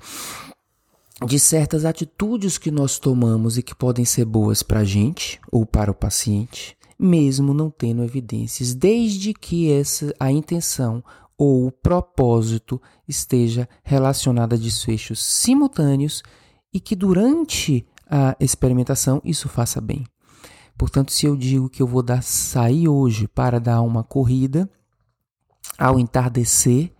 de 1.26 1.38
certas 1.38 1.86
atitudes 1.86 2.58
que 2.58 2.70
nós 2.70 2.98
tomamos 2.98 3.56
e 3.56 3.62
que 3.62 3.74
podem 3.74 4.04
ser 4.04 4.26
boas 4.26 4.62
para 4.62 4.80
a 4.80 4.84
gente 4.84 5.40
ou 5.50 5.64
para 5.64 5.90
o 5.90 5.94
paciente, 5.94 6.76
mesmo 6.98 7.54
não 7.54 7.70
tendo 7.70 8.04
evidências, 8.04 8.74
desde 8.74 9.32
que 9.32 9.72
essa 9.72 10.14
a 10.20 10.30
intenção 10.30 11.02
ou 11.36 11.66
o 11.66 11.72
propósito 11.72 12.80
esteja 13.06 13.68
relacionado 13.82 14.54
a 14.54 14.58
desfechos 14.58 15.22
simultâneos 15.22 16.22
e 16.72 16.80
que 16.80 16.94
durante 16.96 17.86
a 18.08 18.36
experimentação 18.38 19.20
isso 19.24 19.48
faça 19.48 19.80
bem. 19.80 20.04
Portanto, 20.76 21.12
se 21.12 21.26
eu 21.26 21.36
digo 21.36 21.68
que 21.68 21.80
eu 21.80 21.86
vou 21.86 22.02
dar 22.02 22.22
sair 22.22 22.88
hoje 22.88 23.28
para 23.28 23.60
dar 23.60 23.80
uma 23.82 24.02
corrida 24.02 24.68
ao 25.78 25.98
entardecer 25.98 26.92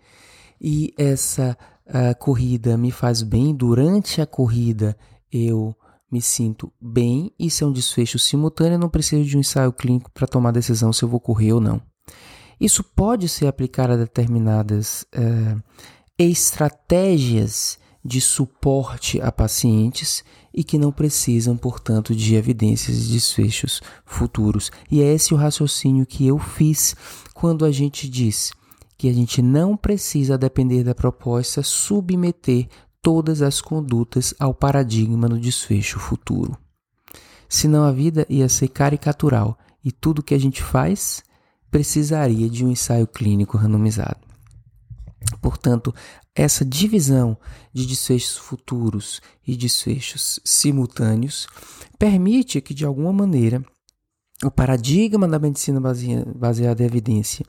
e 0.60 0.94
essa 0.96 1.56
uh, 1.86 2.18
corrida 2.18 2.76
me 2.76 2.90
faz 2.90 3.22
bem, 3.22 3.54
durante 3.54 4.20
a 4.20 4.26
corrida 4.26 4.96
eu 5.30 5.76
me 6.10 6.22
sinto 6.22 6.72
bem, 6.80 7.32
isso 7.36 7.64
é 7.64 7.66
um 7.66 7.72
desfecho 7.72 8.18
simultâneo, 8.18 8.74
eu 8.74 8.78
não 8.78 8.88
preciso 8.88 9.24
de 9.28 9.36
um 9.36 9.40
ensaio 9.40 9.72
clínico 9.72 10.10
para 10.12 10.28
tomar 10.28 10.52
decisão 10.52 10.92
se 10.92 11.02
eu 11.02 11.08
vou 11.08 11.18
correr 11.18 11.52
ou 11.52 11.60
não. 11.60 11.82
Isso 12.60 12.82
pode 12.82 13.28
ser 13.28 13.46
aplicado 13.46 13.94
a 13.94 13.96
determinadas 13.96 15.04
uh, 15.14 15.62
estratégias 16.18 17.78
de 18.04 18.20
suporte 18.20 19.20
a 19.20 19.32
pacientes 19.32 20.22
e 20.52 20.62
que 20.62 20.78
não 20.78 20.92
precisam, 20.92 21.56
portanto, 21.56 22.14
de 22.14 22.34
evidências 22.34 23.06
de 23.06 23.12
desfechos 23.12 23.80
futuros. 24.04 24.70
E 24.90 25.02
é 25.02 25.12
esse 25.12 25.32
o 25.34 25.36
raciocínio 25.36 26.06
que 26.06 26.26
eu 26.26 26.38
fiz 26.38 26.94
quando 27.32 27.64
a 27.64 27.72
gente 27.72 28.08
diz 28.08 28.52
que 28.96 29.08
a 29.08 29.12
gente 29.12 29.42
não 29.42 29.76
precisa, 29.76 30.38
depender 30.38 30.84
da 30.84 30.94
proposta, 30.94 31.62
submeter 31.62 32.68
todas 33.02 33.42
as 33.42 33.60
condutas 33.60 34.32
ao 34.38 34.54
paradigma 34.54 35.28
no 35.28 35.38
desfecho 35.38 35.98
futuro. 35.98 36.56
Senão 37.48 37.84
a 37.84 37.92
vida 37.92 38.24
ia 38.28 38.48
ser 38.48 38.68
caricatural 38.68 39.58
e 39.84 39.90
tudo 39.90 40.22
que 40.22 40.34
a 40.34 40.38
gente 40.38 40.62
faz 40.62 41.22
precisaria 41.74 42.48
de 42.48 42.64
um 42.64 42.70
ensaio 42.70 43.04
clínico 43.04 43.58
randomizado. 43.58 44.20
Portanto, 45.42 45.92
essa 46.32 46.64
divisão 46.64 47.36
de 47.72 47.84
desfechos 47.84 48.36
futuros 48.36 49.20
e 49.44 49.56
desfechos 49.56 50.38
simultâneos 50.44 51.48
permite 51.98 52.60
que, 52.60 52.72
de 52.72 52.84
alguma 52.84 53.12
maneira, 53.12 53.60
o 54.44 54.52
paradigma 54.52 55.26
da 55.26 55.36
medicina 55.36 55.80
baseada 56.36 56.80
em 56.80 56.86
evidência, 56.86 57.44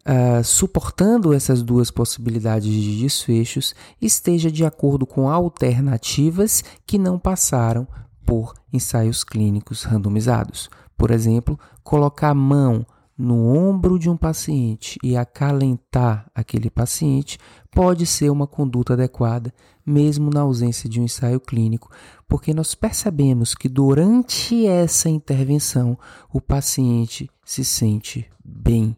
uh, 0.00 0.44
suportando 0.44 1.32
essas 1.32 1.62
duas 1.62 1.90
possibilidades 1.90 2.70
de 2.70 3.00
desfechos, 3.00 3.74
esteja 4.02 4.50
de 4.50 4.66
acordo 4.66 5.06
com 5.06 5.30
alternativas 5.30 6.62
que 6.86 6.98
não 6.98 7.18
passaram 7.18 7.88
por 8.26 8.52
ensaios 8.70 9.24
clínicos 9.24 9.84
randomizados. 9.84 10.68
Por 10.94 11.10
exemplo, 11.10 11.58
colocar 11.82 12.28
a 12.28 12.34
mão 12.34 12.84
no 13.16 13.54
ombro 13.54 13.98
de 13.98 14.08
um 14.08 14.16
paciente 14.16 14.98
e 15.02 15.16
acalentar 15.16 16.30
aquele 16.34 16.70
paciente 16.70 17.38
pode 17.70 18.06
ser 18.06 18.30
uma 18.30 18.46
conduta 18.46 18.94
adequada, 18.94 19.52
mesmo 19.84 20.30
na 20.30 20.40
ausência 20.40 20.88
de 20.88 21.00
um 21.00 21.04
ensaio 21.04 21.40
clínico, 21.40 21.90
porque 22.28 22.54
nós 22.54 22.74
percebemos 22.74 23.54
que 23.54 23.68
durante 23.68 24.66
essa 24.66 25.08
intervenção 25.08 25.98
o 26.32 26.40
paciente 26.40 27.30
se 27.44 27.64
sente 27.64 28.28
bem. 28.44 28.96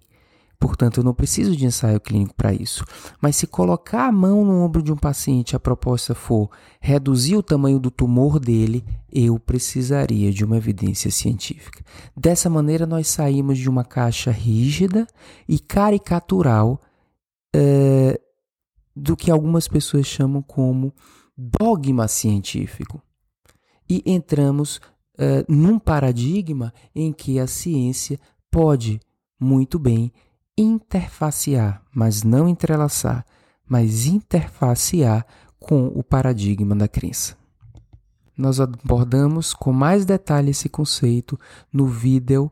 Portanto, 0.65 0.97
eu 0.97 1.05
não 1.05 1.13
preciso 1.13 1.55
de 1.55 1.67
ensaio 1.67 2.01
clínico 2.01 2.35
para 2.35 2.55
isso. 2.55 2.87
Mas 3.21 3.37
se 3.37 3.47
colocar 3.47 4.07
a 4.07 4.11
mão 4.11 4.43
no 4.47 4.63
ombro 4.63 4.83
de 4.83 4.91
um 4.91 4.97
paciente, 4.97 5.55
a 5.55 5.61
proposta 5.61 6.15
for 6.15 6.49
reduzir 6.81 7.37
o 7.37 7.43
tamanho 7.43 7.79
do 7.79 7.91
tumor 7.91 8.41
dele, 8.41 8.83
eu 9.13 9.39
precisaria 9.39 10.33
de 10.33 10.43
uma 10.43 10.57
evidência 10.57 11.11
científica. 11.11 11.85
Dessa 12.17 12.49
maneira, 12.49 12.87
nós 12.87 13.09
saímos 13.09 13.59
de 13.59 13.69
uma 13.69 13.85
caixa 13.85 14.31
rígida 14.31 15.07
e 15.47 15.59
caricatural 15.59 16.81
é, 17.55 18.19
do 18.97 19.15
que 19.19 19.31
algumas 19.31 19.69
pessoas 19.69 20.07
chamam 20.07 20.41
como 20.41 20.95
dogma 21.37 22.09
científico. 22.09 23.03
E 23.87 24.03
entramos 24.07 24.81
é, 25.19 25.45
num 25.47 25.79
paradigma 25.79 26.73
em 26.95 27.13
que 27.13 27.39
a 27.39 27.47
ciência 27.47 28.19
pode 28.51 28.99
muito 29.39 29.79
bem 29.79 30.11
interfacear, 30.57 31.83
mas 31.93 32.23
não 32.23 32.49
entrelaçar, 32.49 33.25
mas 33.69 34.07
interfacear 34.07 35.27
com 35.59 35.87
o 35.89 36.03
paradigma 36.03 36.75
da 36.75 36.87
crença. 36.87 37.37
Nós 38.37 38.61
abordamos 38.61 39.55
com 39.55 39.73
mais 39.73 40.05
detalhe 40.05 40.51
esse 40.51 40.69
conceito 40.69 41.39
no 41.73 41.87
vídeo 41.87 42.51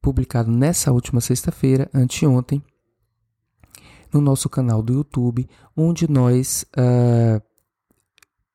publicado 0.00 0.50
nessa 0.50 0.92
última 0.92 1.20
sexta-feira, 1.20 1.90
anteontem, 1.94 2.62
no 4.12 4.20
nosso 4.20 4.48
canal 4.48 4.82
do 4.82 4.92
YouTube, 4.92 5.48
onde 5.76 6.08
nós 6.08 6.64
uh, 6.76 7.42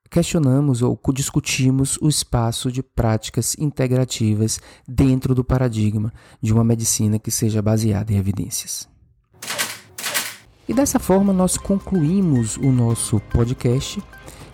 questionamos 0.10 0.82
ou 0.82 1.00
discutimos 1.14 1.98
o 2.02 2.10
espaço 2.10 2.72
de 2.72 2.82
práticas 2.82 3.56
integrativas 3.60 4.60
dentro 4.88 5.36
do 5.36 5.44
paradigma 5.44 6.12
de 6.42 6.54
uma 6.54 6.64
medicina 6.64 7.20
que 7.20 7.32
seja 7.32 7.62
baseada 7.62 8.12
em 8.12 8.18
evidências. 8.18 8.88
E 10.68 10.74
dessa 10.74 11.00
forma 11.00 11.34
nós 11.34 11.58
concluímos 11.58 12.58
o 12.58 12.72
nosso 12.72 13.20
podcast, 13.32 14.02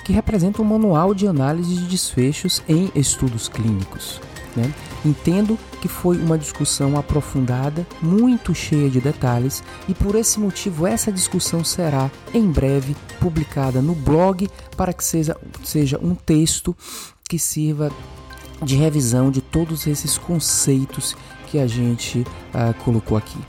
que 0.05 0.13
representa 0.13 0.61
um 0.61 0.65
manual 0.65 1.13
de 1.13 1.27
análise 1.27 1.75
de 1.75 1.87
desfechos 1.87 2.63
em 2.69 2.91
estudos 2.95 3.49
clínicos. 3.49 4.21
Né? 4.55 4.73
Entendo 5.05 5.57
que 5.81 5.87
foi 5.87 6.17
uma 6.17 6.37
discussão 6.37 6.97
aprofundada, 6.97 7.85
muito 8.01 8.55
cheia 8.55 8.89
de 8.89 8.99
detalhes, 8.99 9.63
e 9.87 9.93
por 9.93 10.15
esse 10.15 10.39
motivo 10.39 10.87
essa 10.87 11.11
discussão 11.11 11.63
será 11.63 12.09
em 12.33 12.49
breve 12.49 12.95
publicada 13.19 13.81
no 13.83 13.93
blog 13.93 14.49
para 14.75 14.91
que 14.91 15.03
seja, 15.03 15.37
seja 15.63 15.99
um 16.01 16.15
texto 16.15 16.75
que 17.29 17.37
sirva 17.37 17.91
de 18.63 18.75
revisão 18.75 19.29
de 19.29 19.41
todos 19.41 19.85
esses 19.85 20.17
conceitos 20.17 21.15
que 21.47 21.59
a 21.59 21.67
gente 21.67 22.19
uh, 22.19 22.73
colocou 22.83 23.17
aqui. 23.17 23.39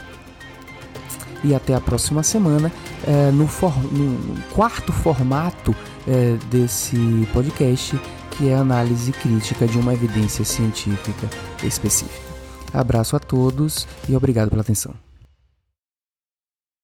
E 1.42 1.54
até 1.54 1.74
a 1.74 1.80
próxima 1.80 2.22
semana, 2.22 2.72
uh, 3.04 3.32
no, 3.32 3.46
for, 3.46 3.72
no, 3.92 4.42
quarto 4.52 4.92
formato 4.92 5.70
uh, 5.72 6.46
desse 6.50 6.96
podcast 7.32 7.98
que 8.36 8.48
é 8.48 8.54
a 8.54 8.60
análise 8.60 9.12
crítica 9.12 9.66
de 9.66 9.78
uma 9.78 9.94
evidência 9.94 10.44
científica 10.44 11.28
específica. 11.64 12.26
Abraço 12.72 13.16
a 13.16 13.18
todos 13.18 13.86
e 14.08 14.14
obrigado 14.14 14.50
pela 14.50 14.62
atenção. 14.62 15.05